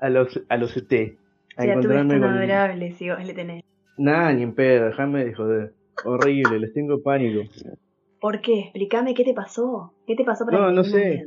a 0.00 0.08
los 0.08 0.40
a 0.48 0.56
los 0.56 0.76
ET 0.76 1.18
a 1.56 1.64
encontrarme 1.64 2.20
con... 2.20 2.24
adorable 2.24 2.92
si 2.92 3.10
vos 3.10 3.24
le 3.24 3.34
tenés. 3.34 3.64
Nah, 3.98 4.32
ni 4.32 4.42
en 4.42 4.54
pedo, 4.54 4.86
déjame 4.86 5.24
de 5.24 5.34
joder. 5.34 5.72
Horrible, 6.04 6.58
les 6.58 6.72
tengo 6.72 7.02
pánico. 7.02 7.42
¿Por 8.20 8.40
qué? 8.40 8.60
Explícame 8.60 9.14
qué 9.14 9.24
te 9.24 9.34
pasó. 9.34 9.92
¿Qué 10.06 10.16
te 10.16 10.24
pasó 10.24 10.46
para 10.46 10.58
No, 10.58 10.70
no 10.70 10.84
sé. 10.84 11.26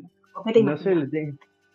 No 0.63 0.77
sé, 0.77 0.95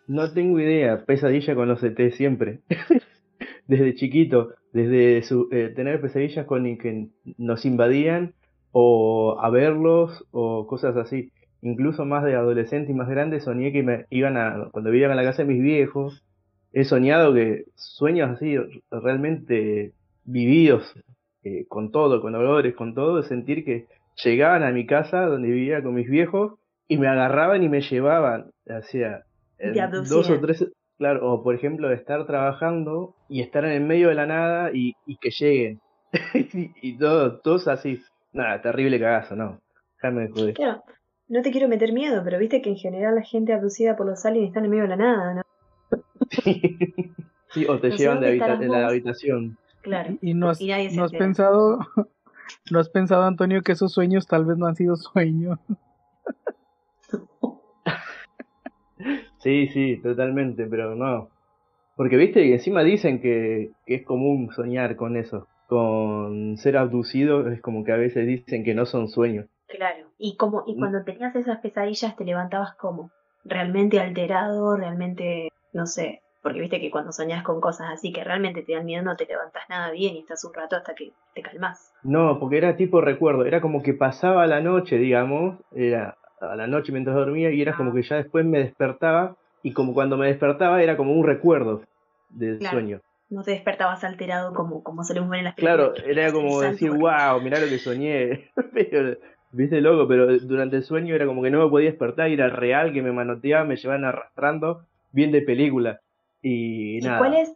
no 0.08 0.32
tengo 0.32 0.58
idea. 0.58 1.04
Pesadilla 1.04 1.54
con 1.54 1.68
los 1.68 1.82
ET 1.82 2.12
siempre. 2.12 2.60
desde 3.68 3.94
chiquito, 3.94 4.54
desde 4.72 5.22
su, 5.22 5.48
eh, 5.52 5.72
tener 5.76 6.00
pesadillas 6.00 6.46
con 6.46 6.64
que 6.78 7.08
nos 7.36 7.64
invadían 7.64 8.34
o 8.72 9.38
a 9.40 9.50
verlos 9.50 10.26
o 10.32 10.66
cosas 10.66 10.96
así. 10.96 11.30
Incluso 11.60 12.04
más 12.04 12.24
de 12.24 12.34
adolescente 12.34 12.92
y 12.92 12.94
más 12.94 13.08
grande 13.08 13.40
soñé 13.40 13.72
que 13.72 13.82
me 13.82 14.06
iban 14.10 14.36
a, 14.36 14.68
cuando 14.72 14.90
vivían 14.90 15.10
a 15.10 15.16
la 15.16 15.24
casa 15.24 15.42
de 15.42 15.52
mis 15.52 15.62
viejos, 15.62 16.24
he 16.72 16.84
soñado 16.84 17.34
que 17.34 17.64
sueños 17.74 18.30
así 18.30 18.56
realmente 18.90 19.92
vividos, 20.24 20.94
eh, 21.44 21.66
con 21.68 21.90
todo, 21.90 22.20
con 22.20 22.34
olores, 22.34 22.74
con 22.74 22.94
todo, 22.94 23.22
de 23.22 23.28
sentir 23.28 23.64
que 23.64 23.86
llegaban 24.22 24.62
a 24.62 24.72
mi 24.72 24.86
casa 24.86 25.26
donde 25.26 25.48
vivía 25.48 25.82
con 25.82 25.94
mis 25.94 26.08
viejos 26.08 26.58
y 26.88 26.98
me 26.98 27.08
agarraban 27.08 27.62
y 27.62 27.68
me 27.68 27.80
llevaban 27.80 28.50
hacia 28.66 29.24
dos 30.08 30.30
o 30.30 30.40
tres, 30.40 30.66
claro, 30.96 31.32
o 31.32 31.42
por 31.42 31.54
ejemplo 31.54 31.88
de 31.88 31.94
estar 31.94 32.26
trabajando 32.26 33.14
y 33.28 33.40
estar 33.40 33.64
en 33.64 33.72
el 33.72 33.84
medio 33.84 34.08
de 34.08 34.14
la 34.14 34.26
nada 34.26 34.70
y, 34.72 34.94
que 35.20 35.30
lleguen 35.30 35.80
y, 36.82 36.98
todo, 36.98 37.38
todos 37.40 37.68
así, 37.68 38.02
nada, 38.32 38.60
terrible 38.60 38.98
cagazo, 38.98 39.36
no, 39.36 39.60
déjame 39.96 40.28
joder. 40.28 40.54
Claro, 40.54 40.82
no 41.28 41.42
te 41.42 41.50
quiero 41.50 41.68
meter 41.68 41.92
miedo, 41.92 42.22
pero 42.24 42.38
viste 42.38 42.62
que 42.62 42.70
en 42.70 42.76
general 42.76 43.14
la 43.14 43.22
gente 43.22 43.52
abducida 43.52 43.96
por 43.96 44.06
los 44.06 44.24
aliens 44.24 44.48
está 44.48 44.60
en 44.60 44.64
el 44.66 44.70
medio 44.70 44.84
de 44.84 44.88
la 44.88 44.96
nada, 44.96 45.34
¿no? 45.34 45.42
sí, 47.50 47.66
o 47.66 47.78
te 47.78 47.90
llevan 47.90 48.20
de, 48.20 48.36
la 48.36 48.88
habitación. 48.88 49.56
Claro. 49.82 50.16
Y, 50.20 50.34
no 50.34 50.50
has, 50.50 50.60
no 50.60 51.04
has 51.04 51.12
pensado, 51.12 51.78
no 52.70 52.78
has 52.78 52.88
pensado, 52.88 53.24
Antonio, 53.24 53.62
que 53.62 53.72
esos 53.72 53.92
sueños 53.92 54.26
tal 54.26 54.44
vez 54.44 54.58
no 54.58 54.66
han 54.66 54.76
sido 54.76 54.96
sueños. 54.96 55.58
sí, 59.38 59.68
sí, 59.68 60.00
totalmente, 60.02 60.66
pero 60.66 60.94
no. 60.94 61.30
Porque 61.96 62.16
viste, 62.16 62.46
y 62.46 62.52
encima 62.52 62.84
dicen 62.84 63.20
que, 63.20 63.72
que 63.86 63.96
es 63.96 64.04
común 64.04 64.52
soñar 64.52 64.96
con 64.96 65.16
eso, 65.16 65.48
con 65.66 66.56
ser 66.56 66.76
abducido, 66.76 67.48
es 67.48 67.60
como 67.60 67.84
que 67.84 67.92
a 67.92 67.96
veces 67.96 68.26
dicen 68.26 68.64
que 68.64 68.74
no 68.74 68.86
son 68.86 69.08
sueños. 69.08 69.46
Claro, 69.66 70.06
y 70.16 70.36
como, 70.36 70.64
y 70.66 70.74
mm. 70.74 70.78
cuando 70.78 71.04
tenías 71.04 71.34
esas 71.36 71.58
pesadillas 71.58 72.16
te 72.16 72.24
levantabas 72.24 72.74
como, 72.76 73.10
realmente 73.44 74.00
alterado, 74.00 74.76
realmente 74.76 75.50
no 75.72 75.86
sé, 75.86 76.22
porque 76.42 76.60
viste 76.60 76.80
que 76.80 76.90
cuando 76.90 77.12
soñás 77.12 77.42
con 77.42 77.60
cosas 77.60 77.88
así 77.92 78.12
que 78.12 78.24
realmente 78.24 78.62
te 78.62 78.74
dan 78.74 78.84
miedo 78.84 79.02
no 79.02 79.16
te 79.16 79.26
levantas 79.26 79.62
nada 79.68 79.90
bien 79.90 80.16
y 80.16 80.20
estás 80.20 80.44
un 80.44 80.54
rato 80.54 80.76
hasta 80.76 80.94
que 80.94 81.12
te 81.34 81.42
calmas. 81.42 81.92
No, 82.02 82.38
porque 82.38 82.58
era 82.58 82.76
tipo 82.76 83.00
recuerdo, 83.00 83.44
era 83.44 83.60
como 83.60 83.82
que 83.82 83.94
pasaba 83.94 84.46
la 84.46 84.60
noche, 84.60 84.98
digamos, 84.98 85.58
era 85.72 86.16
a 86.40 86.56
la 86.56 86.66
noche 86.66 86.92
mientras 86.92 87.16
dormía 87.16 87.50
y 87.50 87.60
era 87.60 87.76
como 87.76 87.92
que 87.92 88.02
ya 88.02 88.16
después 88.16 88.44
me 88.44 88.58
despertaba 88.58 89.36
y 89.62 89.72
como 89.72 89.94
cuando 89.94 90.16
me 90.16 90.28
despertaba 90.28 90.82
era 90.82 90.96
como 90.96 91.12
un 91.12 91.26
recuerdo 91.26 91.82
del 92.28 92.62
sueño. 92.62 93.00
No 93.30 93.42
te 93.42 93.50
despertabas 93.50 94.04
alterado 94.04 94.54
como, 94.54 94.82
como 94.82 95.04
solemos 95.04 95.28
ver 95.28 95.40
en 95.40 95.44
las 95.46 95.54
películas. 95.54 95.92
Claro, 95.94 96.10
era 96.10 96.32
como 96.32 96.60
decir, 96.62 96.90
wow, 96.90 97.40
mirá 97.42 97.60
lo 97.60 97.68
que 97.68 97.78
soñé. 97.78 98.50
Viste 99.50 99.80
loco, 99.80 100.06
pero 100.06 100.38
durante 100.40 100.76
el 100.76 100.82
sueño 100.82 101.14
era 101.14 101.26
como 101.26 101.42
que 101.42 101.50
no 101.50 101.62
me 101.62 101.70
podía 101.70 101.90
despertar 101.90 102.30
y 102.30 102.34
era 102.34 102.48
real 102.48 102.92
que 102.92 103.02
me 103.02 103.12
manoteaba, 103.12 103.64
me 103.64 103.76
llevaban 103.76 104.04
arrastrando 104.04 104.86
bien 105.12 105.32
de 105.32 105.42
película. 105.42 106.00
Y, 106.42 107.00
nada. 107.00 107.18
cuál 107.18 107.34
es? 107.34 107.52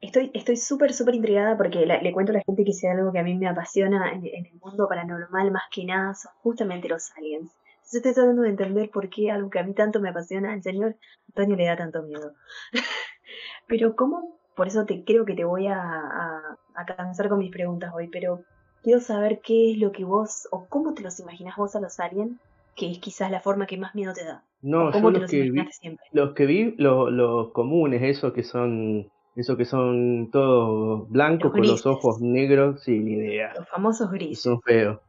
Estoy 0.00 0.30
estoy 0.34 0.56
súper, 0.56 0.92
súper 0.92 1.14
intrigada 1.14 1.56
porque 1.56 1.86
le 1.86 2.12
cuento 2.12 2.32
a 2.32 2.36
la 2.36 2.42
gente 2.44 2.64
que 2.64 2.72
sea 2.72 2.92
algo 2.92 3.12
que 3.12 3.18
a 3.18 3.22
mí 3.22 3.34
me 3.34 3.48
apasiona 3.48 4.12
en, 4.12 4.26
el 4.26 4.52
mundo 4.60 4.86
paranormal 4.88 5.50
más 5.50 5.64
que 5.70 5.84
nada 5.84 6.14
son 6.14 6.32
justamente 6.42 6.88
los 6.88 7.10
aliens. 7.16 7.52
Yo 7.90 7.98
estoy 7.98 8.12
tratando 8.12 8.42
de 8.42 8.50
entender 8.50 8.90
por 8.90 9.08
qué 9.08 9.30
algo 9.30 9.48
que 9.48 9.58
a 9.58 9.62
mí 9.62 9.72
tanto 9.72 10.00
me 10.00 10.10
apasiona, 10.10 10.52
al 10.52 10.62
señor 10.62 10.96
Antonio 11.28 11.56
le 11.56 11.66
da 11.66 11.76
tanto 11.76 12.02
miedo. 12.02 12.34
pero 13.66 13.96
cómo, 13.96 14.38
por 14.54 14.66
eso 14.66 14.84
te 14.84 15.04
creo 15.04 15.24
que 15.24 15.34
te 15.34 15.44
voy 15.44 15.68
a, 15.68 15.80
a, 15.80 16.58
a 16.74 16.84
cansar 16.84 17.28
con 17.28 17.38
mis 17.38 17.52
preguntas 17.52 17.92
hoy, 17.94 18.08
pero 18.08 18.44
quiero 18.82 19.00
saber 19.00 19.40
qué 19.40 19.72
es 19.72 19.78
lo 19.78 19.92
que 19.92 20.04
vos, 20.04 20.46
o 20.50 20.66
cómo 20.68 20.94
te 20.94 21.02
los 21.02 21.18
imaginas 21.20 21.56
vos 21.56 21.74
a 21.74 21.80
los 21.80 21.98
aliens, 22.00 22.38
que 22.76 22.90
es 22.90 22.98
quizás 22.98 23.30
la 23.30 23.40
forma 23.40 23.66
que 23.66 23.78
más 23.78 23.94
miedo 23.94 24.12
te 24.12 24.24
da. 24.24 24.44
No, 24.62 24.92
yo 24.92 25.10
los, 25.10 25.30
que 25.30 25.42
vi, 25.42 25.64
los 26.12 26.34
que 26.34 26.46
vi, 26.46 26.74
los, 26.76 27.50
comunes, 27.52 28.02
esos 28.02 28.32
que 28.32 28.42
son, 28.42 29.10
esos 29.34 29.56
que 29.56 29.64
son 29.64 30.30
todos 30.30 31.08
blancos 31.08 31.52
con 31.52 31.62
los 31.62 31.86
ojos 31.86 32.20
negros, 32.20 32.82
sin 32.82 33.08
idea. 33.08 33.54
Los 33.56 33.68
famosos 33.68 34.10
grises. 34.10 34.42
Son 34.42 34.60
feos. 34.62 35.00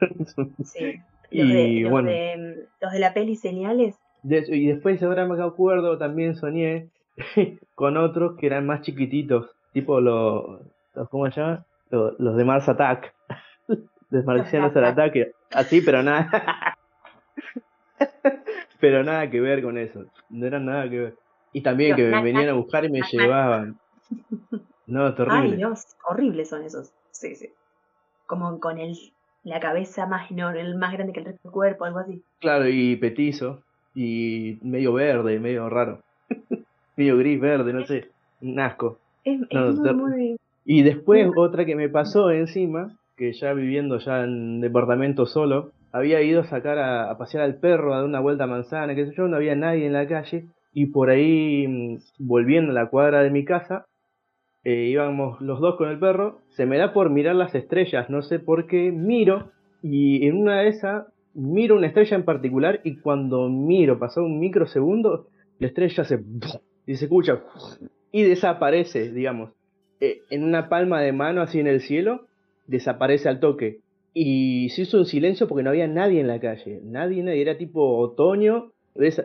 sí. 0.64 1.00
Los, 1.30 1.48
y, 1.48 1.82
de, 1.82 1.90
bueno, 1.90 2.10
los 2.80 2.92
de 2.92 2.98
la 2.98 3.12
peli 3.12 3.36
señales. 3.36 3.96
y 4.22 4.66
después 4.66 5.02
ahora 5.02 5.26
me 5.26 5.42
acuerdo, 5.42 5.98
también 5.98 6.36
soñé 6.36 6.90
con 7.74 7.96
otros 7.96 8.36
que 8.38 8.46
eran 8.46 8.66
más 8.66 8.82
chiquititos, 8.82 9.50
tipo 9.72 10.00
los, 10.00 10.60
¿cómo 11.10 11.30
se 11.30 11.40
llama? 11.40 11.66
Los, 11.90 12.18
los 12.18 12.36
de 12.36 12.44
Mars 12.44 12.68
Attack. 12.68 13.14
de 14.10 14.22
Marcianos 14.22 14.76
al 14.76 14.84
ataque. 14.84 15.32
Así, 15.52 15.80
pero 15.80 16.02
nada. 16.02 16.75
Pero 18.80 19.02
nada 19.02 19.30
que 19.30 19.40
ver 19.40 19.62
con 19.62 19.78
eso. 19.78 20.04
No 20.28 20.46
era 20.46 20.58
nada 20.58 20.88
que 20.88 20.98
ver. 20.98 21.14
Y 21.52 21.62
también 21.62 21.96
que 21.96 22.04
me 22.04 22.22
venían 22.22 22.50
a 22.50 22.54
buscar 22.54 22.84
y 22.84 22.90
me 22.90 23.00
llevaban. 23.10 23.78
No, 24.86 25.14
terrible. 25.14 25.50
Ay, 25.50 25.56
Dios, 25.56 25.96
horribles 26.08 26.50
son 26.50 26.62
esos. 26.62 26.92
Sí, 27.10 27.34
sí. 27.34 27.50
Como 28.26 28.60
con 28.60 28.78
el 28.78 28.94
la 29.46 29.60
cabeza 29.60 30.06
más 30.06 30.28
enorme, 30.30 30.74
más 30.74 30.92
grande 30.92 31.12
que 31.12 31.20
el 31.20 31.26
resto 31.26 31.40
del 31.44 31.52
cuerpo, 31.52 31.84
algo 31.84 32.00
así. 32.00 32.20
Claro, 32.40 32.68
y 32.68 32.96
petizo, 32.96 33.62
y 33.94 34.58
medio 34.60 34.92
verde, 34.92 35.38
medio 35.38 35.68
raro. 35.70 36.00
medio 36.96 37.16
gris, 37.16 37.40
verde, 37.40 37.72
no 37.72 37.86
sé, 37.86 38.10
un 38.40 38.58
asco. 38.58 38.98
Es, 39.22 39.38
muy, 39.94 40.36
Y 40.64 40.82
después 40.82 41.30
otra 41.36 41.64
que 41.64 41.76
me 41.76 41.88
pasó 41.88 42.32
encima, 42.32 42.96
que 43.16 43.32
ya 43.34 43.52
viviendo 43.52 43.98
ya 43.98 44.24
en 44.24 44.60
departamento 44.60 45.26
solo, 45.26 45.70
había 45.96 46.20
ido 46.20 46.42
a 46.42 46.44
sacar 46.44 46.78
a, 46.78 47.16
pasear 47.16 47.42
al 47.44 47.58
perro 47.58 47.94
a 47.94 47.98
dar 47.98 48.04
una 48.04 48.20
vuelta 48.20 48.44
a 48.44 48.48
manzana, 48.48 48.94
que 48.94 49.06
sé 49.06 49.14
yo, 49.16 49.28
no 49.28 49.36
había 49.36 49.54
nadie 49.56 49.86
en 49.86 49.94
la 49.94 50.06
calle, 50.06 50.44
y 50.72 50.86
por 50.86 51.08
ahí, 51.08 51.66
mm, 51.66 51.98
volviendo 52.18 52.72
a 52.72 52.74
la 52.74 52.90
cuadra 52.90 53.22
de 53.22 53.30
mi 53.30 53.44
casa, 53.46 53.86
eh, 54.62 54.88
íbamos 54.90 55.40
los 55.40 55.58
dos 55.60 55.76
con 55.76 55.88
el 55.88 55.98
perro, 55.98 56.40
se 56.48 56.66
me 56.66 56.76
da 56.76 56.92
por 56.92 57.08
mirar 57.08 57.34
las 57.34 57.54
estrellas, 57.54 58.10
no 58.10 58.20
sé 58.20 58.38
por 58.38 58.66
qué, 58.66 58.92
miro, 58.92 59.52
y 59.82 60.26
en 60.26 60.36
una 60.36 60.60
de 60.60 60.68
esas 60.68 61.06
miro 61.32 61.76
una 61.76 61.86
estrella 61.86 62.16
en 62.16 62.24
particular, 62.24 62.80
y 62.84 62.98
cuando 62.98 63.48
miro, 63.48 63.98
pasó 63.98 64.22
un 64.22 64.38
microsegundo, 64.38 65.28
la 65.58 65.68
estrella 65.68 66.04
se... 66.04 66.22
y 66.86 66.96
se 66.96 67.04
escucha, 67.06 67.42
y 68.12 68.22
desaparece, 68.22 69.12
digamos, 69.12 69.52
eh, 70.00 70.20
en 70.28 70.44
una 70.44 70.68
palma 70.68 71.00
de 71.00 71.12
mano 71.12 71.40
así 71.40 71.58
en 71.58 71.68
el 71.68 71.80
cielo, 71.80 72.26
desaparece 72.66 73.30
al 73.30 73.40
toque. 73.40 73.80
Y 74.18 74.70
se 74.70 74.80
hizo 74.80 74.96
un 74.96 75.04
silencio 75.04 75.46
porque 75.46 75.62
no 75.62 75.68
había 75.68 75.86
nadie 75.86 76.20
en 76.20 76.26
la 76.26 76.40
calle. 76.40 76.80
Nadie, 76.82 77.22
nadie. 77.22 77.42
Era 77.42 77.58
tipo 77.58 77.98
otoño 77.98 78.72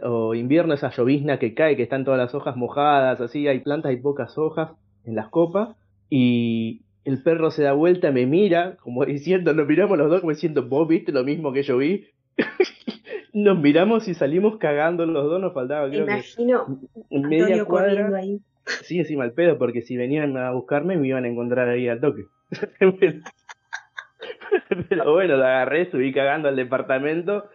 o 0.04 0.36
invierno, 0.36 0.74
esa 0.74 0.90
llovizna 0.92 1.40
que 1.40 1.54
cae, 1.54 1.78
que 1.78 1.84
están 1.84 2.04
todas 2.04 2.20
las 2.20 2.36
hojas 2.36 2.58
mojadas, 2.58 3.22
así. 3.22 3.48
Hay 3.48 3.60
plantas 3.60 3.94
y 3.94 3.96
pocas 3.96 4.38
hojas 4.38 4.72
en 5.06 5.16
las 5.16 5.30
copas. 5.30 5.78
Y 6.10 6.82
el 7.06 7.24
perro 7.24 7.52
se 7.52 7.64
da 7.64 7.72
vuelta, 7.72 8.12
me 8.12 8.26
mira, 8.26 8.76
como 8.84 9.06
diciendo, 9.06 9.54
nos 9.54 9.66
miramos 9.66 9.98
los 9.98 10.10
dos 10.10 10.20
como 10.20 10.34
diciendo, 10.34 10.68
vos 10.68 10.86
viste 10.90 11.14
lo 11.14 11.24
mismo 11.24 11.54
que 11.54 11.64
yo 11.64 11.78
vi. 11.78 12.08
nos 13.34 13.58
miramos 13.58 14.10
y 14.10 14.14
salimos 14.14 14.58
cagando 14.58 15.06
los 15.06 15.24
dos, 15.24 15.40
nos 15.40 15.54
faltaba 15.54 15.88
creo 15.88 16.04
Imagino 16.04 16.82
en 17.10 17.22
media 17.30 17.64
cuadra. 17.64 18.14
Ahí. 18.18 18.42
Sí, 18.84 19.00
encima 19.00 19.24
el 19.24 19.32
pedo, 19.32 19.58
porque 19.58 19.84
si 19.84 19.96
venían 19.96 20.36
a 20.36 20.52
buscarme 20.52 20.98
me 20.98 21.08
iban 21.08 21.24
a 21.24 21.30
encontrar 21.30 21.70
ahí 21.70 21.88
al 21.88 22.02
toque. 22.02 22.24
Pero 24.90 25.14
bueno, 25.14 25.38
la 25.38 25.48
agarré, 25.48 25.90
subí 25.90 26.14
cagando 26.14 26.48
al 26.48 26.56
departamento, 26.56 27.50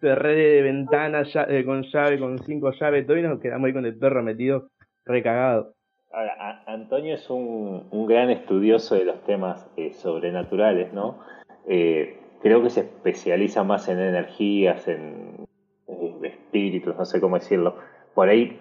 cerré 0.00 0.34
de 0.34 0.62
ventana 0.62 1.22
eh, 1.48 1.64
con 1.64 1.82
llave, 1.82 2.18
con 2.18 2.38
cinco 2.40 2.72
llaves, 2.72 3.06
todo 3.06 3.16
y 3.16 3.22
nos 3.22 3.40
quedamos 3.40 3.66
ahí 3.66 3.72
con 3.72 3.86
el 3.86 3.96
perro 3.96 4.22
metido 4.22 4.68
recagado. 5.04 5.74
Ahora, 6.12 6.62
Antonio 6.66 7.14
es 7.14 7.30
un, 7.30 7.86
un, 7.90 8.06
gran 8.06 8.28
estudioso 8.28 8.94
de 8.96 9.06
los 9.06 9.22
temas 9.24 9.66
eh, 9.76 9.92
sobrenaturales, 9.94 10.92
¿no? 10.92 11.20
Eh, 11.66 12.18
creo 12.42 12.62
que 12.62 12.68
se 12.68 12.80
especializa 12.80 13.64
más 13.64 13.88
en 13.88 13.98
energías, 13.98 14.86
en, 14.88 15.46
espíritus, 16.22 16.96
no 16.96 17.04
sé 17.04 17.20
cómo 17.20 17.36
decirlo. 17.38 17.76
Por 18.14 18.28
ahí, 18.28 18.60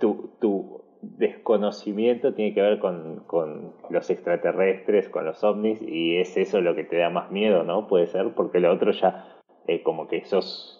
tu, 0.00 0.30
tu, 0.40 0.82
desconocimiento 1.02 2.34
tiene 2.34 2.54
que 2.54 2.62
ver 2.62 2.78
con, 2.78 3.24
con, 3.26 3.72
los 3.90 4.10
extraterrestres, 4.10 5.08
con 5.08 5.24
los 5.24 5.42
ovnis, 5.44 5.80
y 5.82 6.16
es 6.16 6.36
eso 6.36 6.60
lo 6.60 6.74
que 6.74 6.84
te 6.84 6.96
da 6.96 7.10
más 7.10 7.30
miedo, 7.30 7.64
¿no? 7.64 7.86
Puede 7.86 8.06
ser, 8.06 8.34
porque 8.34 8.60
lo 8.60 8.72
otro 8.72 8.90
ya 8.92 9.38
eh, 9.66 9.82
como 9.82 10.08
que 10.08 10.24
sos 10.24 10.74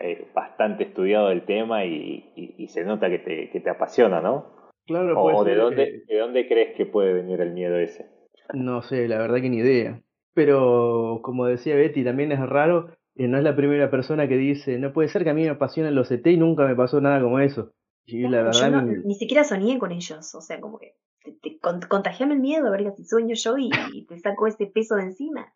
eh, 0.00 0.26
bastante 0.34 0.84
estudiado 0.84 1.28
del 1.28 1.44
tema 1.44 1.84
y, 1.84 2.32
y, 2.34 2.68
se 2.68 2.84
nota 2.84 3.08
que 3.08 3.18
te, 3.18 3.50
que 3.50 3.60
te 3.60 3.70
apasiona, 3.70 4.20
¿no? 4.20 4.46
Claro, 4.86 5.20
o 5.22 5.44
de 5.44 5.54
dónde, 5.54 6.02
de 6.08 6.18
dónde 6.18 6.48
crees 6.48 6.76
que 6.76 6.86
puede 6.86 7.12
venir 7.12 7.40
el 7.40 7.52
miedo 7.52 7.76
ese. 7.76 8.06
No 8.52 8.82
sé, 8.82 9.06
la 9.06 9.18
verdad 9.18 9.40
que 9.40 9.48
ni 9.48 9.58
idea. 9.58 10.02
Pero 10.34 11.20
como 11.22 11.46
decía 11.46 11.76
Betty, 11.76 12.04
también 12.04 12.32
es 12.32 12.40
raro, 12.40 12.88
eh, 13.14 13.28
no 13.28 13.38
es 13.38 13.44
la 13.44 13.54
primera 13.54 13.90
persona 13.90 14.26
que 14.26 14.36
dice, 14.36 14.78
no 14.78 14.92
puede 14.92 15.08
ser 15.08 15.24
que 15.24 15.30
a 15.30 15.34
mí 15.34 15.42
me 15.42 15.50
apasionen 15.50 15.94
los 15.94 16.10
ET 16.10 16.26
y 16.26 16.36
nunca 16.36 16.66
me 16.66 16.74
pasó 16.74 17.00
nada 17.00 17.20
como 17.20 17.38
eso. 17.38 17.72
Sí, 18.06 18.22
la 18.22 18.42
verdad. 18.42 18.82
Ni 19.04 19.14
siquiera 19.14 19.44
soñé 19.44 19.78
con 19.78 19.92
ellos, 19.92 20.34
o 20.34 20.40
sea, 20.40 20.60
como 20.60 20.78
que 20.78 20.94
te, 21.24 21.32
te 21.32 21.58
contagiame 21.88 22.34
el 22.34 22.40
miedo, 22.40 22.66
a 22.66 22.70
ver 22.70 22.92
si 22.96 23.04
sueño 23.04 23.34
yo 23.34 23.56
y, 23.58 23.70
te 24.06 24.18
saco 24.18 24.46
ese 24.46 24.66
peso 24.66 24.96
de 24.96 25.04
encima. 25.04 25.52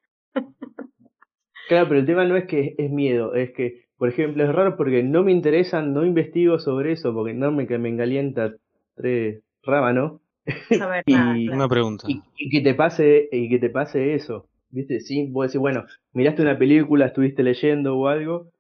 claro, 1.69 1.89
pero 1.89 2.01
el 2.01 2.07
tema 2.07 2.25
no 2.25 2.37
es 2.37 2.47
que 2.47 2.75
es 2.79 2.91
miedo, 2.91 3.35
es 3.35 3.53
que, 3.53 3.87
por 3.97 4.09
ejemplo, 4.09 4.45
es 4.45 4.55
raro 4.55 4.77
porque 4.77 5.03
no 5.03 5.25
me 5.25 5.33
interesan, 5.33 5.93
no 5.93 6.05
investigo 6.05 6.59
sobre 6.59 6.93
eso, 6.93 7.13
porque 7.13 7.35
no 7.35 7.51
me, 7.51 7.67
que 7.67 7.79
me 7.79 7.89
engalienta 7.89 8.55
tres 8.95 9.43
rábanos. 9.63 10.21
y, 11.07 11.49
Una 11.49 11.69
pregunta. 11.69 12.07
Y, 12.09 12.51
que 12.51 12.61
te 12.61 12.75
pase, 12.75 13.29
y 13.33 13.49
que 13.49 13.59
te 13.59 13.71
pase 13.71 14.15
eso. 14.15 14.49
¿Viste? 14.71 15.01
Sí, 15.01 15.27
vos 15.31 15.47
decís, 15.47 15.61
bueno, 15.61 15.85
miraste 16.13 16.43
una 16.43 16.59
película, 16.59 17.07
estuviste 17.07 17.43
leyendo 17.43 17.97
o 17.97 18.09
algo, 18.09 18.51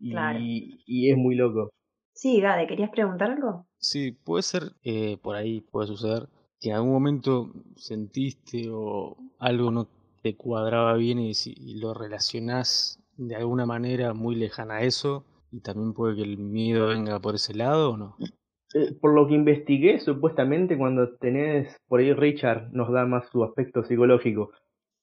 y, 0.00 0.80
y 0.86 1.10
es 1.10 1.16
muy 1.16 1.34
loco. 1.34 1.72
Sí, 2.16 2.40
Gade, 2.40 2.66
¿querías 2.66 2.88
preguntar 2.88 3.30
algo? 3.30 3.66
Sí, 3.76 4.10
puede 4.10 4.42
ser, 4.42 4.72
eh, 4.82 5.18
por 5.20 5.36
ahí 5.36 5.60
puede 5.60 5.86
suceder, 5.86 6.30
que 6.58 6.70
en 6.70 6.76
algún 6.76 6.92
momento 6.92 7.52
sentiste 7.76 8.70
o 8.70 9.18
algo 9.38 9.70
no 9.70 9.86
te 10.22 10.34
cuadraba 10.34 10.94
bien 10.94 11.18
y, 11.18 11.34
lo 11.78 11.92
relacionás 11.92 12.98
de 13.18 13.36
alguna 13.36 13.66
manera 13.66 14.14
muy 14.14 14.34
lejana 14.34 14.76
a 14.76 14.82
eso, 14.82 15.26
y 15.52 15.60
también 15.60 15.92
puede 15.92 16.16
que 16.16 16.22
el 16.22 16.38
miedo 16.38 16.88
venga 16.88 17.20
por 17.20 17.34
ese 17.34 17.52
lado 17.52 17.90
o 17.90 17.96
no. 17.98 18.16
Eh, 18.72 18.94
por 18.98 19.12
lo 19.12 19.28
que 19.28 19.34
investigué, 19.34 20.00
supuestamente 20.00 20.78
cuando 20.78 21.18
tenés, 21.18 21.76
por 21.86 22.00
ahí 22.00 22.14
Richard 22.14 22.70
nos 22.72 22.90
da 22.90 23.04
más 23.04 23.28
su 23.28 23.44
aspecto 23.44 23.84
psicológico, 23.84 24.52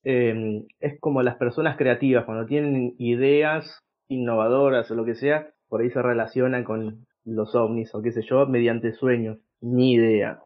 em, 0.03 0.65
es 0.79 0.99
como 0.99 1.21
las 1.21 1.35
personas 1.35 1.77
creativas, 1.77 2.25
cuando 2.25 2.47
tienen 2.47 2.95
ideas 2.97 3.83
innovadoras 4.07 4.89
o 4.89 4.95
lo 4.95 5.05
que 5.05 5.13
sea, 5.13 5.53
por 5.73 5.81
ahí 5.81 5.89
se 5.89 6.03
relacionan 6.03 6.63
con 6.63 7.07
los 7.25 7.55
ovnis 7.55 7.95
o 7.95 8.01
qué 8.03 8.11
sé 8.11 8.21
yo, 8.21 8.45
mediante 8.45 8.93
sueños. 8.93 9.39
Ni 9.59 9.93
idea. 9.93 10.37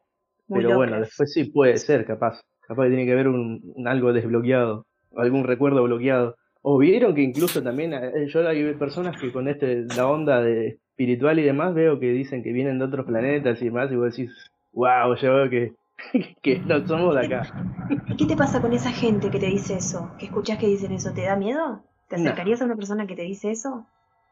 Pero 0.48 0.78
bueno, 0.78 1.02
después 1.02 1.34
sí 1.34 1.52
puede 1.52 1.76
ser, 1.76 2.06
capaz. 2.06 2.40
Capaz 2.66 2.84
que 2.84 2.90
tiene 2.92 3.06
que 3.06 3.12
haber 3.12 3.28
un, 3.28 3.74
algo 3.86 4.14
desbloqueado, 4.14 4.86
algún 5.18 5.44
recuerdo 5.44 5.84
bloqueado. 5.84 6.38
O 6.62 6.78
vieron 6.78 7.14
que 7.14 7.24
incluso 7.24 7.62
también, 7.62 7.94
eh, 7.94 8.28
yo 8.28 8.48
hay 8.48 8.74
personas 8.76 9.20
que 9.20 9.34
con 9.34 9.50
este, 9.50 9.84
la 9.98 10.08
onda 10.08 10.42
de 10.42 10.80
espiritual 10.92 11.40
y 11.40 11.44
demás, 11.44 11.74
veo 11.74 12.00
que 12.00 12.10
dicen 12.14 12.42
que 12.42 12.54
vienen 12.54 12.80
de 12.80 12.86
otros 12.86 13.06
planetas 13.06 13.62
y 13.62 13.66
demás, 13.66 13.92
y 13.92 13.98
vos 13.98 14.16
decís, 14.16 14.32
wow, 14.72 15.14
yo 15.22 15.36
veo 15.36 15.50
que, 15.50 15.74
que 16.42 16.60
no 16.60 16.88
somos 16.88 17.16
de 17.16 17.26
acá. 17.26 17.66
¿Y 18.08 18.16
qué 18.16 18.26
te 18.28 18.38
pasa 18.38 18.62
con 18.62 18.72
esa 18.72 18.92
gente 18.92 19.30
que 19.30 19.40
te 19.40 19.48
dice 19.48 19.76
eso? 19.76 20.10
¿Que 20.18 20.28
escuchas 20.28 20.58
que 20.58 20.68
dicen 20.68 20.94
eso? 20.94 21.12
¿Te 21.12 21.24
da 21.24 21.36
miedo? 21.36 21.84
¿Te 22.08 22.16
acercarías 22.16 22.62
a 22.62 22.66
una 22.66 22.78
persona 22.78 23.06
que 23.06 23.18
te 23.18 23.24
dice 23.24 23.52
eso? 23.52 23.86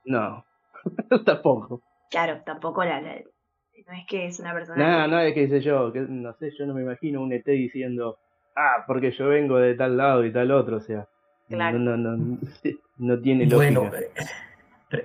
No, 0.05 0.45
tampoco. 1.25 1.81
Claro, 2.09 2.41
tampoco 2.45 2.83
la, 2.83 3.01
no 3.01 3.93
es 3.93 4.05
que 4.07 4.25
es 4.27 4.39
una 4.39 4.53
persona. 4.53 5.07
No, 5.07 5.15
no 5.15 5.19
es 5.19 5.33
que 5.33 5.41
dice 5.41 5.61
yo, 5.61 5.91
que 5.91 6.01
no 6.01 6.33
sé, 6.33 6.51
yo 6.57 6.65
no 6.65 6.73
me 6.73 6.81
imagino 6.81 7.21
un 7.21 7.33
ET 7.33 7.45
diciendo, 7.45 8.17
ah, 8.55 8.83
porque 8.87 9.11
yo 9.11 9.27
vengo 9.27 9.57
de 9.57 9.75
tal 9.75 9.97
lado 9.97 10.25
y 10.25 10.31
tal 10.31 10.51
otro, 10.51 10.77
o 10.77 10.81
sea, 10.81 11.07
claro. 11.47 11.77
no, 11.77 11.97
no, 11.97 12.17
no, 12.17 12.37
no 12.97 13.19
tiene 13.19 13.45
lógica. 13.45 13.79
Bueno, 13.79 13.91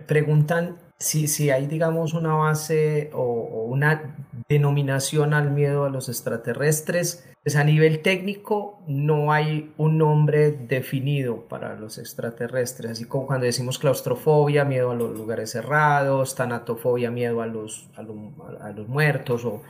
preguntan 0.07 0.77
si, 0.99 1.27
si 1.29 1.51
hay, 1.51 1.67
digamos, 1.67 2.15
una 2.15 2.35
base 2.35 3.11
o, 3.13 3.65
una 3.69 4.17
denominación 4.51 5.33
al 5.33 5.53
miedo 5.53 5.85
a 5.85 5.91
los 5.91 6.09
extraterrestres. 6.09 7.25
Pues 7.43 7.57
a 7.57 7.65
nivel 7.65 8.03
técnico 8.03 8.83
no 8.87 9.33
hay 9.33 9.73
un 9.79 9.97
nombre 9.97 10.51
definido 10.51 11.49
para 11.49 11.77
los 11.77 11.97
extraterrestres, 11.97 12.91
así 12.91 13.05
como 13.07 13.27
cuando 13.27 13.47
decimos 13.47 13.79
claustrofobia, 13.79 14.65
miedo 14.65 14.91
a 14.91 14.95
los 14.95 15.17
lugares 15.17 15.53
cerrados, 15.53 16.35
tanatofobia, 16.35 17.11
miedo 17.11 17.41
a 17.41 17.47
los, 17.47 17.89
a 17.97 18.03
los, 18.03 18.89
muertos 18.89 19.45
o, 19.45 19.63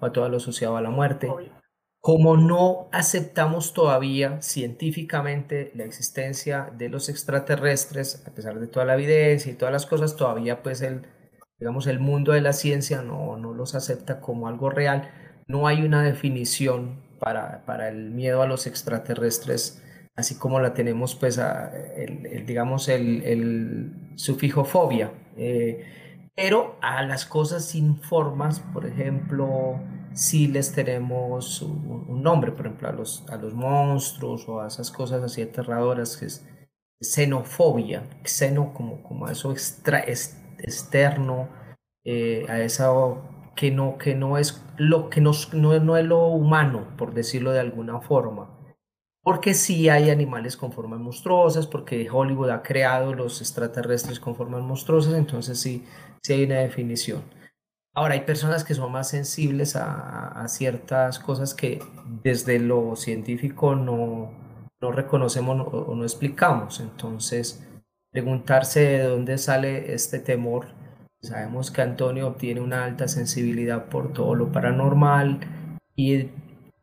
a 0.00 0.10
todo 0.12 0.28
lo 0.28 0.38
asociado 0.38 0.76
a 0.76 0.82
la 0.82 0.90
muerte. 0.90 1.28
Como 2.00 2.36
no 2.36 2.88
aceptamos 2.92 3.74
todavía 3.74 4.40
científicamente 4.40 5.72
la 5.74 5.84
existencia 5.84 6.70
de 6.78 6.88
los 6.88 7.08
extraterrestres, 7.08 8.24
a 8.26 8.30
pesar 8.30 8.60
de 8.60 8.68
toda 8.68 8.86
la 8.86 8.94
evidencia 8.94 9.52
y 9.52 9.56
todas 9.56 9.72
las 9.72 9.84
cosas, 9.84 10.14
todavía 10.16 10.62
pues 10.62 10.80
el, 10.80 11.02
digamos, 11.58 11.86
el 11.86 11.98
mundo 11.98 12.32
de 12.32 12.40
la 12.40 12.52
ciencia 12.52 13.02
no, 13.02 13.36
no 13.36 13.52
los 13.52 13.74
acepta 13.74 14.20
como 14.20 14.48
algo 14.48 14.70
real. 14.70 15.10
No 15.46 15.66
hay 15.66 15.82
una 15.82 16.02
definición 16.02 17.00
para, 17.18 17.64
para 17.64 17.88
el 17.88 18.10
miedo 18.10 18.42
a 18.42 18.46
los 18.46 18.66
extraterrestres, 18.66 19.82
así 20.14 20.36
como 20.36 20.60
la 20.60 20.74
tenemos 20.74 21.14
pues 21.14 21.40
digamos 22.46 22.88
el, 22.88 23.22
el, 23.22 24.12
sufijo 24.16 24.64
fobia. 24.64 25.12
Eh, 25.36 25.84
pero 26.34 26.76
a 26.80 27.02
las 27.02 27.26
cosas 27.26 27.64
sin 27.64 28.00
formas, 28.00 28.60
por 28.60 28.86
ejemplo, 28.86 29.80
si 30.12 30.46
les 30.46 30.72
tenemos 30.72 31.62
un, 31.62 32.22
nombre, 32.22 32.52
por 32.52 32.66
ejemplo, 32.66 32.88
a 32.88 32.92
los, 32.92 33.24
a 33.28 33.36
los 33.36 33.54
monstruos 33.54 34.48
o 34.48 34.60
a 34.60 34.68
esas 34.68 34.90
cosas 34.90 35.22
así 35.22 35.42
aterradoras 35.42 36.16
que 36.16 36.26
es 36.26 36.46
xenofobia, 37.00 38.04
xeno 38.24 38.72
como, 38.72 39.02
como 39.02 39.28
eso 39.28 39.50
extra, 39.52 39.98
externo, 40.58 41.48
eh, 42.04 42.46
a 42.48 42.60
eso 42.60 43.22
que 43.56 43.70
no, 43.70 43.98
que 43.98 44.14
no 44.14 44.38
es 44.38 44.64
lo 44.76 45.10
que 45.10 45.20
nos, 45.20 45.52
no, 45.54 45.78
no 45.80 45.96
es 45.96 46.04
lo 46.04 46.26
humano, 46.28 46.86
por 46.96 47.14
decirlo 47.14 47.52
de 47.52 47.60
alguna 47.60 48.00
forma. 48.00 48.54
porque 49.22 49.52
sí 49.54 49.90
hay 49.90 50.10
animales 50.10 50.56
con 50.56 50.72
formas 50.72 51.00
monstruosas, 51.00 51.66
porque 51.66 52.08
Hollywood 52.10 52.50
ha 52.50 52.62
creado 52.62 53.14
los 53.14 53.42
extraterrestres 53.42 54.20
con 54.20 54.34
formas 54.36 54.62
monstruosas, 54.62 55.14
entonces 55.14 55.60
sí, 55.60 55.84
sí 56.22 56.32
hay 56.32 56.44
una 56.44 56.56
definición. 56.60 57.22
Ahora, 57.94 58.14
hay 58.14 58.20
personas 58.20 58.64
que 58.64 58.74
son 58.74 58.92
más 58.92 59.08
sensibles 59.10 59.76
a, 59.76 60.46
ciertas 60.48 61.18
cosas 61.18 61.52
que 61.52 61.82
desde 62.22 62.58
lo 62.60 62.96
científico 62.96 63.74
no, 63.74 64.30
no 64.80 64.92
reconocemos 64.92 65.68
o 65.72 65.94
no 65.94 66.04
explicamos. 66.04 66.80
Entonces, 66.80 67.67
preguntarse 68.10 68.80
de 68.80 69.02
dónde 69.04 69.38
sale 69.38 69.94
este 69.94 70.18
temor. 70.18 70.68
Sabemos 71.20 71.70
que 71.70 71.82
Antonio 71.82 72.32
tiene 72.38 72.60
una 72.60 72.84
alta 72.84 73.08
sensibilidad 73.08 73.86
por 73.86 74.12
todo 74.12 74.34
lo 74.34 74.52
paranormal 74.52 75.40
y 75.96 76.28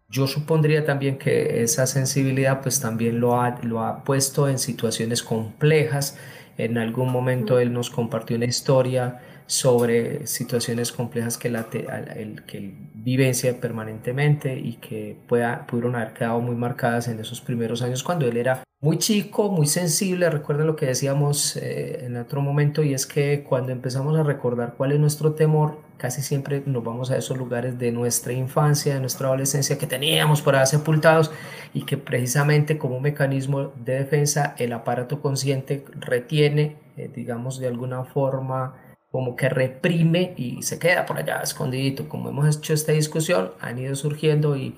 yo 0.09 0.27
supondría 0.27 0.85
también 0.85 1.17
que 1.17 1.63
esa 1.63 1.87
sensibilidad 1.87 2.61
pues 2.61 2.79
también 2.79 3.19
lo 3.19 3.41
ha, 3.41 3.59
lo 3.63 3.81
ha 3.81 4.03
puesto 4.03 4.47
en 4.47 4.59
situaciones 4.59 5.23
complejas. 5.23 6.17
En 6.57 6.77
algún 6.77 7.11
momento 7.11 7.59
él 7.59 7.73
nos 7.73 7.89
compartió 7.89 8.37
una 8.37 8.45
historia 8.45 9.21
sobre 9.47 10.25
situaciones 10.27 10.91
complejas 10.91 11.37
que, 11.37 11.49
la, 11.49 11.67
que 11.69 12.73
vivencia 13.05 13.61
permanentemente 13.61 14.57
y 14.57 14.73
que 14.73 15.15
pueda, 15.27 15.67
pudieron 15.67 15.95
haber 15.95 16.13
quedado 16.13 16.41
muy 16.41 16.55
marcadas 16.55 17.07
en 17.07 17.19
esos 17.19 17.39
primeros 17.39 17.83
años 17.83 18.01
cuando 18.01 18.27
él 18.27 18.35
era 18.35 18.63
muy 18.81 18.97
chico, 18.97 19.51
muy 19.51 19.67
sensible. 19.67 20.27
Recuerden 20.31 20.65
lo 20.65 20.75
que 20.75 20.87
decíamos 20.87 21.55
eh, 21.55 22.03
en 22.05 22.17
otro 22.17 22.41
momento 22.41 22.81
y 22.81 22.95
es 22.95 23.05
que 23.05 23.43
cuando 23.47 23.71
empezamos 23.71 24.17
a 24.17 24.23
recordar 24.23 24.73
cuál 24.75 24.91
es 24.91 24.99
nuestro 24.99 25.33
temor, 25.33 25.77
casi 25.97 26.23
siempre 26.23 26.63
nos 26.65 26.83
vamos 26.83 27.11
a 27.11 27.17
esos 27.17 27.37
lugares 27.37 27.77
de 27.77 27.91
nuestra 27.91 28.33
infancia, 28.33 28.95
de 28.95 28.99
nuestra 28.99 29.27
adolescencia 29.27 29.77
que 29.77 29.85
teníamos 29.85 30.41
por 30.41 30.55
ahí 30.55 30.65
sepultados 30.65 31.31
y 31.75 31.83
que 31.83 31.97
precisamente 31.97 32.79
como 32.79 32.97
un 32.97 33.03
mecanismo 33.03 33.71
de 33.85 33.99
defensa 33.99 34.55
el 34.57 34.73
aparato 34.73 35.21
consciente 35.21 35.85
retiene, 35.99 36.77
eh, 36.97 37.07
digamos, 37.13 37.59
de 37.59 37.67
alguna 37.67 38.03
forma 38.03 38.73
como 39.15 39.37
que 39.37 39.47
reprime 39.47 40.33
y 40.35 40.61
se 40.61 40.77
queda 40.77 41.05
por 41.05 41.17
allá 41.17 41.39
escondido. 41.39 42.09
Como 42.09 42.27
hemos 42.27 42.57
hecho 42.57 42.73
esta 42.73 42.91
discusión, 42.91 43.51
han 43.61 43.79
ido 43.79 43.95
surgiendo 43.95 44.57
y, 44.57 44.75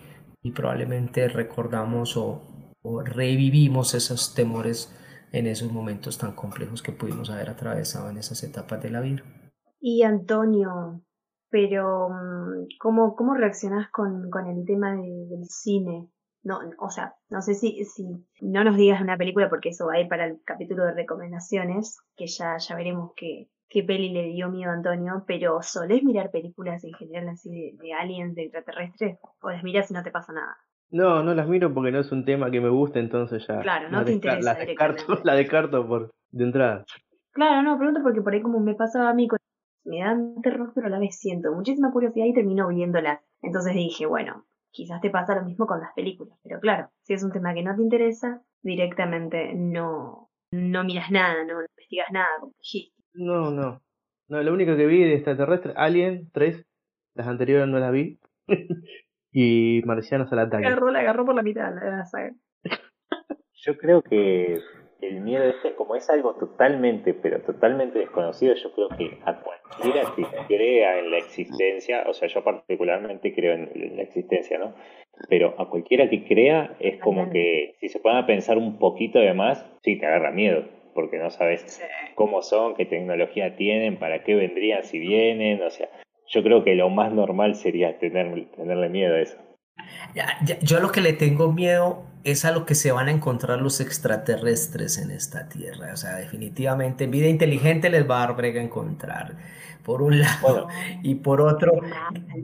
probablemente 0.55 1.27
recordamos 1.27 2.15
o, 2.17 2.43
o, 2.83 3.01
revivimos 3.01 3.95
esos 3.95 4.35
temores 4.35 4.95
en 5.31 5.47
esos 5.47 5.71
momentos 5.71 6.19
tan 6.19 6.33
complejos 6.33 6.83
que 6.83 6.91
pudimos 6.91 7.31
haber 7.31 7.49
atravesado 7.49 8.11
en 8.11 8.19
esas 8.19 8.43
etapas 8.43 8.79
de 8.83 8.91
la 8.91 9.01
vida. 9.01 9.23
Y 9.79 10.03
Antonio, 10.03 11.01
pero 11.49 12.07
mm, 12.07 12.67
¿cómo, 12.79 13.15
cómo 13.15 13.33
reaccionás 13.33 13.89
con, 13.89 14.29
con 14.29 14.45
el 14.45 14.65
tema 14.67 14.91
del 14.91 15.45
cine? 15.49 16.11
No, 16.43 16.59
o 16.77 16.91
sea, 16.91 17.15
no 17.29 17.41
sé 17.41 17.55
si, 17.55 17.83
si 17.85 18.05
no 18.41 18.63
nos 18.63 18.77
digas 18.77 19.01
una 19.01 19.17
película 19.17 19.49
porque 19.49 19.69
eso 19.69 19.88
va 19.88 19.95
a 19.95 19.99
ir 19.99 20.07
para 20.07 20.25
el 20.25 20.39
capítulo 20.45 20.85
de 20.85 20.93
recomendaciones, 20.93 21.97
que 22.15 22.27
ya, 22.27 22.57
ya 22.59 22.75
veremos 22.75 23.13
qué, 23.15 23.49
qué 23.70 23.84
peli 23.84 24.09
le 24.09 24.24
dio 24.28 24.49
miedo 24.49 24.72
a 24.72 24.76
Antonio, 24.76 25.24
pero 25.28 25.61
¿solés 25.61 26.03
mirar 26.03 26.32
películas 26.32 26.84
en 26.84 26.93
general 26.93 27.30
así 27.30 27.72
de, 27.78 27.93
aliens, 27.93 28.36
de 28.36 28.43
extraterrestres? 28.43 29.18
¿O 29.41 29.49
las 29.49 29.63
miras 29.63 29.89
y 29.91 29.93
no 29.93 30.03
te 30.03 30.11
pasa 30.11 30.34
nada? 30.34 30.57
No, 30.89 31.22
no 31.24 31.34
las 31.34 31.47
miro 31.47 31.74
porque 31.74 31.91
no 31.91 31.99
es 31.99 32.11
un 32.11 32.24
tema 32.24 32.49
que 32.49 32.61
me 32.61 32.70
guste, 32.70 32.99
entonces 32.99 33.45
ya. 33.47 33.59
Claro, 33.59 33.89
no 33.89 34.05
te 34.05 34.13
interesa. 34.13 34.53
La 34.53 34.65
descarto, 34.65 35.20
la 35.24 35.36
descarto 35.36 35.88
por, 35.88 36.11
de 36.32 36.43
entrada. 36.43 36.86
Claro, 37.32 37.61
no, 37.61 37.78
pregunto 37.78 38.01
porque 38.01 38.22
por 38.22 38.34
ahí 38.34 38.41
como 38.41 38.59
me 38.59 38.76
pasaba 38.76 39.09
a 39.09 39.13
mí, 39.13 39.28
con, 39.28 39.38
me 39.84 39.99
dan 39.99 40.41
terror, 40.41 40.72
pero 40.74 40.88
a 40.88 40.89
la 40.89 40.99
vez 40.99 41.20
siento 41.20 41.51
muchísima 41.53 41.91
curiosidad 41.91 42.26
y 42.26 42.34
termino 42.34 42.68
viéndolas. 42.70 43.20
Entonces 43.41 43.74
dije, 43.74 44.05
bueno, 44.05 44.45
quizás 44.72 45.01
te 45.01 45.09
pasa 45.09 45.36
lo 45.36 45.43
mismo 45.43 45.65
con 45.65 45.80
las 45.80 45.93
películas, 45.93 46.38
pero 46.43 46.59
claro, 46.59 46.89
si 47.01 47.13
es 47.13 47.24
un 47.24 47.32
tema 47.32 47.53
que 47.53 47.63
no 47.63 47.76
te 47.76 47.82
interesa, 47.82 48.41
directamente 48.61 49.53
no, 49.55 50.30
no 50.51 50.84
miras 50.84 51.11
nada, 51.11 51.43
no 51.45 51.61
investigas 51.61 52.07
nada, 52.11 52.28
como 52.39 52.53
dijiste. 52.59 52.96
No, 53.18 53.49
no. 53.49 53.82
No, 54.30 54.43
lo 54.43 54.53
único 54.53 54.76
que 54.76 54.86
vi 54.86 55.03
de 55.03 55.15
extraterrestre, 55.15 55.74
Alien 55.76 56.30
3, 56.34 56.63
las 57.15 57.28
anteriores 57.28 57.68
no 57.68 57.80
las 57.80 57.91
vi. 57.91 58.20
y 59.32 59.82
Marcianos 59.86 60.32
al 60.32 60.39
ataque. 60.39 60.68
Agarró, 60.68 60.91
la 60.91 60.99
agarró 60.99 61.26
por 61.26 61.36
la 61.36 61.41
mitad 61.41 61.74
la 61.74 62.05
saga. 62.05 62.34
Yo 63.53 63.78
creo 63.78 64.03
que 64.03 64.59
el 65.01 65.22
miedo 65.22 65.43
ese, 65.45 65.74
como 65.76 65.95
es 65.95 66.09
algo 66.09 66.36
totalmente, 66.36 67.13
pero 67.15 67.41
totalmente 67.41 67.99
desconocido, 67.99 68.53
yo 68.53 68.72
creo 68.74 68.89
que 68.89 69.18
a 69.26 69.41
cualquiera 69.41 70.13
que 70.15 70.24
crea 70.47 70.99
en 70.99 71.11
la 71.11 71.18
existencia, 71.18 72.03
o 72.07 72.13
sea, 72.13 72.28
yo 72.28 72.43
particularmente 72.43 73.34
creo 73.34 73.53
en, 73.53 73.97
la 73.97 74.03
existencia, 74.03 74.59
¿no? 74.59 74.76
Pero 75.28 75.55
a 75.59 75.70
cualquiera 75.70 76.09
que 76.09 76.26
crea 76.26 76.76
es 76.80 76.99
como 76.99 77.32
que 77.32 77.76
si 77.80 77.89
se 77.89 77.99
pueden 77.99 78.26
pensar 78.28 78.57
un 78.57 78.78
poquito 78.78 79.20
de 79.20 79.34
más, 79.34 79.65
sí, 79.82 79.97
te 79.99 80.05
agarra 80.05 80.32
miedo 80.32 80.76
porque 80.97 81.19
no 81.19 81.29
sabes 81.29 81.79
cómo 82.15 82.41
son, 82.41 82.73
qué 82.73 82.83
tecnología 82.83 83.55
tienen, 83.55 83.97
para 83.97 84.23
qué 84.23 84.33
vendrían 84.33 84.83
si 84.83 84.97
vienen, 84.97 85.61
o 85.61 85.69
sea, 85.69 85.87
yo 86.25 86.41
creo 86.41 86.63
que 86.63 86.73
lo 86.73 86.89
más 86.89 87.13
normal 87.13 87.53
sería 87.53 87.99
tener, 87.99 88.47
tenerle 88.55 88.89
miedo 88.89 89.13
a 89.13 89.21
eso. 89.21 89.37
Yo 90.61 90.80
lo 90.80 90.91
que 90.91 91.01
le 91.01 91.13
tengo 91.13 91.51
miedo 91.51 92.03
es 92.23 92.43
a 92.43 92.51
lo 92.51 92.65
que 92.65 92.75
se 92.75 92.91
van 92.91 93.07
a 93.07 93.11
encontrar 93.11 93.61
los 93.61 93.80
extraterrestres 93.80 94.97
en 94.97 95.11
esta 95.11 95.47
tierra. 95.47 95.93
O 95.93 95.97
sea, 95.97 96.15
definitivamente 96.15 97.07
vida 97.07 97.28
inteligente 97.28 97.89
les 97.89 98.09
va 98.09 98.23
a 98.23 98.28
dar 98.28 98.36
brega 98.36 98.61
encontrar 98.61 99.38
por 99.84 100.01
un 100.01 100.19
lado. 100.19 100.67
Y 101.03 101.15
por 101.15 101.39
otro, 101.39 101.80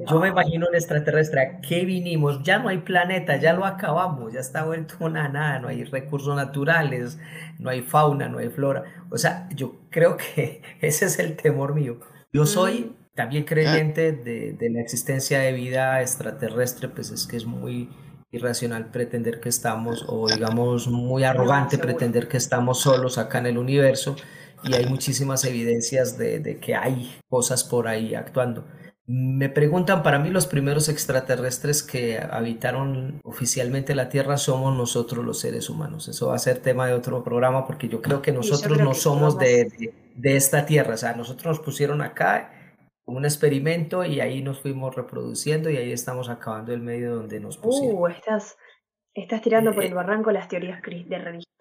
yo 0.10 0.20
me 0.22 0.30
imagino 0.30 0.68
un 0.70 0.76
extraterrestre, 0.76 1.42
¿a 1.42 1.62
qué 1.62 1.84
vinimos? 1.84 2.42
Ya 2.44 2.60
no 2.60 2.70
hay 2.70 2.78
planeta, 2.78 3.36
ya 3.36 3.52
lo 3.52 3.66
acabamos, 3.66 4.32
ya 4.32 4.40
está 4.40 4.64
vuelto 4.64 4.96
una 5.02 5.28
nada, 5.28 5.60
no 5.60 5.68
hay 5.68 5.84
recursos 5.84 6.34
naturales, 6.36 7.20
no 7.60 7.70
hay 7.70 7.82
fauna, 7.82 8.30
no 8.30 8.38
hay 8.38 8.50
flora. 8.50 8.84
O 9.10 9.18
sea, 9.18 9.50
yo 9.54 9.76
creo 9.90 10.16
que 10.16 10.62
ese 10.80 11.06
es 11.06 11.20
el 11.20 11.36
temor 11.36 11.76
mío. 11.76 12.00
Yo 12.32 12.46
soy 12.46 12.96
también 13.16 13.44
creyente 13.44 14.12
de, 14.12 14.54
de 14.54 14.70
la 14.70 14.82
existencia 14.82 15.40
de 15.40 15.54
vida 15.54 16.02
extraterrestre, 16.02 16.90
pues 16.90 17.12
es 17.12 17.28
que 17.28 17.38
es 17.38 17.46
muy 17.46 17.90
irracional 18.34 18.90
pretender 18.90 19.40
que 19.40 19.50
estamos, 19.50 20.06
o 20.08 20.28
digamos 20.28 20.88
muy 20.88 21.24
arrogante 21.24 21.78
pretender 21.78 22.28
que 22.28 22.38
estamos 22.38 22.82
solos 22.82 23.20
acá 23.20 23.38
en 23.38 23.46
el 23.46 23.58
universo 23.60 24.16
y 24.64 24.74
hay 24.74 24.86
muchísimas 24.88 25.46
evidencias 25.46 26.18
de, 26.18 26.60
que 26.60 26.76
hay 26.76 27.16
cosas 27.30 27.64
por 27.64 27.88
ahí 27.88 28.16
actuando. 28.16 28.66
Me 29.06 29.50
preguntan, 29.50 30.02
para 30.02 30.18
mí 30.18 30.30
los 30.30 30.48
primeros 30.48 30.88
extraterrestres 30.88 31.84
que 31.84 32.18
habitaron 32.18 33.20
oficialmente 33.24 33.94
la 33.96 34.08
Tierra 34.08 34.38
somos 34.38 34.76
nosotros 34.76 35.26
los 35.26 35.40
seres 35.40 35.70
humanos. 35.70 36.08
Eso 36.08 36.30
va 36.30 36.36
a 36.36 36.40
ser 36.40 36.60
tema 36.60 36.88
de 36.88 36.94
otro 36.94 37.22
programa 37.24 37.68
porque 37.68 37.90
yo 37.90 38.02
creo 38.02 38.22
que 38.22 38.32
nosotros 38.32 38.80
no 38.80 38.94
somos 38.94 39.38
de, 39.38 39.94
de, 40.16 40.36
esta 40.38 40.66
Tierra. 40.66 40.94
O 40.94 40.98
sea, 40.98 41.14
nosotros 41.14 41.58
nos 41.58 41.66
pusieron 41.66 42.02
acá 42.02 42.53
un 43.06 43.26
experimento 43.26 44.04
y 44.06 44.20
ahí 44.20 44.42
nos 44.42 44.62
fuimos 44.62 44.96
reproduciendo 44.96 45.70
y 45.70 45.78
ahí 45.78 45.92
estamos 45.92 46.30
acabando 46.30 46.74
el 46.74 46.82
medio 46.82 47.16
donde 47.16 47.40
nos 47.40 47.58
pusieron. 47.58 47.98
Uh, 47.98 48.08
estás, 48.08 48.58
estás 49.14 49.42
tirando 49.42 49.74
por 49.74 49.84
el 49.84 49.92
eh, 49.92 49.96
barranco 49.96 50.32
las 50.32 50.48
teorías 50.48 50.82
de 50.82 51.18
religión 51.18 51.54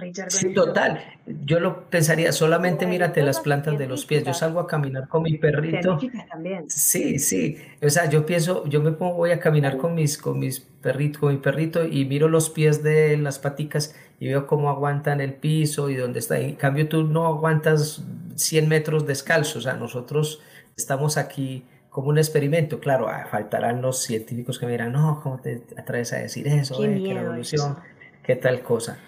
Richard. 0.00 0.30
Sí, 0.30 0.54
total. 0.54 1.02
Yo 1.26 1.60
lo 1.60 1.88
pensaría, 1.90 2.32
solamente 2.32 2.86
mírate 2.86 3.22
las 3.22 3.40
plantas 3.40 3.78
de 3.78 3.86
los 3.86 4.06
pies. 4.06 4.24
Yo 4.24 4.32
salgo 4.32 4.60
a 4.60 4.66
caminar 4.66 5.08
con 5.08 5.22
mi 5.22 5.38
perrito. 5.38 5.98
También. 6.30 6.68
Sí, 6.70 7.18
sí. 7.18 7.56
O 7.82 7.90
sea, 7.90 8.08
yo 8.08 8.24
pienso, 8.24 8.66
yo 8.66 8.80
me 8.80 8.92
pongo, 8.92 9.14
voy 9.14 9.32
a 9.32 9.40
caminar 9.40 9.76
con 9.76 9.94
mis, 9.94 10.18
con 10.18 10.38
mis 10.38 10.60
perritos, 10.60 11.20
con 11.20 11.32
mi 11.32 11.38
perrito 11.38 11.84
y 11.84 12.04
miro 12.04 12.28
los 12.28 12.50
pies 12.50 12.82
de 12.82 13.16
las 13.16 13.38
paticas 13.38 13.94
y 14.18 14.28
veo 14.28 14.46
cómo 14.46 14.70
aguantan 14.70 15.20
el 15.20 15.34
piso 15.34 15.90
y 15.90 15.96
dónde 15.96 16.20
está. 16.20 16.38
En 16.38 16.54
cambio, 16.54 16.88
tú 16.88 17.04
no 17.04 17.26
aguantas 17.26 18.04
100 18.36 18.68
metros 18.68 19.06
descalzo. 19.06 19.58
O 19.58 19.62
sea, 19.62 19.74
nosotros 19.74 20.42
estamos 20.76 21.16
aquí 21.16 21.64
como 21.90 22.08
un 22.08 22.18
experimento. 22.18 22.80
Claro, 22.80 23.08
ah, 23.08 23.26
faltarán 23.30 23.82
los 23.82 24.02
científicos 24.02 24.58
que 24.58 24.66
me 24.66 24.72
dirán, 24.72 24.92
no, 24.92 25.20
¿cómo 25.22 25.38
te 25.38 25.62
atreves 25.76 26.12
a 26.12 26.16
decir 26.16 26.46
eso? 26.48 26.78
Qué, 26.78 26.86
eh, 26.86 27.10
evolución, 27.10 27.78
qué 28.22 28.36
tal 28.36 28.62
cosa. 28.62 28.98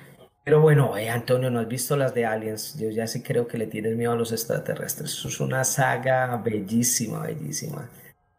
Pero 0.45 0.61
bueno, 0.61 0.97
eh, 0.97 1.09
Antonio, 1.09 1.51
¿no 1.51 1.61
has 1.61 1.69
visto 1.69 1.97
las 1.97 2.15
de 2.15 2.27
Aliens? 2.27 2.77
Yo 2.79 2.91
ya 2.91 3.07
sí 3.07 3.23
creo 3.23 3.47
que 3.47 3.59
le 3.59 3.69
tienes 3.69 3.97
miedo 3.97 4.13
a 4.13 4.17
los 4.17 4.33
extraterrestres. 4.33 5.13
Eso 5.13 5.29
es 5.29 5.41
una 5.41 5.63
saga 5.63 6.37
bellísima, 6.37 7.21
bellísima. 7.21 7.89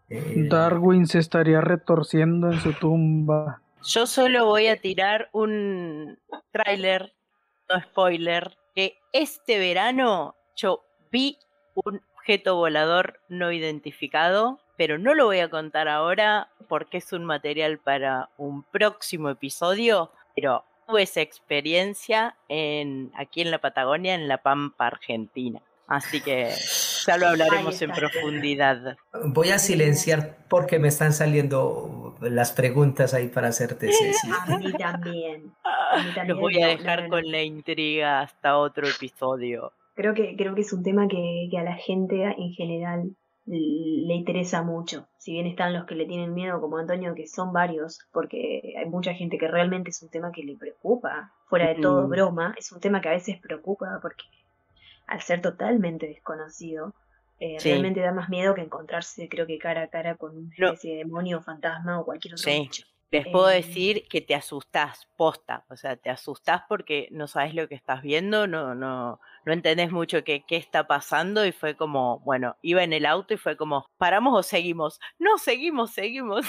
Eh, 0.09 0.47
Darwin 0.49 1.07
se 1.07 1.19
estaría 1.19 1.61
retorciendo 1.61 2.51
en 2.51 2.59
su 2.59 2.73
tumba. 2.73 3.61
Yo 3.85 4.05
solo 4.05 4.45
voy 4.45 4.67
a 4.67 4.77
tirar 4.77 5.29
un 5.31 6.19
tráiler, 6.51 7.13
no 7.69 7.81
spoiler, 7.81 8.57
que 8.75 8.97
este 9.13 9.57
verano 9.57 10.35
yo 10.55 10.83
vi 11.11 11.37
un 11.85 12.01
objeto 12.23 12.55
volador 12.55 13.19
no 13.27 13.51
identificado, 13.51 14.57
pero 14.77 14.97
no 14.97 15.13
lo 15.13 15.25
voy 15.25 15.39
a 15.39 15.49
contar 15.49 15.89
ahora 15.89 16.47
porque 16.69 16.97
es 16.97 17.11
un 17.11 17.25
material 17.25 17.79
para 17.79 18.29
un 18.37 18.63
próximo 18.63 19.29
episodio, 19.29 20.09
pero 20.33 20.63
tuve 20.87 21.03
esa 21.03 21.19
experiencia 21.19 22.35
en, 22.47 23.11
aquí 23.17 23.41
en 23.41 23.51
la 23.51 23.59
Patagonia, 23.59 24.15
en 24.15 24.29
La 24.29 24.37
Pampa, 24.37 24.87
Argentina. 24.87 25.61
Así 25.85 26.21
que 26.21 26.49
ya 27.05 27.17
lo 27.17 27.27
hablaremos 27.27 27.81
en 27.81 27.91
profundidad. 27.91 28.95
Voy 29.25 29.49
a 29.49 29.59
silenciar 29.59 30.37
porque 30.47 30.79
me 30.79 30.87
están 30.87 31.11
saliendo 31.11 32.15
las 32.21 32.53
preguntas 32.53 33.13
ahí 33.13 33.27
para 33.27 33.49
hacerte, 33.49 33.91
Ceci. 33.91 34.29
A 34.31 34.57
mí 34.57 34.71
también. 34.71 35.53
Los 36.25 36.39
voy 36.39 36.63
a 36.63 36.67
dejar 36.67 37.09
con 37.09 37.29
la 37.29 37.41
intriga 37.41 38.21
hasta 38.21 38.57
otro 38.57 38.87
episodio. 38.87 39.73
Creo 39.95 40.13
que, 40.13 40.35
creo 40.35 40.55
que 40.55 40.61
es 40.61 40.73
un 40.73 40.83
tema 40.83 41.07
que, 41.07 41.47
que 41.51 41.57
a 41.57 41.63
la 41.63 41.75
gente 41.75 42.23
en 42.23 42.51
general 42.53 43.15
le 43.45 44.13
interesa 44.13 44.63
mucho. 44.63 45.07
Si 45.17 45.33
bien 45.33 45.47
están 45.47 45.73
los 45.73 45.85
que 45.85 45.95
le 45.95 46.05
tienen 46.05 46.33
miedo, 46.33 46.61
como 46.61 46.77
Antonio, 46.77 47.13
que 47.13 47.27
son 47.27 47.51
varios, 47.51 47.99
porque 48.11 48.75
hay 48.77 48.85
mucha 48.85 49.13
gente 49.13 49.37
que 49.37 49.47
realmente 49.47 49.89
es 49.89 50.01
un 50.01 50.09
tema 50.09 50.31
que 50.31 50.43
le 50.43 50.55
preocupa, 50.55 51.33
fuera 51.47 51.67
de 51.67 51.75
todo 51.75 52.07
broma, 52.07 52.55
es 52.57 52.71
un 52.71 52.79
tema 52.79 53.01
que 53.01 53.09
a 53.09 53.13
veces 53.13 53.39
preocupa 53.41 53.99
porque 54.01 54.23
al 55.07 55.21
ser 55.21 55.41
totalmente 55.41 56.07
desconocido, 56.07 56.93
eh, 57.39 57.57
realmente 57.61 57.99
da 57.99 58.13
más 58.13 58.29
miedo 58.29 58.55
que 58.55 58.61
encontrarse, 58.61 59.27
creo 59.27 59.45
que 59.45 59.57
cara 59.57 59.83
a 59.83 59.87
cara 59.87 60.15
con 60.15 60.37
un 60.37 60.53
especie 60.53 60.91
de 60.91 60.97
demonio, 60.99 61.41
fantasma 61.41 61.99
o 61.99 62.05
cualquier 62.05 62.35
otro 62.35 62.43
sí. 62.43 62.69
Les 63.13 63.27
puedo 63.27 63.47
em, 63.51 63.61
decir 63.61 64.07
que 64.09 64.21
te 64.21 64.33
asustás, 64.33 65.07
posta, 65.15 65.65
o 65.69 65.75
sea, 65.75 65.95
te 65.95 66.09
asustás 66.09 66.63
porque 66.67 67.07
no 67.11 67.27
sabes 67.27 67.53
lo 67.53 67.67
que 67.67 67.75
estás 67.75 68.01
viendo, 68.01 68.47
no, 68.47 68.73
no, 68.73 69.19
no 69.45 69.53
entendés 69.53 69.91
mucho 69.91 70.23
qué, 70.23 70.43
qué 70.47 70.55
está 70.55 70.87
pasando 70.87 71.45
y 71.45 71.51
fue 71.51 71.75
como, 71.75 72.21
bueno, 72.21 72.57
iba 72.63 72.83
en 72.83 72.91
el 72.91 73.05
auto 73.05 73.35
y 73.35 73.37
fue 73.37 73.55
como, 73.55 73.87
¿paramos 73.99 74.33
o 74.35 74.41
seguimos? 74.41 74.99
No, 75.19 75.37
seguimos, 75.37 75.93
seguimos. 75.93 76.43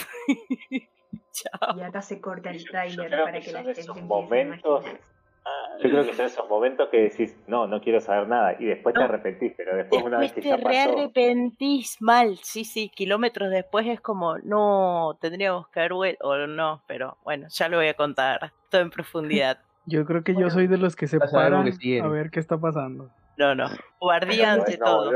Chao. 1.32 1.76
Y 1.76 1.82
acá 1.82 2.00
se 2.00 2.18
corta 2.18 2.50
el 2.50 2.64
trailer 2.64 3.10
para 3.10 3.40
que, 3.40 3.52
la 3.52 3.62
gente 3.62 4.00
momentos 4.00 4.86
yo 5.82 5.90
creo 5.90 6.04
que 6.04 6.14
son 6.14 6.26
esos 6.26 6.48
momentos 6.48 6.88
que 6.88 7.02
decís, 7.02 7.36
no, 7.46 7.66
no 7.66 7.80
quiero 7.80 8.00
saber 8.00 8.28
nada, 8.28 8.56
y 8.58 8.64
después 8.64 8.94
te 8.94 9.02
arrepentís, 9.02 9.52
pero 9.56 9.76
después, 9.76 10.02
una 10.02 10.18
vez 10.18 10.32
que 10.32 10.40
te 10.40 10.48
ya 10.48 10.58
pasó... 10.58 10.92
arrepentís 10.92 12.00
mal, 12.00 12.38
sí, 12.42 12.64
sí, 12.64 12.88
kilómetros 12.88 13.50
después 13.50 13.86
es 13.86 14.00
como, 14.00 14.38
no, 14.38 15.18
tendríamos 15.20 15.68
que 15.68 15.80
haber 15.80 15.94
vuelto, 15.94 16.26
o 16.26 16.46
no, 16.46 16.82
pero 16.86 17.18
bueno, 17.24 17.48
ya 17.50 17.68
lo 17.68 17.78
voy 17.78 17.88
a 17.88 17.94
contar, 17.94 18.52
todo 18.70 18.80
en 18.80 18.90
profundidad. 18.90 19.58
Yo 19.86 20.06
creo 20.06 20.24
que 20.24 20.34
yo 20.34 20.48
soy 20.48 20.66
de 20.66 20.78
los 20.78 20.96
que 20.96 21.06
se 21.06 21.20
paran 21.20 21.68
a 21.68 22.08
ver 22.08 22.30
qué 22.30 22.40
está 22.40 22.56
pasando. 22.56 23.10
No, 23.36 23.54
no, 23.54 23.66
guardia 24.00 24.54
ante 24.54 24.78
todo. 24.78 25.12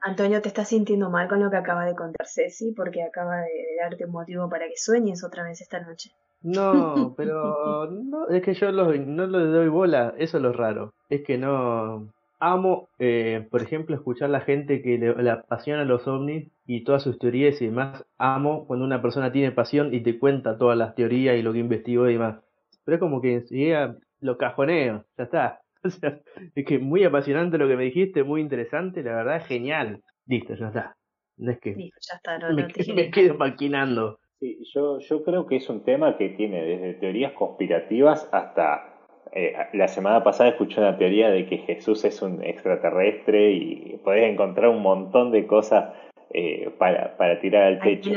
Antonio, 0.00 0.42
¿te 0.42 0.48
estás 0.48 0.68
sintiendo 0.68 1.10
mal 1.10 1.28
con 1.28 1.40
lo 1.40 1.50
que 1.50 1.56
acaba 1.56 1.84
de 1.84 1.94
contar 1.94 2.26
Ceci? 2.26 2.72
Porque 2.72 3.02
acaba 3.02 3.36
de 3.36 3.76
darte 3.80 4.04
un 4.04 4.12
motivo 4.12 4.48
para 4.48 4.66
que 4.66 4.76
sueñes 4.76 5.22
otra 5.22 5.44
vez 5.44 5.60
esta 5.60 5.80
noche. 5.80 6.10
No, 6.42 7.14
pero 7.16 7.90
no, 7.90 8.28
es 8.28 8.42
que 8.42 8.54
yo 8.54 8.70
no 8.72 8.90
le 9.26 9.46
doy 9.46 9.68
bola, 9.68 10.14
eso 10.18 10.36
es 10.36 10.42
lo 10.42 10.52
raro. 10.52 10.94
Es 11.08 11.22
que 11.22 11.38
no... 11.38 12.12
Amo, 12.40 12.88
eh, 12.98 13.46
por 13.50 13.62
ejemplo, 13.62 13.94
escuchar 13.94 14.28
a 14.28 14.32
la 14.32 14.40
gente 14.40 14.82
que 14.82 14.98
le, 14.98 15.30
apasiona 15.30 15.84
los 15.84 16.06
ovnis 16.06 16.50
y 16.66 16.84
todas 16.84 17.02
sus 17.02 17.18
teorías 17.18 17.62
y 17.62 17.66
demás. 17.66 18.04
Amo 18.18 18.66
cuando 18.66 18.84
una 18.84 19.00
persona 19.00 19.32
tiene 19.32 19.52
pasión 19.52 19.94
y 19.94 20.02
te 20.02 20.18
cuenta 20.18 20.58
todas 20.58 20.76
las 20.76 20.94
teorías 20.94 21.38
y 21.38 21.42
lo 21.42 21.54
que 21.54 21.60
investigó 21.60 22.06
y 22.08 22.14
demás. 22.14 22.40
Pero 22.84 22.96
es 22.96 23.00
como 23.00 23.22
que 23.22 23.34
enseguida 23.34 23.96
lo 24.20 24.36
cajoneo, 24.36 25.04
ya 25.16 25.24
está. 25.24 25.60
O 25.88 25.90
sea, 25.90 26.18
es 26.54 26.64
que 26.64 26.78
muy 26.78 27.04
apasionante 27.04 27.58
lo 27.58 27.68
que 27.68 27.76
me 27.76 27.84
dijiste, 27.84 28.24
muy 28.24 28.40
interesante, 28.40 29.02
la 29.02 29.16
verdad, 29.16 29.44
genial. 29.46 30.02
Listo, 30.26 30.54
ya 30.54 30.68
está. 30.68 30.96
No 31.36 31.52
es 31.52 31.60
que 31.60 31.74
Listo, 31.74 31.98
ya 32.00 32.16
está, 32.16 32.38
no, 32.38 32.54
me, 32.54 32.66
me 32.94 33.10
quedo 33.10 33.34
maquinando. 33.34 34.18
Sí, 34.40 34.58
yo, 34.72 34.98
yo 34.98 35.24
creo 35.24 35.46
que 35.46 35.56
es 35.56 35.68
un 35.68 35.84
tema 35.84 36.16
que 36.16 36.30
tiene 36.30 36.64
desde 36.64 36.94
teorías 36.94 37.32
conspirativas 37.32 38.28
hasta... 38.32 38.90
Eh, 39.32 39.52
la 39.72 39.88
semana 39.88 40.22
pasada 40.22 40.50
escuché 40.50 40.80
una 40.80 40.96
teoría 40.96 41.28
de 41.28 41.46
que 41.46 41.58
Jesús 41.58 42.04
es 42.04 42.22
un 42.22 42.42
extraterrestre 42.44 43.50
y 43.52 43.96
podés 44.04 44.30
encontrar 44.30 44.68
un 44.68 44.80
montón 44.80 45.32
de 45.32 45.46
cosas 45.46 45.92
eh, 46.32 46.70
para, 46.78 47.16
para 47.16 47.40
tirar 47.40 47.64
al 47.64 47.80
techo. 47.80 48.10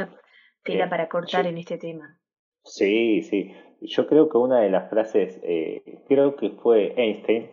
tela, 0.64 0.86
eh, 0.86 0.90
para 0.90 1.08
cortar 1.08 1.48
en 1.48 1.58
este 1.58 1.78
tema. 1.78 2.20
Sí, 2.64 3.24
sí. 3.24 3.52
Yo 3.82 4.06
creo 4.06 4.30
que 4.30 4.38
una 4.38 4.60
de 4.60 4.70
las 4.70 4.90
frases, 4.90 5.40
creo 6.08 6.36
que 6.36 6.50
fue 6.50 6.94
Einstein, 6.98 7.50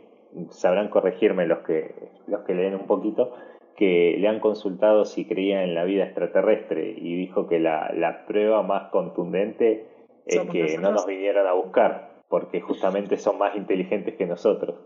sabrán 0.50 0.88
corregirme 0.88 1.46
los 1.46 1.60
que, 1.60 1.94
los 2.26 2.42
que 2.42 2.54
leen 2.54 2.74
un 2.74 2.86
poquito, 2.86 3.34
que 3.76 4.16
le 4.18 4.28
han 4.28 4.40
consultado 4.40 5.04
si 5.04 5.26
creía 5.26 5.64
en 5.64 5.74
la 5.74 5.84
vida 5.84 6.04
extraterrestre 6.04 6.94
y 6.96 7.16
dijo 7.16 7.48
que 7.48 7.58
la, 7.58 7.92
la 7.94 8.24
prueba 8.26 8.62
más 8.62 8.90
contundente 8.90 9.86
es 10.26 10.40
que 10.50 10.78
no 10.78 10.92
nos 10.92 11.06
vinieran 11.06 11.46
a 11.46 11.52
buscar, 11.52 12.22
porque 12.28 12.60
justamente 12.60 13.16
son 13.16 13.38
más 13.38 13.56
inteligentes 13.56 14.16
que 14.16 14.26
nosotros. 14.26 14.76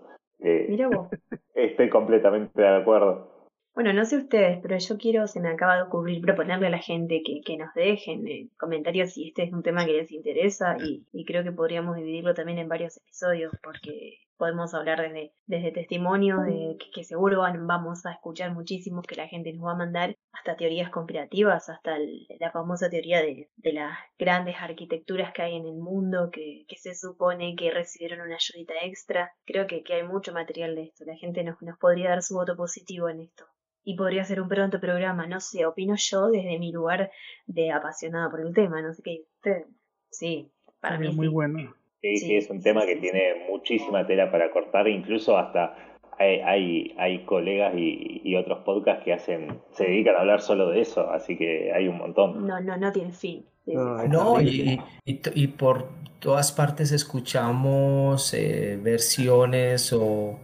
Eh, 0.40 0.66
Mira 0.68 0.88
vos. 0.88 1.08
Estoy 1.54 1.88
completamente 1.88 2.60
de 2.60 2.76
acuerdo. 2.76 3.36
Bueno, 3.74 3.92
no 3.92 4.04
sé 4.04 4.16
ustedes, 4.16 4.58
pero 4.60 4.76
yo 4.76 4.98
quiero, 4.98 5.28
se 5.28 5.40
me 5.40 5.50
acaba 5.50 5.76
de 5.76 5.82
ocurrir, 5.82 6.20
proponerle 6.20 6.66
a 6.66 6.70
la 6.70 6.78
gente 6.78 7.22
que, 7.24 7.40
que 7.44 7.56
nos 7.56 7.72
dejen 7.74 8.26
en 8.26 8.48
comentarios 8.58 9.12
si 9.12 9.28
este 9.28 9.44
es 9.44 9.52
un 9.52 9.62
tema 9.62 9.86
que 9.86 9.92
les 9.92 10.10
interesa 10.10 10.76
y, 10.84 11.04
y 11.12 11.24
creo 11.24 11.44
que 11.44 11.52
podríamos 11.52 11.94
dividirlo 11.94 12.34
también 12.34 12.58
en 12.58 12.68
varios 12.68 12.96
episodios 12.96 13.52
porque 13.62 14.18
podemos 14.38 14.72
hablar 14.72 15.02
desde, 15.02 15.34
desde 15.46 15.72
testimonios 15.72 16.44
de 16.44 16.78
que, 16.94 17.04
seguro 17.04 17.40
vamos 17.40 18.06
a 18.06 18.12
escuchar 18.12 18.52
muchísimos 18.54 19.04
que 19.04 19.16
la 19.16 19.28
gente 19.28 19.52
nos 19.52 19.66
va 19.66 19.72
a 19.72 19.76
mandar, 19.76 20.16
hasta 20.32 20.56
teorías 20.56 20.90
conspirativas, 20.90 21.68
hasta 21.68 21.98
la 22.40 22.50
famosa 22.52 22.88
teoría 22.88 23.20
de, 23.20 23.50
de, 23.56 23.72
las 23.72 23.98
grandes 24.18 24.56
arquitecturas 24.60 25.32
que 25.32 25.42
hay 25.42 25.56
en 25.56 25.66
el 25.66 25.76
mundo, 25.76 26.30
que, 26.30 26.64
que 26.68 26.76
se 26.76 26.94
supone 26.94 27.56
que 27.56 27.70
recibieron 27.70 28.20
una 28.20 28.36
ayudita 28.36 28.74
extra. 28.82 29.32
Creo 29.44 29.66
que, 29.66 29.82
que 29.82 29.94
hay 29.94 30.04
mucho 30.04 30.32
material 30.32 30.74
de 30.76 30.84
esto, 30.84 31.04
la 31.04 31.16
gente 31.16 31.42
nos, 31.42 31.60
nos 31.60 31.78
podría 31.78 32.10
dar 32.10 32.22
su 32.22 32.34
voto 32.34 32.56
positivo 32.56 33.08
en 33.08 33.20
esto. 33.20 33.44
Y 33.82 33.96
podría 33.96 34.24
ser 34.24 34.40
un 34.40 34.48
pronto 34.48 34.80
programa, 34.80 35.26
no 35.26 35.40
sé, 35.40 35.66
opino 35.66 35.94
yo 35.96 36.28
desde 36.28 36.58
mi 36.58 36.72
lugar 36.72 37.10
de 37.46 37.72
apasionada 37.72 38.30
por 38.30 38.40
el 38.40 38.54
tema, 38.54 38.82
no 38.82 38.92
sé 38.92 39.02
qué, 39.02 39.24
usted, 39.36 39.64
sí, 40.10 40.52
para 40.80 40.98
mí 40.98 41.10
muy 41.12 41.28
bueno. 41.28 41.74
Sí, 42.00 42.16
sí, 42.18 42.36
es 42.36 42.48
un 42.50 42.60
tema 42.60 42.86
que 42.86 42.96
tiene 42.96 43.46
muchísima 43.48 44.06
tela 44.06 44.30
para 44.30 44.50
cortar, 44.50 44.86
incluso 44.88 45.36
hasta 45.36 45.74
hay, 46.18 46.94
hay, 46.98 47.24
colegas 47.24 47.74
y, 47.76 48.34
otros 48.36 48.60
podcasts 48.64 49.04
que 49.04 49.12
hacen, 49.12 49.60
se 49.70 49.84
dedican 49.84 50.16
a 50.16 50.20
hablar 50.20 50.40
solo 50.40 50.70
de 50.70 50.80
eso, 50.80 51.10
así 51.10 51.36
que 51.36 51.72
hay 51.72 51.88
un 51.88 51.98
montón. 51.98 52.46
No, 52.46 52.60
no, 52.60 52.76
no 52.76 52.92
tiene 52.92 53.12
fin. 53.12 53.44
No, 53.66 54.40
y, 54.40 54.80
y, 55.04 55.46
por 55.48 55.88
todas 56.20 56.52
partes 56.52 56.90
escuchamos 56.90 58.32
eh, 58.32 58.78
versiones 58.82 59.92
o 59.92 60.38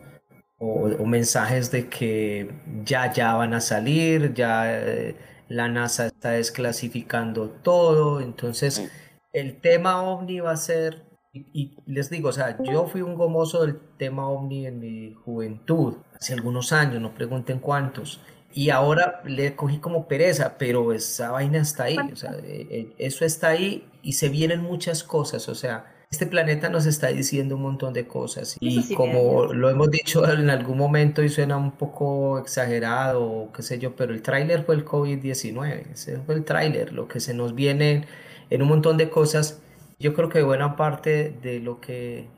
o, 0.59 1.05
mensajes 1.07 1.71
de 1.71 1.89
que 1.89 2.51
ya, 2.85 3.13
ya 3.13 3.35
van 3.35 3.55
a 3.55 3.61
salir, 3.61 4.35
ya 4.35 4.81
eh, 4.81 5.17
la 5.49 5.69
NASA 5.69 6.07
está 6.07 6.31
desclasificando 6.31 7.51
todo, 7.51 8.21
entonces 8.21 8.91
el 9.33 9.61
tema 9.61 10.03
ovni 10.03 10.41
va 10.41 10.53
a 10.53 10.57
ser, 10.57 11.03
y, 11.35 11.73
les 11.87 12.11
digo, 12.11 12.29
o 12.29 12.33
sea, 12.33 12.57
yo 12.63 12.87
fui 12.87 13.03
un 13.03 13.17
gomoso 13.17 13.67
del 13.67 13.79
tema 13.99 14.29
ovni 14.29 14.67
en 14.67 14.79
mi 14.79 15.15
juventud, 15.25 15.95
hace 16.19 16.33
algunos 16.33 16.73
años, 16.73 17.01
no 17.01 17.13
pregunten 17.13 17.59
cuántos, 17.59 18.21
y 18.53 18.71
ahora 18.71 19.21
le 19.25 19.57
cogí 19.57 19.79
como 19.79 20.07
pereza, 20.07 20.57
pero 20.59 20.93
esa 20.93 21.33
vaina 21.33 21.59
está 21.59 21.85
ahí, 21.85 21.97
o 21.99 22.17
sea, 22.17 22.33
eh, 22.45 22.67
eh, 22.71 22.93
eso 22.99 23.25
está 23.25 23.49
ahí 23.49 23.89
y 24.03 24.13
se 24.13 24.29
vienen 24.29 24.63
muchas 24.63 25.03
cosas, 25.03 25.49
o 25.49 25.57
sea, 25.57 25.93
este 26.09 26.27
planeta 26.27 26.69
nos 26.69 26.87
está 26.87 27.09
diciendo 27.09 27.57
un 27.57 27.63
montón 27.63 27.93
de 27.93 28.07
cosas 28.07 28.57
y 28.61 28.95
como 28.95 29.53
lo 29.53 29.69
hemos 29.69 29.91
dicho 29.91 30.25
en 30.31 30.49
algún 30.49 30.79
momento 30.79 31.25
y 31.25 31.29
suena 31.29 31.57
un 31.57 31.73
poco 31.73 32.39
exagerado 32.39 33.25
o 33.25 33.53
qué 33.53 33.63
sé 33.63 33.81
yo, 33.81 33.97
pero 33.97 34.15
el 34.15 34.23
tráiler 34.23 34.63
fue 34.63 34.77
el 34.77 34.85
COVID-19, 34.85 35.93
ese 35.93 36.19
fue 36.19 36.37
el 36.37 36.45
tráiler, 36.45 36.93
lo 36.93 37.09
que 37.09 37.19
se 37.19 37.35
nos 37.35 37.57
viene 37.57 38.07
en 38.51 38.63
un 38.63 38.69
montón 38.69 38.97
de 38.97 39.11
cosas. 39.11 39.61
Yo 39.99 40.15
creo 40.15 40.29
que 40.29 40.43
buena 40.43 40.77
parte 40.77 41.37
de 41.43 41.61
lo 41.61 41.81
que 41.81 42.29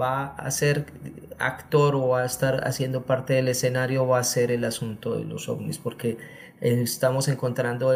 va 0.00 0.26
a 0.34 0.50
ser 0.50 0.86
actor 1.38 1.94
o 1.94 2.08
va 2.08 2.22
a 2.22 2.26
estar 2.26 2.66
haciendo 2.66 3.04
parte 3.04 3.34
del 3.34 3.48
escenario 3.48 4.06
va 4.06 4.18
a 4.18 4.24
ser 4.24 4.50
el 4.50 4.64
asunto 4.64 5.16
de 5.16 5.24
los 5.24 5.48
ovnis, 5.48 5.78
porque 5.78 6.18
estamos 6.60 7.28
encontrando 7.28 7.92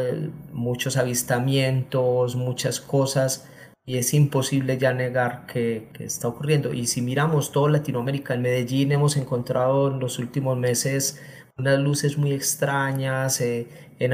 muchos 0.52 0.96
avistamientos, 0.96 2.36
muchas 2.36 2.80
cosas 2.80 3.48
y 3.86 3.98
es 3.98 4.12
imposible 4.14 4.78
ya 4.78 4.92
negar 4.92 5.46
que, 5.46 5.88
está 6.00 6.28
ocurriendo. 6.28 6.74
Y 6.74 6.86
si 6.88 7.00
miramos 7.02 7.52
toda 7.52 7.70
Latinoamérica, 7.70 8.34
en 8.34 8.42
Medellín 8.42 8.92
hemos 8.92 9.16
encontrado 9.16 9.92
en 9.92 10.00
los 10.00 10.18
últimos 10.18 10.58
meses 10.58 11.22
unas 11.56 11.78
luces 11.78 12.18
muy 12.18 12.32
extrañas, 12.32 13.40
eh, 13.40 13.68
en 13.98 14.12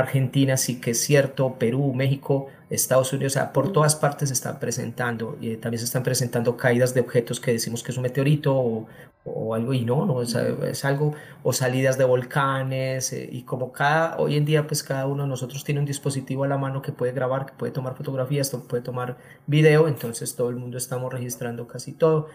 Argentina 0.00 0.56
sí 0.56 0.80
que 0.80 0.92
es 0.92 1.00
cierto, 1.00 1.54
Perú, 1.58 1.92
México, 1.94 2.48
Estados 2.70 3.12
Unidos, 3.12 3.32
o 3.32 3.34
sea, 3.34 3.52
por 3.52 3.72
todas 3.72 3.96
partes 3.96 4.28
se 4.28 4.34
están 4.34 4.58
presentando 4.58 5.36
y 5.40 5.56
también 5.56 5.78
se 5.78 5.86
están 5.86 6.02
presentando 6.02 6.56
caídas 6.56 6.94
de 6.94 7.00
objetos 7.00 7.40
que 7.40 7.52
decimos 7.52 7.82
que 7.82 7.92
es 7.92 7.96
un 7.96 8.02
meteorito 8.02 8.54
o, 8.56 8.86
o 9.24 9.54
algo 9.54 9.72
y 9.74 9.84
no, 9.84 10.04
no 10.06 10.22
es, 10.22 10.34
es, 10.34 10.84
algo, 10.84 11.14
o 11.42 11.52
salidas 11.52 11.98
de 11.98 12.04
volcanes 12.04 13.12
eh, 13.12 13.28
y 13.30 13.42
como 13.42 13.72
cada, 13.72 14.18
hoy 14.18 14.36
en 14.36 14.44
día 14.44 14.66
pues 14.66 14.82
cada 14.82 15.06
uno 15.06 15.24
de 15.24 15.28
nosotros 15.28 15.64
tiene 15.64 15.80
un 15.80 15.86
dispositivo 15.86 16.44
a 16.44 16.48
la 16.48 16.58
mano 16.58 16.82
que 16.82 16.92
puede 16.92 17.12
grabar, 17.12 17.46
que 17.46 17.52
puede 17.54 17.72
tomar 17.72 17.94
fotografías, 17.94 18.50
puede 18.68 18.82
tomar 18.82 19.16
video, 19.46 19.88
entonces 19.88 20.36
todo 20.36 20.50
el 20.50 20.56
mundo 20.56 20.78
estamos 20.78 21.12
registrando 21.12 21.66
casi 21.66 21.92
todo 21.92 22.28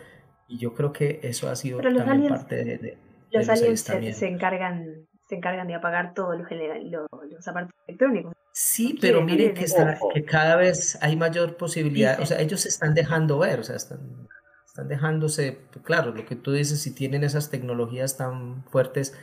y 0.47 0.57
yo 0.57 0.73
creo 0.73 0.91
que 0.91 1.19
eso 1.23 1.49
ha 1.49 1.55
sido 1.55 1.79
también 1.79 2.27
parte 2.27 2.63
de, 2.63 2.97
los 3.31 3.49
aliens 3.49 3.81
se, 3.81 4.27
encargan 4.27 5.07
se 5.33 5.37
encargan 5.37 5.67
de 5.67 5.73
apagar 5.73 6.13
todos 6.13 6.37
los, 6.37 6.47
los, 6.51 7.47
aparatos 7.47 7.75
electrónicos. 7.87 8.33
Sí, 8.51 8.97
pero 9.01 9.23
miren 9.23 9.55
que, 9.55 9.65
que 10.13 10.25
cada 10.25 10.55
vez 10.55 10.97
hay 11.01 11.15
mayor 11.15 11.57
posibilidad, 11.57 12.19
o 12.19 12.25
sea, 12.25 12.39
ellos 12.39 12.61
se 12.61 12.69
están 12.69 12.93
dejando 12.93 13.39
ver, 13.39 13.59
o 13.59 13.63
sea, 13.63 13.75
están, 13.75 14.27
están 14.67 14.87
dejándose, 14.87 15.59
claro, 15.83 16.13
lo 16.13 16.25
que 16.25 16.35
tú 16.35 16.51
dices, 16.51 16.81
si 16.81 16.93
tienen 16.93 17.23
esas 17.23 17.49
tecnologías 17.49 18.15
tan 18.15 18.63
fuertes, 18.65 19.17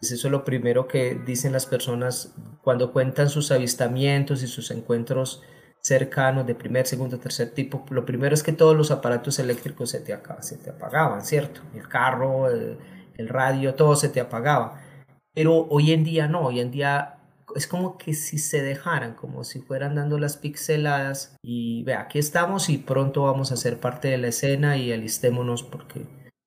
pues 0.00 0.10
eso 0.10 0.26
es 0.26 0.32
lo 0.32 0.44
primero 0.44 0.88
que 0.88 1.14
dicen 1.14 1.52
las 1.52 1.66
personas 1.66 2.34
cuando 2.62 2.92
cuentan 2.92 3.28
sus 3.28 3.52
avistamientos 3.52 4.42
y 4.42 4.48
sus 4.48 4.72
encuentros 4.72 5.44
cercanos 5.80 6.44
de 6.44 6.56
primer, 6.56 6.88
segundo, 6.88 7.20
tercer 7.20 7.50
tipo. 7.50 7.84
Lo 7.90 8.04
primero 8.04 8.34
es 8.34 8.42
que 8.42 8.52
todos 8.52 8.76
los 8.76 8.90
aparatos 8.90 9.38
eléctricos 9.38 9.90
se 9.90 10.00
te, 10.00 10.18
se 10.40 10.56
te 10.56 10.70
apagaban, 10.70 11.22
¿cierto? 11.24 11.60
El 11.72 11.88
carro, 11.88 12.50
el, 12.50 12.78
el 13.16 13.28
radio, 13.28 13.74
todo 13.74 13.94
se 13.94 14.08
te 14.08 14.20
apagaba. 14.20 14.81
Pero 15.34 15.66
hoy 15.70 15.92
en 15.92 16.04
día 16.04 16.28
no, 16.28 16.46
hoy 16.46 16.60
en 16.60 16.70
día 16.70 17.16
es 17.54 17.66
como 17.66 17.98
que 17.98 18.14
si 18.14 18.38
se 18.38 18.62
dejaran, 18.62 19.14
como 19.14 19.44
si 19.44 19.60
fueran 19.60 19.94
dando 19.94 20.18
las 20.18 20.36
pixeladas 20.36 21.36
y 21.42 21.82
ve, 21.84 21.94
aquí 21.94 22.18
estamos 22.18 22.68
y 22.68 22.78
pronto 22.78 23.24
vamos 23.24 23.52
a 23.52 23.56
ser 23.56 23.78
parte 23.78 24.08
de 24.08 24.18
la 24.18 24.28
escena 24.28 24.76
y 24.76 24.92
alistémonos 24.92 25.62
porque 25.62 26.02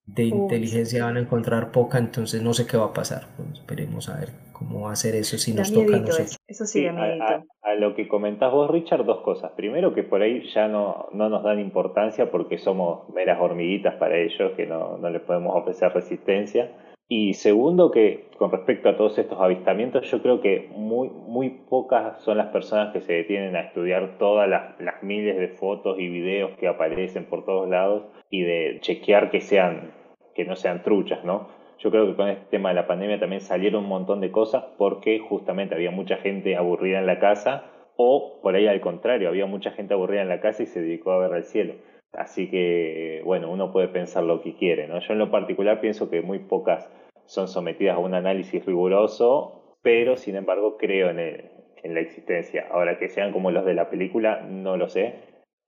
de 0.06 0.24
inteligencia 0.24 1.06
van 1.06 1.18
a 1.18 1.20
encontrar 1.20 1.72
poca, 1.72 1.98
entonces 1.98 2.42
no 2.42 2.54
sé 2.54 2.68
qué 2.68 2.78
va 2.78 2.86
a 2.86 2.94
pasar. 2.94 3.28
Pues 3.36 3.60
esperemos 3.60 4.08
a 4.10 4.20
ver 4.20 4.30
cómo 4.54 4.82
va 4.82 4.92
a 4.92 4.96
ser 4.96 5.16
eso 5.16 5.38
si 5.38 5.54
nos 5.54 5.74
toca 5.74 5.96
a 5.96 6.00
nosotros. 6.00 6.38
Eso, 6.48 6.66
sí, 6.66 6.86
a, 6.86 7.44
a, 7.64 7.76
lo 7.76 7.96
que 7.96 8.08
comentás 8.08 8.52
vos, 8.52 8.70
Richard, 8.70 9.04
dos 9.04 9.22
cosas. 9.22 9.52
Primero, 9.56 9.94
que 9.94 10.04
por 10.04 10.22
ahí 10.22 10.48
ya 10.54 10.68
no, 10.68 11.08
no 11.12 11.30
nos 11.30 11.44
dan 11.44 11.60
importancia 11.60 12.30
porque 12.30 12.60
somos 12.60 13.10
meras 13.14 13.40
hormiguitas 13.42 13.96
para 13.96 14.18
ellos, 14.18 14.52
que 14.56 14.68
no, 14.68 14.98
no 14.98 15.10
les 15.10 15.22
podemos 15.22 15.56
ofrecer 15.56 15.92
resistencia. 15.92 16.72
Y 17.08 17.36
segundo, 17.36 17.92
que 17.92 18.30
con 18.38 18.52
respecto 18.52 18.90
a 18.90 18.98
todos 18.98 19.18
estos 19.20 19.40
avistamientos, 19.40 20.10
yo 20.10 20.22
creo 20.24 20.42
que 20.42 20.70
muy, 20.76 21.10
muy 21.10 21.50
pocas 21.50 22.20
son 22.22 22.38
las 22.38 22.48
personas 22.48 22.94
que 22.94 23.02
se 23.02 23.14
detienen 23.14 23.56
a 23.56 23.62
estudiar 23.62 24.18
todas 24.18 24.50
las, 24.50 25.04
miles 25.04 25.38
de 25.38 25.50
fotos 25.50 26.00
y 26.00 26.10
videos 26.10 26.58
que 26.58 26.68
aparecen 26.68 27.26
por 27.26 27.46
todos 27.46 27.70
lados 27.70 28.06
y 28.32 28.42
de 28.42 28.80
chequear 28.82 29.30
que 29.30 29.42
sean 29.42 29.92
que 30.34 30.46
no 30.46 30.56
sean 30.56 30.84
truchas, 30.84 31.24
¿no? 31.24 31.48
Yo 31.80 31.92
creo 31.92 32.08
que 32.08 32.16
con 32.16 32.28
este 32.28 32.46
tema 32.50 32.70
de 32.70 32.76
la 32.76 32.88
pandemia 32.88 33.20
también 33.20 33.42
salieron 33.42 33.84
un 33.84 33.90
montón 33.90 34.20
de 34.20 34.32
cosas 34.32 34.66
porque 34.78 35.20
justamente 35.20 35.76
había 35.76 35.92
mucha 35.92 36.18
gente 36.18 36.58
aburrida 36.58 37.00
en 37.00 37.06
la 37.06 37.20
casa 37.20 37.66
o 37.96 38.42
por 38.42 38.56
ahí 38.56 38.68
al 38.68 38.82
contrario, 38.82 39.30
había 39.30 39.46
mucha 39.46 39.72
gente 39.72 39.94
aburrida 39.94 40.24
en 40.24 40.30
la 40.30 40.42
casa 40.42 40.64
y 40.64 40.66
se 40.66 40.82
dedicó 40.82 41.12
a 41.12 41.20
ver 41.20 41.34
al 41.34 41.44
cielo. 41.44 41.76
Así 42.18 42.50
que, 42.50 43.22
bueno, 43.26 43.52
uno 43.52 43.72
puede 43.72 43.88
pensar 43.88 44.24
lo 44.24 44.42
que 44.42 44.56
quiere, 44.56 44.88
¿no? 44.88 45.00
Yo 45.00 45.14
en 45.14 45.20
lo 45.20 45.32
particular 45.32 45.82
pienso 45.82 46.10
que 46.10 46.22
muy 46.22 46.40
pocas 46.40 46.90
son 47.26 47.48
sometidas 47.48 47.96
a 47.96 48.00
un 48.00 48.14
análisis 48.14 48.66
riguroso, 48.66 49.78
pero 49.82 50.18
sin 50.18 50.36
embargo 50.36 50.78
creo 50.78 51.10
en, 51.10 51.20
en 51.20 51.94
la 51.94 52.00
existencia. 52.00 52.68
Ahora 52.72 52.98
que 52.98 53.10
sean 53.10 53.32
como 53.32 53.52
los 53.52 53.66
de 53.66 53.74
la 53.74 53.90
película, 53.90 54.42
no 54.42 54.78
lo 54.78 54.90
sé, 54.90 55.16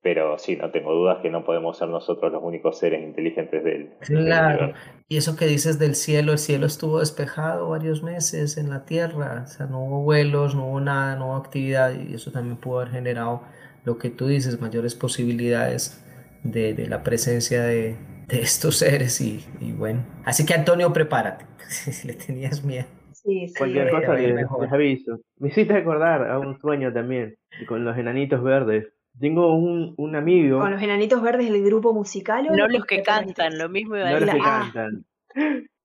pero 0.00 0.38
sí, 0.38 0.56
no 0.56 0.70
tengo 0.70 0.94
dudas 0.94 1.18
que 1.22 1.30
no 1.30 1.44
podemos 1.44 1.76
ser 1.76 1.88
nosotros 1.88 2.32
los 2.32 2.42
únicos 2.42 2.78
seres 2.78 3.02
inteligentes 3.02 3.64
del. 3.64 3.90
Claro. 4.00 4.72
y 5.08 5.16
eso 5.16 5.36
que 5.36 5.46
dices 5.46 5.78
del 5.78 5.94
cielo, 5.94 6.32
el 6.32 6.38
cielo 6.38 6.66
estuvo 6.66 7.00
despejado 7.00 7.68
varios 7.68 8.02
meses 8.02 8.56
en 8.58 8.70
la 8.70 8.84
Tierra, 8.84 9.42
o 9.44 9.48
sea, 9.48 9.66
no 9.66 9.84
hubo 9.84 10.02
vuelos, 10.02 10.54
no 10.54 10.68
hubo 10.68 10.80
nada, 10.80 11.16
no 11.16 11.28
hubo 11.28 11.36
actividad, 11.36 11.92
y 11.94 12.14
eso 12.14 12.30
también 12.30 12.56
pudo 12.56 12.80
haber 12.80 12.92
generado 12.92 13.42
lo 13.84 13.98
que 13.98 14.10
tú 14.10 14.26
dices, 14.26 14.60
mayores 14.60 14.94
posibilidades 14.94 16.04
de, 16.42 16.74
de 16.74 16.86
la 16.86 17.02
presencia 17.02 17.62
de, 17.62 17.96
de, 18.28 18.40
estos 18.40 18.76
seres, 18.78 19.20
y, 19.20 19.44
y, 19.60 19.72
bueno. 19.72 20.04
Así 20.24 20.44
que 20.46 20.54
Antonio, 20.54 20.92
prepárate, 20.92 21.44
si 21.68 22.06
le 22.06 22.14
tenías 22.14 22.64
miedo. 22.64 22.86
Sí, 23.12 23.48
sí, 23.48 23.54
Cualquier 23.58 23.90
cosa 23.90 24.14
les, 24.14 24.34
les 24.34 24.72
aviso. 24.72 25.20
Me 25.38 25.48
hiciste 25.48 25.74
acordar 25.74 26.30
a 26.30 26.38
un 26.38 26.58
sueño 26.60 26.92
también, 26.92 27.36
con 27.66 27.84
los 27.84 27.96
enanitos 27.98 28.42
verdes 28.42 28.86
tengo 29.18 29.54
un, 29.54 29.94
un 29.96 30.16
amigo. 30.16 30.60
¿Con 30.60 30.70
los 30.70 30.82
enanitos 30.82 31.20
verdes 31.22 31.50
del 31.50 31.64
grupo 31.64 31.92
musical 31.92 32.46
o 32.50 32.56
No 32.56 32.68
los 32.68 32.84
que 32.84 33.02
cantan, 33.02 33.58
lo 33.58 33.68
mismo 33.68 33.96
iba 33.96 34.08
a 34.08 34.14
decir. 34.14 34.26
No 34.26 34.32
los 34.32 34.34
que 34.34 34.50
cantan. 34.50 35.04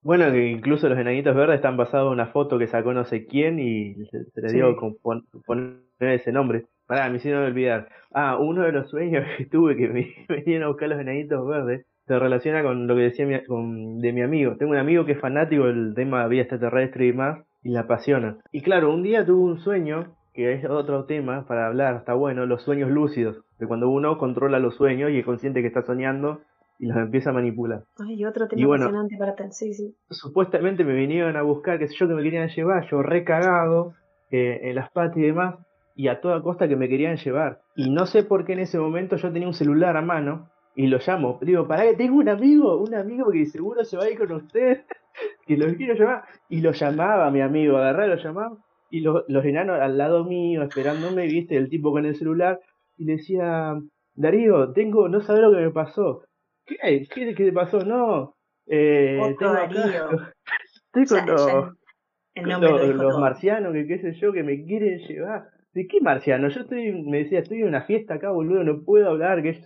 Bueno, 0.02 0.32
que 0.32 0.48
incluso 0.48 0.90
los 0.90 1.00
enanitos 1.00 1.36
verdes 1.36 1.56
están 1.56 1.78
basados 1.78 2.08
en 2.08 2.14
una 2.14 2.28
foto 2.28 2.60
que 2.60 2.68
sacó 2.68 2.94
no 2.94 3.06
sé 3.06 3.26
quién 3.26 3.58
y 3.60 3.96
se, 4.08 4.42
le 4.42 4.52
dio 4.52 4.76
con 4.76 4.98
poner 5.46 5.78
ese 6.00 6.32
nombre. 6.32 6.66
Pará, 6.86 7.10
me 7.10 7.18
hicieron 7.18 7.46
olvidar. 7.46 7.88
Ah, 8.14 8.38
uno 8.40 8.64
de 8.64 8.72
los 8.72 8.90
sueños 8.90 9.26
que 9.38 9.46
tuve 9.46 9.76
que 9.76 9.88
me 9.88 10.08
venían 10.30 10.64
a 10.64 10.68
buscar 10.68 10.90
los 10.90 11.00
enanitos 11.00 11.48
verdes 11.48 11.86
se 12.06 12.20
relaciona 12.20 12.64
con 12.64 12.86
lo 12.86 12.96
que 12.96 13.02
decía 13.02 13.26
mi, 13.26 13.44
con, 13.46 14.00
de 14.00 14.12
mi 14.12 14.22
amigo. 14.22 14.56
Tengo 14.58 14.72
un 14.72 14.78
amigo 14.78 15.06
que 15.06 15.14
es 15.14 15.22
fanático 15.22 15.66
del 15.66 15.94
tema 15.96 16.24
de 16.24 16.30
vida 16.30 16.42
extraterrestre 16.42 17.08
y 17.08 17.14
más 17.14 17.46
y 17.64 17.70
la 17.70 17.82
apasiona. 17.82 18.38
Y 18.52 18.62
claro, 18.62 18.94
un 18.94 19.04
día 19.04 19.26
tuve 19.26 19.52
un 19.52 19.60
sueño 19.60 20.14
que 20.34 20.54
es 20.54 20.66
otro 20.66 21.06
tema 21.06 21.46
para 21.46 21.68
hablar, 21.68 21.96
está 21.96 22.14
bueno, 22.14 22.46
los 22.46 22.64
sueños 22.64 22.90
lúcidos, 22.90 23.46
de 23.60 23.68
cuando 23.68 23.90
uno 23.90 24.18
controla 24.18 24.60
los 24.60 24.76
sueños 24.76 25.12
y 25.12 25.20
es 25.20 25.26
consciente 25.26 25.62
que 25.62 25.68
está 25.68 25.84
soñando 25.84 26.42
y 26.80 26.88
los 26.88 26.98
empieza 26.98 27.30
a 27.30 27.34
manipular. 27.34 27.84
Ay, 28.00 28.26
otro 28.26 28.48
tema 28.48 28.62
emocionante 28.62 29.16
para 29.18 29.36
tal, 29.36 29.52
sí, 29.52 29.74
sí. 29.74 29.96
Supuestamente 30.10 30.84
me 30.84 30.96
vinieron 30.96 31.38
a 31.38 31.44
buscar, 31.44 31.78
qué 31.78 31.88
sé 31.88 31.96
yo, 31.96 32.08
que 32.08 32.16
me 32.16 32.24
querían 32.24 32.50
llevar, 32.50 32.88
yo 32.90 33.04
recagado 33.04 33.94
eh, 34.32 34.60
en 34.64 34.76
las 34.76 34.92
patas 34.92 35.18
y 35.18 35.22
demás, 35.22 35.56
y 35.96 36.08
a 36.08 36.22
toda 36.22 36.42
costa 36.42 36.68
que 36.68 36.76
me 36.76 36.90
querían 36.90 37.18
llevar. 37.18 37.62
Y 37.76 37.90
no 37.90 38.06
sé 38.06 38.24
por 38.24 38.46
qué 38.46 38.54
en 38.54 38.60
ese 38.60 38.80
momento 38.80 39.16
yo 39.16 39.32
tenía 39.32 39.48
un 39.48 39.54
celular 39.54 39.98
a 39.98 40.02
mano 40.02 40.50
y 40.76 40.88
lo 40.88 41.00
llamo. 41.06 41.40
Digo, 41.42 41.68
para 41.68 41.84
que 41.84 41.96
tengo 41.96 42.18
un 42.18 42.30
amigo, 42.30 42.78
un 42.78 42.96
amigo 42.96 43.32
que 43.32 43.46
seguro 43.46 43.84
se 43.84 43.98
va 43.98 44.06
a 44.06 44.10
ir 44.10 44.18
con 44.18 44.32
usted, 44.32 44.84
que 45.48 45.58
lo 45.58 45.74
quiero 45.76 45.94
llamar. 45.96 46.24
Y 46.50 46.62
lo 46.62 46.72
llamaba 46.72 47.30
mi 47.32 47.42
amigo, 47.42 47.78
agarré, 47.78 48.08
lo 48.08 48.16
llamaba 48.16 48.58
y 48.94 49.00
los, 49.00 49.24
los 49.28 49.44
enanos 49.44 49.82
al 49.82 49.98
lado 49.98 50.24
mío, 50.24 50.62
esperándome, 50.62 51.26
viste, 51.26 51.58
el 51.58 51.68
tipo 51.68 51.92
con 51.92 52.06
el 52.06 52.16
celular, 52.16 52.60
y 52.96 53.06
le 53.06 53.14
decía, 53.14 53.74
Darío, 54.14 54.72
tengo, 54.72 55.10
no 55.10 55.20
sabes 55.20 55.42
lo 55.42 55.50
que 55.50 55.62
me 55.62 55.72
pasó. 55.72 56.22
¿Qué? 56.64 56.78
¿Qué, 57.12 57.34
qué 57.34 57.46
te 57.46 57.52
pasó? 57.52 57.80
No. 57.80 58.36
Eh, 58.68 59.20
tengo 59.40 59.52
Darío. 59.52 60.10
Estoy 60.94 61.06
con 61.08 61.26
los, 61.26 62.96
los, 62.96 63.20
marcianos, 63.20 63.74
que 63.74 63.88
qué 63.88 63.98
sé 63.98 64.14
yo, 64.14 64.32
que 64.32 64.44
me 64.44 64.64
quieren 64.64 65.00
llevar. 65.00 65.48
¿De 65.74 65.88
qué 65.88 66.02
marciano? 66.02 66.50
Yo 66.50 66.62
estoy, 66.62 66.92
me 67.04 67.20
decía, 67.20 67.40
estoy 67.40 67.62
en 67.62 67.70
una 67.70 67.82
fiesta 67.82 68.16
acá, 68.16 68.30
boludo, 68.30 68.64
no 68.64 68.84
puedo 68.84 69.10
hablar, 69.10 69.42
que 69.42 69.60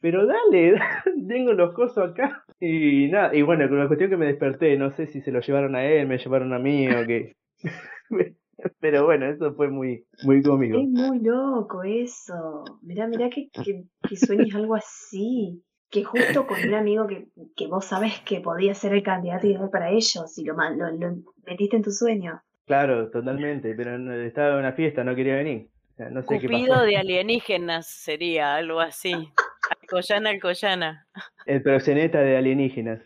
pero 0.00 0.24
dale, 0.24 0.78
tengo 1.28 1.52
los 1.52 1.74
cosos 1.74 2.10
acá. 2.10 2.44
Y 2.60 3.08
nada, 3.08 3.34
y 3.34 3.42
bueno, 3.42 3.68
con 3.68 3.78
la 3.78 3.88
cuestión 3.88 4.10
que 4.10 4.16
me 4.16 4.26
desperté, 4.26 4.76
no 4.76 4.92
sé 4.92 5.06
si 5.06 5.20
se 5.20 5.32
lo 5.32 5.40
llevaron 5.40 5.74
a 5.74 5.84
él, 5.84 6.06
me 6.06 6.18
llevaron 6.18 6.52
a 6.52 6.60
mí 6.60 6.88
o 6.88 7.06
qué. 7.06 7.32
Pero 8.80 9.04
bueno, 9.04 9.26
eso 9.26 9.54
fue 9.54 9.68
muy, 9.68 10.04
muy 10.24 10.42
cómico. 10.42 10.78
Es 10.78 10.88
muy 10.88 11.20
loco 11.20 11.82
eso. 11.82 12.64
Mirá, 12.82 13.06
mirá 13.06 13.28
que, 13.30 13.48
que, 13.50 14.16
sueñes 14.16 14.54
algo 14.54 14.74
así. 14.74 15.62
Que 15.90 16.04
justo 16.04 16.46
con 16.46 16.58
un 16.62 16.74
amigo 16.74 17.06
que, 17.06 17.28
que 17.56 17.66
vos 17.66 17.84
sabes 17.84 18.20
que 18.20 18.40
podía 18.40 18.74
ser 18.74 18.92
el 18.92 19.02
candidato 19.02 19.46
ideal 19.46 19.70
para 19.70 19.90
ellos 19.90 20.36
y 20.36 20.44
lo 20.44 20.54
metiste 21.46 21.76
en 21.76 21.82
tu 21.82 21.92
sueño. 21.92 22.42
Claro, 22.68 23.10
totalmente, 23.10 23.74
pero 23.74 23.96
estaba 24.22 24.50
en 24.50 24.58
una 24.58 24.72
fiesta, 24.72 25.02
no 25.02 25.16
quería 25.16 25.36
venir. 25.36 25.70
no 26.10 26.20
sé 26.20 26.26
Cupido 26.26 26.82
de 26.82 26.98
alienígenas 26.98 27.86
sería 27.86 28.56
algo 28.56 28.80
así. 28.80 29.32
Alcoyana, 29.82 30.30
Alcoyana. 30.30 31.06
El 31.46 31.62
proxeneta 31.62 32.20
de 32.20 32.36
alienígenas. 32.36 33.00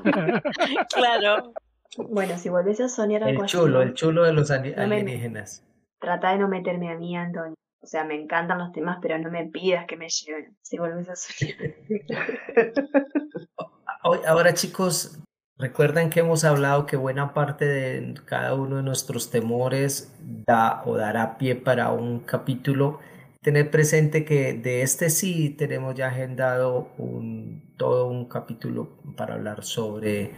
claro. 0.94 1.52
Bueno, 1.98 2.38
si 2.38 2.48
volvés 2.48 2.80
a 2.80 2.88
soñar 2.88 3.22
algo 3.22 3.42
el 3.42 3.48
chulo, 3.48 3.82
el 3.82 3.92
chulo 3.92 4.24
de 4.24 4.32
los 4.32 4.50
alienígenas. 4.50 5.62
trata 6.00 6.32
de 6.32 6.38
no 6.38 6.48
meterme 6.48 6.90
a 6.90 6.96
mí, 6.96 7.14
Antonio. 7.16 7.54
O 7.80 7.86
sea, 7.86 8.04
me 8.04 8.14
encantan 8.14 8.58
los 8.58 8.72
temas, 8.72 8.98
pero 9.02 9.18
no 9.18 9.30
me 9.30 9.44
pidas 9.46 9.84
que 9.86 9.98
me 9.98 10.08
lleven 10.08 10.56
si 10.62 10.78
volvés 10.78 11.10
a 11.10 11.16
soñar. 11.16 11.56
Ahora, 14.26 14.54
chicos, 14.54 15.18
recuerden 15.58 16.10
que 16.10 16.20
hemos 16.20 16.44
hablado 16.44 16.86
que 16.86 16.96
buena 16.96 17.32
parte 17.34 17.64
de 17.64 18.14
cada 18.24 18.54
uno 18.54 18.76
de 18.76 18.82
nuestros 18.82 19.30
temores 19.30 20.12
da 20.20 20.82
o 20.84 20.96
dará 20.96 21.38
pie 21.38 21.54
para 21.54 21.90
un 21.90 22.20
capítulo. 22.20 23.00
Tener 23.42 23.70
presente 23.70 24.24
que 24.24 24.54
de 24.54 24.82
este 24.82 25.08
sí 25.08 25.50
tenemos 25.50 25.94
ya 25.94 26.08
agendado 26.08 26.88
un, 26.98 27.62
todo 27.76 28.08
un 28.08 28.24
capítulo 28.24 28.96
para 29.16 29.34
hablar 29.34 29.62
sobre 29.62 30.32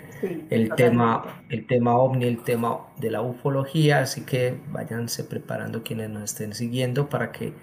el 0.50 0.74
tema 0.74 1.42
el 1.48 1.66
tema 1.66 1.96
ovni, 1.96 2.26
el 2.26 2.42
tema 2.42 2.80
de 2.98 3.10
la 3.10 3.22
ufología, 3.22 4.00
así 4.00 4.26
que 4.26 4.60
váyanse 4.70 5.24
preparando 5.24 5.82
quienes 5.82 6.10
nos 6.10 6.24
estén 6.24 6.52
siguiendo 6.52 7.08
para 7.08 7.32
que 7.32 7.54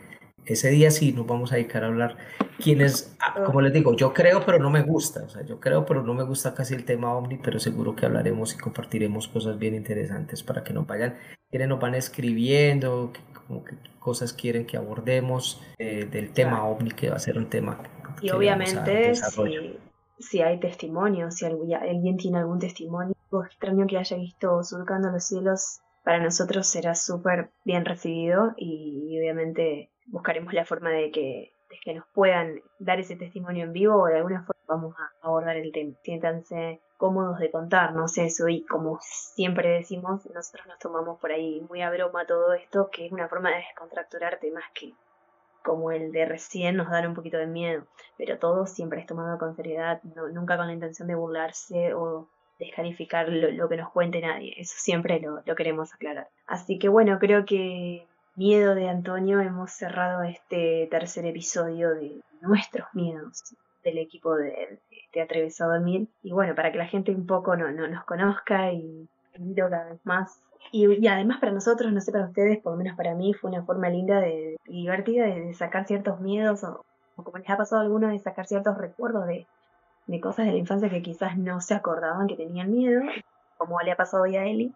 ese 0.45 0.69
día 0.69 0.91
sí 0.91 1.11
nos 1.13 1.27
vamos 1.27 1.51
a 1.51 1.55
dedicar 1.55 1.83
a 1.83 1.87
hablar. 1.87 2.17
Quienes, 2.61 3.15
ah, 3.19 3.43
como 3.45 3.61
les 3.61 3.73
digo, 3.73 3.95
yo 3.95 4.13
creo 4.13 4.45
pero 4.45 4.59
no 4.59 4.69
me 4.69 4.81
gusta, 4.81 5.23
o 5.23 5.29
sea, 5.29 5.43
yo 5.43 5.59
creo 5.59 5.85
pero 5.85 6.03
no 6.03 6.13
me 6.13 6.23
gusta 6.23 6.53
casi 6.53 6.73
el 6.73 6.85
tema 6.85 7.13
ovni, 7.13 7.37
pero 7.37 7.59
seguro 7.59 7.95
que 7.95 8.05
hablaremos 8.05 8.53
y 8.53 8.57
compartiremos 8.57 9.27
cosas 9.27 9.57
bien 9.57 9.75
interesantes 9.75 10.43
para 10.43 10.63
que 10.63 10.73
nos 10.73 10.87
vayan, 10.87 11.17
quienes 11.49 11.67
nos 11.67 11.79
van 11.79 11.95
escribiendo, 11.95 13.11
como 13.47 13.63
que 13.63 13.75
cosas 13.99 14.33
quieren 14.33 14.65
que 14.65 14.77
abordemos 14.77 15.61
eh, 15.77 16.05
del 16.05 16.31
tema 16.31 16.65
ovni, 16.65 16.91
que 16.91 17.09
va 17.09 17.17
a 17.17 17.19
ser 17.19 17.37
un 17.37 17.49
tema. 17.49 17.79
y 18.21 18.29
obviamente, 18.29 19.15
si, 19.15 19.79
si, 20.19 20.41
hay 20.41 20.59
testimonio, 20.59 21.31
si 21.31 21.45
alguien 21.45 22.17
tiene 22.17 22.37
algún 22.37 22.59
testimonio 22.59 23.15
extraño 23.43 23.85
que 23.87 23.97
haya 23.97 24.17
visto 24.17 24.63
surcando 24.63 25.11
los 25.11 25.25
cielos 25.25 25.81
para 26.03 26.23
nosotros 26.23 26.67
será 26.67 26.95
súper 26.95 27.51
bien 27.63 27.83
recibido 27.83 28.53
y, 28.57 29.17
obviamente 29.19 29.91
buscaremos 30.05 30.53
la 30.53 30.65
forma 30.65 30.89
de 30.89 31.11
que, 31.11 31.53
que 31.83 31.93
nos 31.93 32.05
puedan 32.13 32.61
dar 32.79 32.99
ese 32.99 33.15
testimonio 33.15 33.65
en 33.65 33.73
vivo 33.73 34.01
o 34.01 34.05
de 34.07 34.17
alguna 34.17 34.43
forma 34.43 34.61
vamos 34.67 34.95
a 34.97 35.11
abordar 35.27 35.57
el 35.57 35.71
tema. 35.71 35.93
Siéntanse 36.03 36.81
cómodos 36.97 37.39
de 37.39 37.51
contarnos 37.51 38.17
eso 38.17 38.47
y 38.47 38.65
como 38.65 38.99
siempre 39.01 39.69
decimos, 39.69 40.25
nosotros 40.33 40.67
nos 40.67 40.79
tomamos 40.79 41.19
por 41.19 41.31
ahí 41.31 41.61
muy 41.69 41.81
a 41.81 41.89
broma 41.89 42.25
todo 42.25 42.53
esto, 42.53 42.89
que 42.91 43.05
es 43.05 43.11
una 43.11 43.27
forma 43.27 43.49
de 43.49 43.57
descontracturar 43.57 44.39
temas 44.39 44.63
que 44.73 44.93
como 45.63 45.91
el 45.91 46.11
de 46.11 46.25
recién 46.25 46.77
nos 46.77 46.89
dan 46.91 47.07
un 47.07 47.15
poquito 47.15 47.37
de 47.37 47.47
miedo, 47.47 47.85
pero 48.17 48.37
todo 48.37 48.67
siempre 48.67 49.01
es 49.01 49.07
tomado 49.07 49.39
con 49.39 49.55
seriedad, 49.55 49.99
nunca 50.31 50.57
con 50.57 50.67
la 50.67 50.73
intención 50.73 51.07
de 51.07 51.15
burlarse 51.15 51.93
o 51.95 52.29
descalificar 52.59 53.27
lo, 53.27 53.67
que 53.67 53.75
nos 53.75 53.89
cuente 53.89 54.21
nadie, 54.21 54.53
eso 54.57 54.75
siempre 54.77 55.19
lo, 55.19 55.55
queremos 55.55 55.93
aclarar. 55.93 56.29
Así 56.45 56.77
que 56.77 56.87
bueno, 56.87 57.17
creo 57.19 57.45
que 57.45 58.07
miedo 58.35 58.75
de 58.75 58.89
Antonio 58.89 59.39
hemos 59.39 59.71
cerrado 59.71 60.23
este 60.23 60.87
tercer 60.91 61.25
episodio 61.25 61.95
de 61.95 62.21
nuestros 62.41 62.87
miedos 62.93 63.55
del 63.83 63.97
equipo 63.97 64.35
de, 64.35 64.79
Te 65.11 65.21
Atreves 65.21 65.61
a 65.61 65.65
Dormir. 65.65 66.07
Y 66.23 66.31
bueno, 66.31 66.55
para 66.55 66.71
que 66.71 66.77
la 66.77 66.87
gente 66.87 67.11
un 67.11 67.25
poco 67.25 67.55
no, 67.55 67.71
no 67.71 67.87
nos 67.87 68.03
conozca 68.05 68.71
y 68.71 69.07
cada 69.55 69.85
vez 69.85 69.99
más 70.05 70.39
y, 70.71 71.07
además 71.07 71.39
para 71.39 71.51
nosotros, 71.51 71.91
no 71.91 72.01
sé 72.01 72.11
para 72.11 72.25
ustedes, 72.25 72.59
por 72.59 72.73
lo 72.73 72.77
menos 72.77 72.97
para 72.97 73.13
mí, 73.15 73.33
fue 73.33 73.49
una 73.49 73.63
forma 73.63 73.89
linda 73.89 74.19
de, 74.19 74.57
y 74.65 74.81
divertida 74.81 75.25
de, 75.25 75.53
sacar 75.53 75.85
ciertos 75.87 76.19
miedos 76.19 76.63
o, 76.63 76.83
como 77.15 77.37
les 77.37 77.49
ha 77.49 77.57
pasado 77.57 77.81
a 77.81 77.85
algunos, 77.85 78.11
de 78.11 78.19
sacar 78.19 78.47
ciertos 78.47 78.77
recuerdos 78.77 79.25
de, 79.27 79.47
de 80.07 80.19
cosas 80.19 80.45
de 80.45 80.51
la 80.51 80.57
infancia 80.57 80.89
que 80.89 81.01
quizás 81.01 81.37
no 81.37 81.61
se 81.61 81.75
acordaban 81.75 82.27
que 82.27 82.35
tenían 82.35 82.71
miedo, 82.71 83.01
como 83.57 83.79
le 83.81 83.91
ha 83.91 83.95
pasado 83.95 84.23
hoy 84.23 84.35
a 84.35 84.45
Eli, 84.45 84.73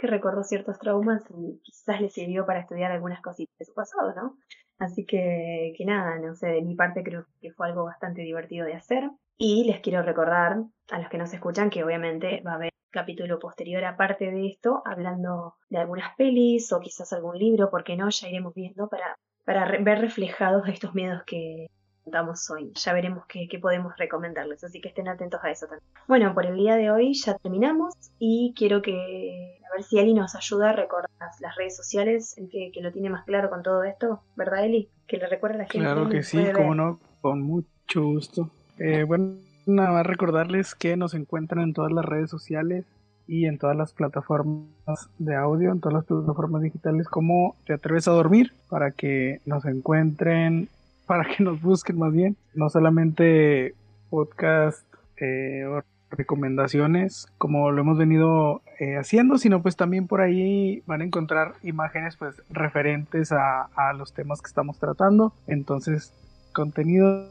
que 0.00 0.06
recordó 0.06 0.42
ciertos 0.42 0.78
traumas 0.78 1.22
y 1.30 1.60
quizás 1.62 2.00
le 2.00 2.08
sirvió 2.08 2.46
para 2.46 2.60
estudiar 2.60 2.90
algunas 2.90 3.20
cositas 3.20 3.54
de 3.58 3.66
su 3.66 3.74
pasado, 3.74 4.14
¿no? 4.14 4.38
Así 4.78 5.04
que, 5.04 5.74
que 5.76 5.84
nada, 5.84 6.18
no 6.18 6.34
sé, 6.34 6.46
de 6.46 6.62
mi 6.62 6.74
parte 6.74 7.02
creo 7.04 7.26
que 7.42 7.52
fue 7.52 7.68
algo 7.68 7.84
bastante 7.84 8.22
divertido 8.22 8.64
de 8.64 8.74
hacer. 8.74 9.10
Y 9.36 9.64
les 9.64 9.80
quiero 9.80 10.02
recordar 10.02 10.56
a 10.90 10.98
los 10.98 11.08
que 11.10 11.18
nos 11.18 11.34
escuchan 11.34 11.68
que 11.68 11.84
obviamente 11.84 12.42
va 12.46 12.52
a 12.52 12.54
haber 12.54 12.70
capítulo 12.90 13.38
posterior 13.38 13.84
aparte 13.84 14.30
de 14.30 14.48
esto, 14.48 14.82
hablando 14.86 15.56
de 15.68 15.78
algunas 15.78 16.16
pelis 16.16 16.72
o 16.72 16.80
quizás 16.80 17.12
algún 17.12 17.38
libro, 17.38 17.70
porque 17.70 17.94
no, 17.94 18.08
ya 18.08 18.28
iremos 18.28 18.54
viendo 18.54 18.88
para, 18.88 19.18
para 19.44 19.66
ver 19.82 20.00
reflejados 20.00 20.66
estos 20.66 20.94
miedos 20.94 21.22
que 21.26 21.68
contamos 22.10 22.50
hoy. 22.50 22.72
Ya 22.74 22.92
veremos 22.92 23.24
qué, 23.26 23.46
podemos 23.60 23.96
recomendarles, 23.96 24.64
así 24.64 24.80
que 24.80 24.88
estén 24.88 25.06
atentos 25.06 25.40
a 25.44 25.50
eso 25.50 25.66
también. 25.66 25.88
Bueno, 26.08 26.34
por 26.34 26.44
el 26.44 26.56
día 26.56 26.74
de 26.74 26.90
hoy 26.90 27.14
ya 27.14 27.38
terminamos 27.38 27.94
y 28.18 28.52
quiero 28.56 28.82
que, 28.82 29.60
a 29.64 29.76
ver 29.76 29.84
si 29.84 30.00
Eli 30.00 30.12
nos 30.12 30.34
ayuda 30.34 30.70
a 30.70 30.72
recordar 30.72 31.08
las 31.38 31.54
redes 31.54 31.76
sociales, 31.76 32.36
el 32.36 32.50
que, 32.50 32.72
lo 32.80 32.90
tiene 32.90 33.10
más 33.10 33.24
claro 33.24 33.48
con 33.48 33.62
todo 33.62 33.84
esto, 33.84 34.22
¿verdad 34.34 34.64
Eli? 34.64 34.88
Que 35.06 35.18
le 35.18 35.28
recuerde 35.28 35.54
a 35.54 35.58
la 35.58 35.64
gente. 35.66 35.78
Claro 35.78 36.08
que 36.08 36.24
sí, 36.24 36.42
como 36.52 36.74
no, 36.74 36.98
con 37.20 37.42
mucho 37.42 38.02
gusto. 38.02 38.50
Eh, 38.78 39.04
bueno, 39.04 39.36
nada 39.66 39.92
más 39.92 40.06
recordarles 40.06 40.74
que 40.74 40.96
nos 40.96 41.14
encuentran 41.14 41.62
en 41.62 41.74
todas 41.74 41.92
las 41.92 42.04
redes 42.04 42.28
sociales 42.28 42.86
y 43.28 43.46
en 43.46 43.58
todas 43.58 43.76
las 43.76 43.92
plataformas 43.92 45.08
de 45.18 45.36
audio, 45.36 45.70
en 45.70 45.78
todas 45.78 45.94
las 45.94 46.04
plataformas 46.06 46.62
digitales 46.62 47.06
como 47.06 47.54
Te 47.64 47.74
atreves 47.74 48.08
a 48.08 48.12
dormir, 48.12 48.52
para 48.68 48.90
que 48.90 49.40
nos 49.46 49.64
encuentren, 49.64 50.68
para 51.10 51.24
que 51.24 51.42
nos 51.42 51.60
busquen 51.60 51.98
más 51.98 52.12
bien, 52.12 52.36
no 52.54 52.70
solamente 52.70 53.74
podcast 54.10 54.86
eh, 55.16 55.64
o 55.64 55.82
recomendaciones 56.08 57.26
como 57.36 57.72
lo 57.72 57.80
hemos 57.80 57.98
venido 57.98 58.62
eh, 58.78 58.96
haciendo, 58.96 59.36
sino 59.36 59.60
pues 59.60 59.74
también 59.74 60.06
por 60.06 60.20
ahí 60.20 60.84
van 60.86 61.00
a 61.00 61.04
encontrar 61.04 61.54
imágenes 61.64 62.16
pues 62.16 62.40
referentes 62.48 63.32
a, 63.32 63.64
a 63.74 63.92
los 63.92 64.14
temas 64.14 64.40
que 64.40 64.46
estamos 64.46 64.78
tratando, 64.78 65.34
entonces 65.48 66.14
contenido 66.52 67.28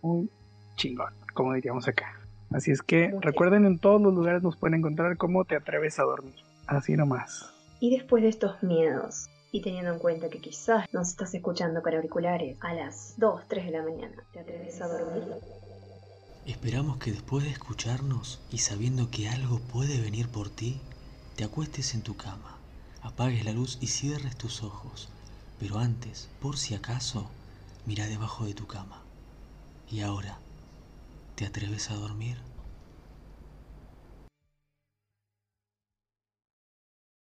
un 0.00 0.30
chingón 0.76 1.12
como 1.34 1.52
diríamos 1.52 1.86
acá. 1.88 2.18
Así 2.52 2.70
es 2.70 2.80
que 2.80 3.14
recuerden, 3.20 3.66
en 3.66 3.80
todos 3.80 4.00
los 4.00 4.14
lugares 4.14 4.42
nos 4.42 4.56
pueden 4.56 4.78
encontrar 4.78 5.18
cómo 5.18 5.44
te 5.44 5.56
atreves 5.56 5.98
a 5.98 6.04
dormir. 6.04 6.36
Así 6.66 6.96
nomás. 6.96 7.52
Y 7.80 7.90
después 7.90 8.22
de 8.22 8.30
estos 8.30 8.62
miedos, 8.62 9.28
y 9.52 9.60
teniendo 9.60 9.92
en 9.92 9.98
cuenta 9.98 10.28
que 10.28 10.40
quizás 10.40 10.86
nos 10.92 11.10
estás 11.10 11.34
escuchando 11.34 11.82
con 11.82 11.94
auriculares 11.94 12.56
a 12.60 12.74
las 12.74 13.14
2, 13.18 13.42
3 13.48 13.66
de 13.66 13.70
la 13.70 13.82
mañana, 13.82 14.24
¿te 14.32 14.40
atreves 14.40 14.80
a 14.80 14.88
dormir? 14.88 15.24
Esperamos 16.46 16.96
que 16.96 17.12
después 17.12 17.44
de 17.44 17.50
escucharnos 17.50 18.40
y 18.50 18.58
sabiendo 18.58 19.10
que 19.10 19.28
algo 19.28 19.60
puede 19.60 20.00
venir 20.00 20.28
por 20.28 20.50
ti, 20.50 20.80
te 21.36 21.44
acuestes 21.44 21.94
en 21.94 22.02
tu 22.02 22.16
cama, 22.16 22.56
apagues 23.02 23.44
la 23.44 23.52
luz 23.52 23.78
y 23.80 23.88
cierres 23.88 24.36
tus 24.36 24.62
ojos. 24.62 25.08
Pero 25.60 25.78
antes, 25.78 26.28
por 26.40 26.56
si 26.56 26.74
acaso, 26.74 27.30
mira 27.86 28.06
debajo 28.06 28.46
de 28.46 28.54
tu 28.54 28.66
cama. 28.66 29.02
Y 29.90 30.00
ahora, 30.00 30.38
¿Te 31.34 31.46
atreves 31.46 31.90
a 31.90 31.94
dormir? 31.94 32.51